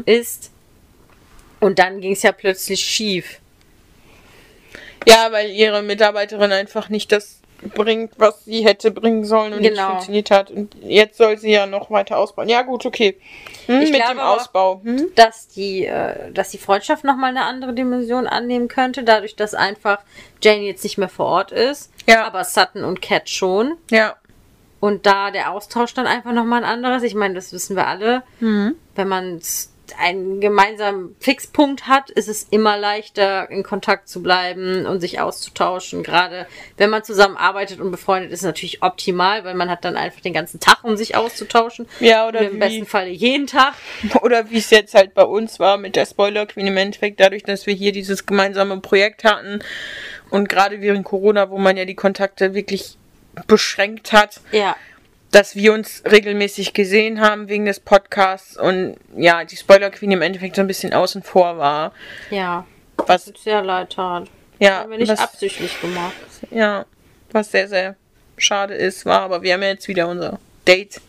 ist. 0.06 0.50
Und 1.60 1.78
dann 1.78 2.00
ging 2.00 2.12
es 2.12 2.22
ja 2.22 2.32
plötzlich 2.32 2.80
schief. 2.80 3.40
Ja, 5.06 5.30
weil 5.30 5.50
ihre 5.50 5.82
Mitarbeiterin 5.82 6.52
einfach 6.52 6.88
nicht 6.88 7.12
das 7.12 7.37
bringt, 7.74 8.12
was 8.18 8.44
sie 8.44 8.64
hätte 8.64 8.90
bringen 8.90 9.24
sollen 9.24 9.52
und 9.52 9.60
nicht 9.60 9.74
Genau. 9.74 9.90
funktioniert 9.90 10.30
hat. 10.30 10.50
Und 10.50 10.74
jetzt 10.80 11.18
soll 11.18 11.38
sie 11.38 11.50
ja 11.50 11.66
noch 11.66 11.90
weiter 11.90 12.18
ausbauen. 12.18 12.48
Ja, 12.48 12.62
gut, 12.62 12.86
okay. 12.86 13.16
Hm, 13.66 13.80
Ich 13.80 13.90
mit 13.90 14.00
glaube 14.00 14.14
dem 14.14 14.20
Ausbau. 14.20 14.80
Hm? 14.84 15.08
Dass 15.16 15.48
die, 15.48 15.84
äh, 15.86 16.30
dass 16.32 16.50
die 16.50 16.58
Freundschaft 16.58 17.04
nochmal 17.04 17.30
eine 17.30 17.44
andere 17.44 17.72
Dimension 17.74 18.26
annehmen 18.26 18.68
könnte, 18.68 19.02
dadurch, 19.02 19.34
dass 19.36 19.54
einfach 19.54 19.98
Jane 20.42 20.62
jetzt 20.62 20.84
nicht 20.84 20.98
mehr 20.98 21.08
vor 21.08 21.26
Ort 21.26 21.52
ist, 21.52 21.90
Ja. 22.06 22.24
aber 22.26 22.44
Sutton 22.44 22.84
und 22.84 23.02
Cat 23.02 23.28
schon. 23.28 23.76
Ja. 23.90 24.14
Und 24.80 25.06
da 25.06 25.32
der 25.32 25.50
Austausch 25.52 25.92
dann 25.94 26.06
einfach 26.06 26.30
nochmal 26.32 26.62
ein 26.62 26.70
anderes. 26.70 27.02
Ich 27.02 27.14
meine, 27.16 27.34
das 27.34 27.52
wissen 27.52 27.74
wir 27.74 27.88
alle. 27.88 28.22
Mhm. 28.38 28.76
Wenn 28.94 29.08
man 29.08 29.38
s- 29.38 29.72
einen 29.98 30.40
gemeinsamen 30.40 31.16
Fixpunkt 31.20 31.86
hat, 31.86 32.10
ist 32.10 32.28
es 32.28 32.44
immer 32.50 32.76
leichter, 32.76 33.50
in 33.50 33.62
Kontakt 33.62 34.08
zu 34.08 34.22
bleiben 34.22 34.86
und 34.86 35.00
sich 35.00 35.20
auszutauschen. 35.20 36.02
Gerade 36.02 36.46
wenn 36.76 36.90
man 36.90 37.04
zusammenarbeitet 37.04 37.80
und 37.80 37.90
befreundet 37.90 38.32
ist, 38.32 38.42
natürlich 38.42 38.82
optimal, 38.82 39.44
weil 39.44 39.54
man 39.54 39.70
hat 39.70 39.84
dann 39.84 39.96
einfach 39.96 40.20
den 40.20 40.32
ganzen 40.32 40.60
Tag, 40.60 40.84
um 40.84 40.96
sich 40.96 41.16
auszutauschen. 41.16 41.86
Ja, 42.00 42.28
oder 42.28 42.40
Und 42.40 42.46
im 42.46 42.54
wie- 42.54 42.58
besten 42.58 42.86
Falle 42.86 43.10
jeden 43.10 43.46
Tag. 43.46 43.74
Oder 44.22 44.50
wie 44.50 44.58
es 44.58 44.70
jetzt 44.70 44.94
halt 44.94 45.14
bei 45.14 45.24
uns 45.24 45.58
war 45.60 45.76
mit 45.78 45.96
der 45.96 46.06
Spoiler 46.06 46.46
Queen 46.46 46.66
im 46.66 46.76
Endeffekt, 46.76 47.20
dadurch, 47.20 47.42
dass 47.44 47.66
wir 47.66 47.74
hier 47.74 47.92
dieses 47.92 48.26
gemeinsame 48.26 48.78
Projekt 48.80 49.24
hatten 49.24 49.60
und 50.30 50.48
gerade 50.48 50.80
während 50.80 51.04
Corona, 51.04 51.50
wo 51.50 51.58
man 51.58 51.76
ja 51.76 51.84
die 51.84 51.94
Kontakte 51.94 52.54
wirklich 52.54 52.96
beschränkt 53.46 54.12
hat, 54.12 54.40
Ja. 54.52 54.76
Dass 55.30 55.54
wir 55.56 55.72
uns 55.74 56.02
regelmäßig 56.10 56.72
gesehen 56.72 57.20
haben 57.20 57.48
wegen 57.48 57.64
des 57.66 57.80
Podcasts 57.80 58.56
und 58.56 58.96
ja, 59.16 59.44
die 59.44 59.56
Spoiler 59.56 59.90
Queen 59.90 60.10
im 60.12 60.22
Endeffekt 60.22 60.56
so 60.56 60.62
ein 60.62 60.66
bisschen 60.66 60.92
außen 60.94 61.22
vor 61.22 61.58
war. 61.58 61.92
Ja. 62.30 62.66
Was, 63.06 63.26
Tut 63.26 63.38
sehr 63.38 63.62
leid 63.62 63.90
tat. 63.92 64.28
ja, 64.58 64.80
Haben 64.80 64.90
wir 64.90 64.98
nicht 64.98 65.08
was, 65.10 65.20
absichtlich 65.20 65.80
gemacht. 65.80 66.14
ja, 66.50 66.84
was 67.30 67.50
sehr, 67.50 67.68
sehr 67.68 67.96
schade 68.36 68.74
ist, 68.74 69.04
war, 69.06 69.20
aber 69.20 69.42
wir 69.42 69.54
haben 69.54 69.62
ja 69.62 69.68
jetzt 69.68 69.86
wieder 69.88 70.08
unser 70.08 70.38
Date. 70.66 71.00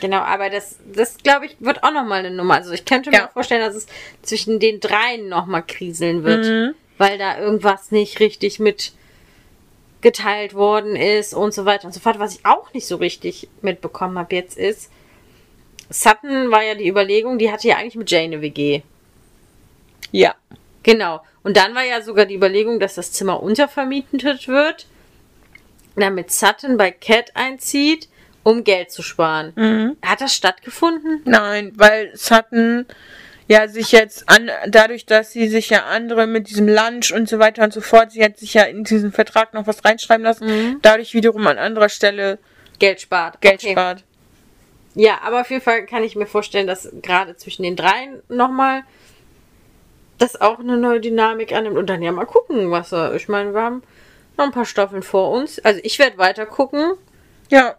Genau, 0.00 0.18
aber 0.18 0.48
das, 0.50 0.76
das 0.94 1.16
glaube 1.18 1.46
ich, 1.46 1.56
wird 1.58 1.82
auch 1.82 1.90
nochmal 1.92 2.20
eine 2.20 2.30
Nummer. 2.30 2.54
Also 2.54 2.72
ich 2.72 2.84
könnte 2.84 3.10
mir 3.10 3.16
Ja. 3.16 3.28
auch 3.28 3.32
vorstellen, 3.32 3.62
dass 3.62 3.74
es 3.74 3.86
zwischen 4.22 4.60
den 4.60 4.78
dreien 4.80 5.28
nochmal 5.28 5.64
kriseln 5.66 6.22
wird. 6.22 6.44
Mhm. 6.46 6.74
Weil 6.98 7.16
da 7.18 7.38
irgendwas 7.38 7.90
nicht 7.90 8.20
richtig 8.20 8.58
mit 8.60 8.92
geteilt 10.00 10.54
worden 10.54 10.96
ist 10.96 11.34
und 11.34 11.52
so 11.52 11.64
weiter 11.64 11.86
und 11.86 11.92
so 11.92 12.00
fort. 12.00 12.18
Was 12.18 12.36
ich 12.36 12.46
auch 12.46 12.72
nicht 12.72 12.86
so 12.86 12.96
richtig 12.96 13.48
mitbekommen 13.62 14.18
habe 14.18 14.34
jetzt 14.34 14.56
ist, 14.56 14.90
Sutton 15.90 16.50
war 16.50 16.62
ja 16.62 16.74
die 16.74 16.88
Überlegung, 16.88 17.38
die 17.38 17.50
hatte 17.50 17.68
ja 17.68 17.76
eigentlich 17.76 17.96
mit 17.96 18.10
Jane 18.10 18.24
eine 18.24 18.42
WG. 18.42 18.82
Ja. 20.12 20.34
Genau. 20.82 21.20
Und 21.42 21.56
dann 21.56 21.74
war 21.74 21.84
ja 21.84 22.00
sogar 22.00 22.24
die 22.24 22.36
Überlegung, 22.36 22.80
dass 22.80 22.94
das 22.94 23.12
Zimmer 23.12 23.42
untervermietet 23.42 24.48
wird. 24.48 24.86
damit 25.96 26.30
Sutton 26.30 26.76
bei 26.76 26.92
Cat 26.92 27.32
einzieht, 27.34 28.08
um 28.42 28.64
Geld 28.64 28.92
zu 28.92 29.02
sparen. 29.02 29.52
Mhm. 29.56 29.96
Hat 30.00 30.20
das 30.20 30.34
stattgefunden? 30.34 31.22
Nein, 31.24 31.72
weil 31.76 32.16
Sutton 32.16 32.86
ja 33.48 33.66
sich 33.66 33.92
jetzt 33.92 34.28
an, 34.28 34.50
dadurch, 34.68 35.06
dass 35.06 35.32
sie 35.32 35.48
sich 35.48 35.70
ja 35.70 35.84
andere 35.86 36.26
mit 36.26 36.48
diesem 36.50 36.68
Lunch 36.68 37.12
und 37.12 37.28
so 37.28 37.38
weiter 37.38 37.64
und 37.64 37.72
so 37.72 37.80
fort, 37.80 38.12
sie 38.12 38.22
hat 38.22 38.38
sich 38.38 38.54
ja 38.54 38.62
in 38.64 38.84
diesen 38.84 39.10
Vertrag 39.12 39.54
noch 39.54 39.66
was 39.66 39.84
reinschreiben 39.84 40.22
lassen, 40.24 40.46
Mhm. 40.46 40.78
dadurch 40.82 41.14
wiederum 41.14 41.46
an 41.46 41.58
anderer 41.58 41.88
Stelle 41.88 42.38
Geld 42.78 43.00
spart. 43.00 43.40
Geld 43.40 43.60
Okay. 43.62 43.72
spart. 43.72 44.04
Ja, 44.94 45.20
aber 45.22 45.40
auf 45.40 45.50
jeden 45.50 45.62
Fall 45.62 45.86
kann 45.86 46.04
ich 46.04 46.14
mir 46.16 46.26
vorstellen, 46.26 46.66
dass 46.66 46.88
gerade 47.02 47.36
zwischen 47.36 47.62
den 47.62 47.74
dreien 47.76 48.22
nochmal 48.28 48.82
das 50.18 50.40
auch 50.40 50.58
eine 50.58 50.76
neue 50.76 51.00
Dynamik 51.00 51.52
annimmt. 51.52 51.76
Und 51.76 51.86
dann 51.88 52.02
ja 52.02 52.10
mal 52.12 52.24
gucken, 52.26 52.70
was 52.72 52.92
er. 52.92 53.14
Ich 53.14 53.28
meine, 53.28 53.54
wir 53.54 53.62
haben 53.62 53.82
noch 54.36 54.44
ein 54.46 54.50
paar 54.52 54.64
Staffeln 54.64 55.02
vor 55.04 55.30
uns. 55.30 55.58
Also 55.60 55.80
ich 55.84 55.98
werde 56.00 56.18
weiter 56.18 56.44
gucken. 56.46 56.94
Ja. 57.50 57.76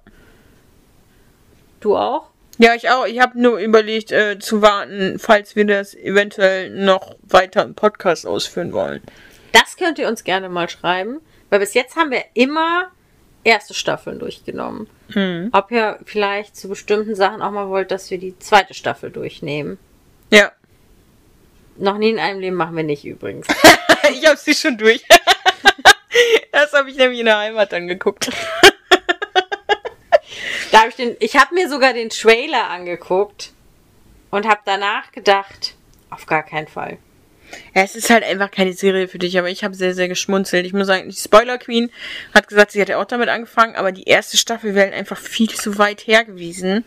Du 1.82 1.98
auch? 1.98 2.29
Ja, 2.60 2.76
ich 2.76 2.90
auch. 2.90 3.06
Ich 3.08 3.20
habe 3.20 3.42
nur 3.42 3.58
überlegt, 3.58 4.12
äh, 4.12 4.38
zu 4.38 4.62
warten, 4.62 5.18
falls 5.18 5.56
wir 5.56 5.66
das 5.66 5.96
eventuell 5.96 6.70
noch 6.70 7.16
weiter 7.24 7.64
im 7.64 7.74
Podcast 7.74 8.28
ausführen 8.28 8.74
wollen. 8.74 9.02
Das 9.54 9.78
könnt 9.78 9.98
ihr 9.98 10.10
uns 10.10 10.26
gerne 10.26 10.50
mal 10.50 10.70
schreiben. 10.70 11.22
Weil 11.50 11.60
bis 11.60 11.74
jetzt 11.74 11.96
haben 11.96 12.12
wir 12.12 12.24
immer 12.34 12.92
erste 13.44 13.74
Staffeln 13.74 14.20
durchgenommen. 14.20 14.88
Hm. 15.14 15.50
Ob 15.54 15.72
ihr 15.72 16.00
vielleicht 16.06 16.58
zu 16.58 16.68
bestimmten 16.68 17.16
Sachen 17.16 17.42
auch 17.42 17.52
mal 17.52 17.70
wollt, 17.70 17.92
dass 17.92 18.12
wir 18.12 18.18
die 18.18 18.38
zweite 18.40 18.74
Staffel 18.74 19.10
durchnehmen. 19.10 19.80
Ja. 20.30 20.52
Noch 21.78 21.98
nie 21.98 22.10
in 22.10 22.20
einem 22.20 22.42
Leben 22.42 22.58
machen 22.58 22.76
wir 22.76 22.84
nicht 22.84 23.06
übrigens. 23.06 23.48
ich 24.12 24.28
habe 24.28 24.38
sie 24.38 24.54
schon 24.54 24.78
durch. 24.78 25.04
das 26.52 26.74
habe 26.74 26.90
ich 26.90 26.98
nämlich 26.98 27.20
in 27.20 27.26
der 27.26 27.38
Heimat 27.38 27.74
angeguckt. 27.74 28.30
Da 30.72 30.80
habe 30.80 30.90
ich 30.90 30.96
den, 30.96 31.16
ich 31.20 31.36
habe 31.36 31.54
mir 31.56 31.70
sogar 31.70 31.94
den 31.94 32.10
Trailer 32.10 32.70
angeguckt 32.70 33.52
und 34.30 34.48
habe 34.48 34.62
danach 34.66 35.12
gedacht, 35.12 35.76
auf 36.10 36.26
gar 36.26 36.44
keinen 36.44 36.68
Fall. 36.68 36.98
Ja, 37.74 37.82
es 37.82 37.96
ist 37.96 38.10
halt 38.10 38.24
einfach 38.24 38.52
keine 38.52 38.74
Serie 38.74 39.08
für 39.08 39.18
dich, 39.18 39.40
aber 39.40 39.50
ich 39.50 39.64
habe 39.64 39.74
sehr, 39.74 39.96
sehr 39.96 40.08
geschmunzelt. 40.08 40.66
Ich 40.66 40.74
muss 40.74 40.86
sagen, 40.88 41.10
die 41.10 41.16
Spoiler 41.16 41.58
Queen 41.58 41.90
hat 42.34 42.48
gesagt, 42.48 42.72
sie 42.72 42.80
hätte 42.80 42.98
auch 42.98 43.06
damit 43.06 43.30
angefangen, 43.30 43.76
aber 43.76 43.92
die 43.92 44.04
erste 44.04 44.38
Staffel 44.38 44.76
wäre 44.76 44.88
halt 44.88 44.96
einfach 44.96 45.18
viel 45.18 45.50
zu 45.50 45.78
weit 45.80 46.06
her 46.06 46.24
gewesen, 46.26 46.86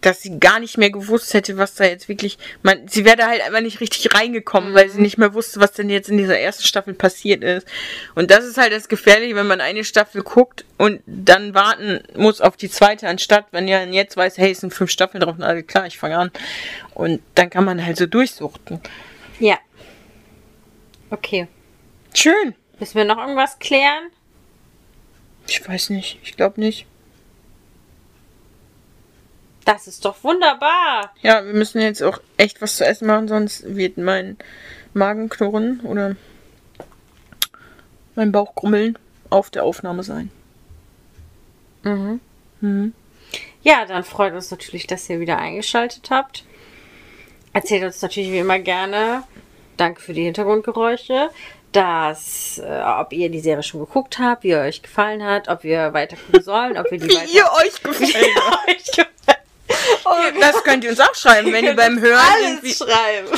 dass 0.00 0.22
sie 0.22 0.38
gar 0.38 0.60
nicht 0.60 0.78
mehr 0.78 0.90
gewusst 0.90 1.34
hätte, 1.34 1.56
was 1.56 1.74
da 1.74 1.84
jetzt 1.84 2.08
wirklich. 2.08 2.38
Man, 2.62 2.86
sie 2.88 3.04
wäre 3.04 3.16
da 3.16 3.28
halt 3.28 3.42
einfach 3.42 3.60
nicht 3.60 3.80
richtig 3.80 4.14
reingekommen, 4.14 4.74
weil 4.74 4.88
sie 4.88 5.00
nicht 5.00 5.18
mehr 5.18 5.34
wusste, 5.34 5.60
was 5.60 5.72
denn 5.72 5.90
jetzt 5.90 6.08
in 6.08 6.18
dieser 6.18 6.38
ersten 6.38 6.64
Staffel 6.64 6.94
passiert 6.94 7.42
ist. 7.42 7.66
Und 8.14 8.30
das 8.30 8.44
ist 8.44 8.58
halt 8.58 8.72
das 8.72 8.88
Gefährliche, 8.88 9.34
wenn 9.34 9.46
man 9.46 9.60
eine 9.60 9.84
Staffel 9.84 10.22
guckt 10.22 10.64
und 10.76 11.00
dann 11.06 11.54
warten 11.54 12.00
muss 12.16 12.40
auf 12.40 12.56
die 12.56 12.70
zweite, 12.70 13.08
anstatt 13.08 13.46
wenn 13.50 13.66
ja 13.66 13.82
jetzt 13.84 14.16
weiß, 14.16 14.38
hey, 14.38 14.52
es 14.52 14.60
sind 14.60 14.72
fünf 14.72 14.90
Staffeln 14.90 15.20
drauf, 15.20 15.36
na 15.38 15.60
klar, 15.62 15.86
ich 15.86 15.98
fange 15.98 16.18
an. 16.18 16.30
Und 16.94 17.20
dann 17.34 17.50
kann 17.50 17.64
man 17.64 17.84
halt 17.84 17.96
so 17.96 18.06
durchsuchten. 18.06 18.80
Ja. 19.40 19.58
Okay. 21.10 21.48
Schön. 22.14 22.54
Müssen 22.78 22.94
wir 22.96 23.04
noch 23.04 23.18
irgendwas 23.18 23.58
klären? 23.58 24.10
Ich 25.46 25.66
weiß 25.66 25.90
nicht. 25.90 26.18
Ich 26.22 26.36
glaube 26.36 26.60
nicht. 26.60 26.86
Das 29.68 29.86
ist 29.86 30.06
doch 30.06 30.24
wunderbar. 30.24 31.12
Ja, 31.20 31.44
wir 31.44 31.52
müssen 31.52 31.82
jetzt 31.82 32.02
auch 32.02 32.20
echt 32.38 32.62
was 32.62 32.78
zu 32.78 32.86
essen 32.86 33.06
machen, 33.06 33.28
sonst 33.28 33.76
wird 33.76 33.98
mein 33.98 34.38
Magen 34.94 35.28
knurren 35.28 35.80
oder 35.80 36.16
mein 38.14 38.32
Bauch 38.32 38.54
grummeln 38.54 38.98
auf 39.28 39.50
der 39.50 39.64
Aufnahme 39.64 40.04
sein. 40.04 40.30
Mhm. 41.82 42.18
Mhm. 42.62 42.94
Ja, 43.62 43.84
dann 43.84 44.04
freut 44.04 44.32
uns 44.32 44.50
natürlich, 44.50 44.86
dass 44.86 45.10
ihr 45.10 45.20
wieder 45.20 45.36
eingeschaltet 45.36 46.08
habt. 46.08 46.44
Erzählt 47.52 47.84
uns 47.84 48.00
natürlich 48.00 48.32
wie 48.32 48.38
immer 48.38 48.60
gerne. 48.60 49.24
Danke 49.76 50.00
für 50.00 50.14
die 50.14 50.24
Hintergrundgeräusche. 50.24 51.28
Dass, 51.72 52.58
äh, 52.64 52.80
ob 52.82 53.12
ihr 53.12 53.28
die 53.28 53.40
Serie 53.40 53.62
schon 53.62 53.80
geguckt 53.80 54.18
habt, 54.18 54.44
wie 54.44 54.48
ihr 54.48 54.60
euch 54.60 54.80
gefallen 54.80 55.22
hat, 55.22 55.48
ob 55.48 55.62
wir 55.62 55.92
weiter 55.92 56.16
gucken 56.16 56.42
sollen, 56.42 56.78
ob 56.78 56.90
wir 56.90 56.96
die 56.98 57.08
Wie 57.10 57.14
weiter. 57.14 57.28
ihr 57.34 57.44
euch 57.66 57.82
gefällt. 57.82 58.36
euch 58.66 59.07
Oh, 60.10 60.40
das 60.40 60.62
könnt 60.64 60.84
ihr 60.84 60.90
uns 60.90 61.00
auch 61.00 61.14
schreiben, 61.14 61.52
wenn 61.52 61.64
ihr 61.64 61.76
beim 61.76 62.00
Hören 62.00 62.18
alles 62.18 62.78
schreiben. 62.78 63.28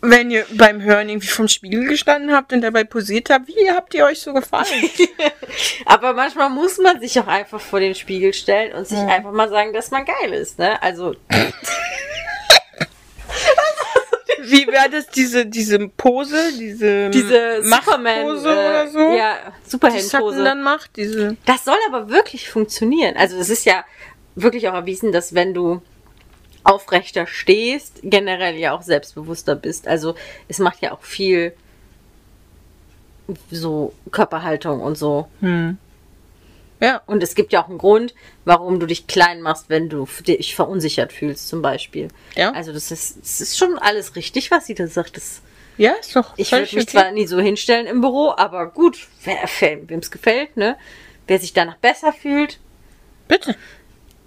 wenn 0.00 0.30
ihr 0.30 0.44
beim 0.52 0.82
Hören 0.82 1.08
irgendwie 1.08 1.28
vom 1.28 1.48
Spiegel 1.48 1.86
gestanden 1.86 2.32
habt 2.34 2.52
und 2.52 2.60
dabei 2.60 2.84
posiert 2.84 3.30
habt, 3.30 3.48
wie 3.48 3.70
habt 3.70 3.94
ihr 3.94 4.04
euch 4.04 4.20
so 4.20 4.32
gefallen? 4.34 4.90
Aber 5.86 6.12
manchmal 6.12 6.50
muss 6.50 6.78
man 6.78 7.00
sich 7.00 7.18
auch 7.18 7.26
einfach 7.26 7.60
vor 7.60 7.80
den 7.80 7.94
Spiegel 7.94 8.32
stellen 8.34 8.74
und 8.74 8.86
sich 8.86 8.98
einfach 8.98 9.32
mal 9.32 9.48
sagen, 9.48 9.72
dass 9.72 9.90
man 9.90 10.04
geil 10.04 10.32
ist, 10.32 10.58
ne? 10.58 10.80
Also, 10.82 11.14
Wie 14.46 14.66
wäre 14.66 14.90
das 14.90 15.06
diese 15.08 15.46
diese 15.46 15.88
Pose, 15.88 16.52
diese 16.58 17.08
diese 17.10 17.60
Machtpose 17.64 18.48
äh, 18.48 18.52
oder 18.52 18.88
so? 18.88 18.98
Ja, 18.98 19.36
die 19.36 19.70
Sutton 19.70 19.70
Superheldenpose. 19.70 20.44
dann 20.44 20.62
macht, 20.62 20.96
diese 20.96 21.36
Das 21.46 21.64
soll 21.64 21.78
aber 21.88 22.10
wirklich 22.10 22.50
funktionieren. 22.50 23.16
Also 23.16 23.38
es 23.38 23.48
ist 23.48 23.64
ja 23.64 23.84
wirklich 24.34 24.68
auch 24.68 24.74
erwiesen, 24.74 25.12
dass 25.12 25.34
wenn 25.34 25.54
du 25.54 25.82
aufrechter 26.64 27.26
stehst, 27.26 28.00
generell 28.02 28.56
ja 28.56 28.72
auch 28.72 28.82
selbstbewusster 28.82 29.54
bist. 29.54 29.86
Also 29.86 30.14
es 30.48 30.58
macht 30.58 30.80
ja 30.80 30.92
auch 30.92 31.02
viel 31.02 31.52
so 33.50 33.92
Körperhaltung 34.10 34.80
und 34.80 34.96
so. 34.96 35.28
hm. 35.40 35.78
Ja, 36.80 37.00
Und 37.06 37.22
es 37.22 37.34
gibt 37.34 37.52
ja 37.52 37.62
auch 37.64 37.68
einen 37.68 37.78
Grund, 37.78 38.14
warum 38.44 38.78
du 38.78 38.86
dich 38.86 39.06
klein 39.06 39.40
machst, 39.40 39.70
wenn 39.70 39.88
du 39.88 40.06
dich 40.26 40.54
verunsichert 40.54 41.12
fühlst, 41.14 41.48
zum 41.48 41.62
Beispiel. 41.62 42.08
Ja. 42.34 42.52
Also 42.52 42.72
das 42.72 42.90
ist, 42.90 43.22
das 43.22 43.40
ist 43.40 43.56
schon 43.56 43.78
alles 43.78 44.16
richtig, 44.16 44.50
was 44.50 44.66
sie 44.66 44.74
da 44.74 44.86
sagt. 44.86 45.16
Das, 45.16 45.40
ja, 45.78 45.92
ist 45.92 46.14
doch 46.14 46.34
ich 46.36 46.52
würde 46.52 46.64
mich 46.64 46.74
okay. 46.74 46.86
zwar 46.86 47.12
nie 47.12 47.26
so 47.26 47.40
hinstellen 47.40 47.86
im 47.86 48.02
Büro, 48.02 48.34
aber 48.36 48.66
gut, 48.66 49.06
wer 49.22 49.48
wem 49.60 50.00
es 50.00 50.10
gefällt, 50.10 50.56
ne? 50.58 50.76
Wer 51.26 51.38
sich 51.38 51.54
danach 51.54 51.76
besser 51.76 52.12
fühlt, 52.12 52.58
Bitte. 53.28 53.56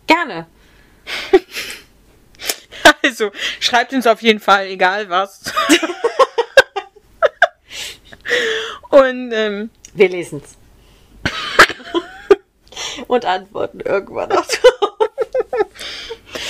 Gerne. 0.07 0.47
Also, 3.03 3.31
schreibt 3.59 3.93
uns 3.93 4.07
auf 4.07 4.21
jeden 4.21 4.39
Fall, 4.39 4.67
egal 4.67 5.09
was. 5.09 5.43
Und 8.89 9.31
ähm, 9.31 9.69
Wir 9.93 10.09
lesen's. 10.09 10.57
Und 13.07 13.25
antworten 13.25 13.79
irgendwann 13.81 14.31
auch. 14.31 14.45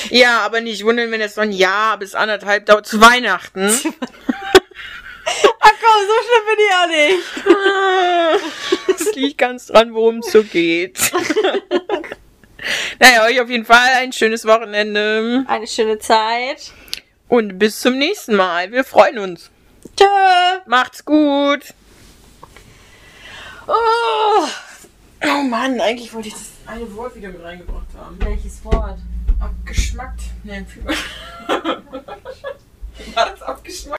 ja, 0.10 0.40
aber 0.42 0.62
nicht 0.62 0.84
wundern, 0.84 1.12
wenn 1.12 1.22
es 1.22 1.36
so 1.36 1.42
ein 1.42 1.52
Jahr 1.52 1.98
bis 1.98 2.16
anderthalb 2.16 2.66
dauert 2.66 2.88
zu 2.88 3.00
Weihnachten. 3.02 3.70
Ach 5.60 5.74
komm, 5.82 6.08
so 6.08 6.14
schlimm 6.24 6.46
bin 6.50 6.60
ich 6.66 6.74
auch 6.74 6.88
nicht. 6.88 7.18
Es 9.00 9.14
liegt 9.16 9.38
ganz 9.38 9.68
dran, 9.68 9.94
worum 9.94 10.20
es 10.20 10.32
so 10.32 10.44
geht. 10.44 10.98
naja, 13.00 13.26
euch 13.26 13.42
auf 13.42 13.50
jeden 13.50 13.66
Fall 13.66 13.90
ein 13.98 14.12
schönes 14.14 14.46
Wochenende. 14.46 15.46
Eine 15.48 15.68
schöne 15.68 16.00
Zeit. 16.00 16.72
Und 17.28 17.60
bis 17.60 17.80
zum 17.82 17.98
nächsten 17.98 18.36
Mal. 18.36 18.72
Wir 18.72 18.84
freuen 18.84 19.20
uns. 19.20 19.50
Tschö. 19.96 20.06
Macht's 20.66 21.04
gut. 21.04 21.74
Oh. 23.68 24.48
Oh 25.24 25.42
Mann, 25.44 25.82
eigentlich 25.82 26.14
wollte 26.14 26.30
ich 26.30 26.34
das 26.34 26.52
eine 26.68 26.96
Wort 26.96 27.16
wieder 27.16 27.30
mit 27.30 27.44
reingebracht 27.44 27.88
haben. 27.98 28.18
Welches 28.20 28.64
Wort? 28.64 29.00
Abgeschmackt. 29.40 30.22
Nee, 30.44 30.66
War 33.14 33.30
das 33.32 33.42
abgeschmackt? 33.42 33.98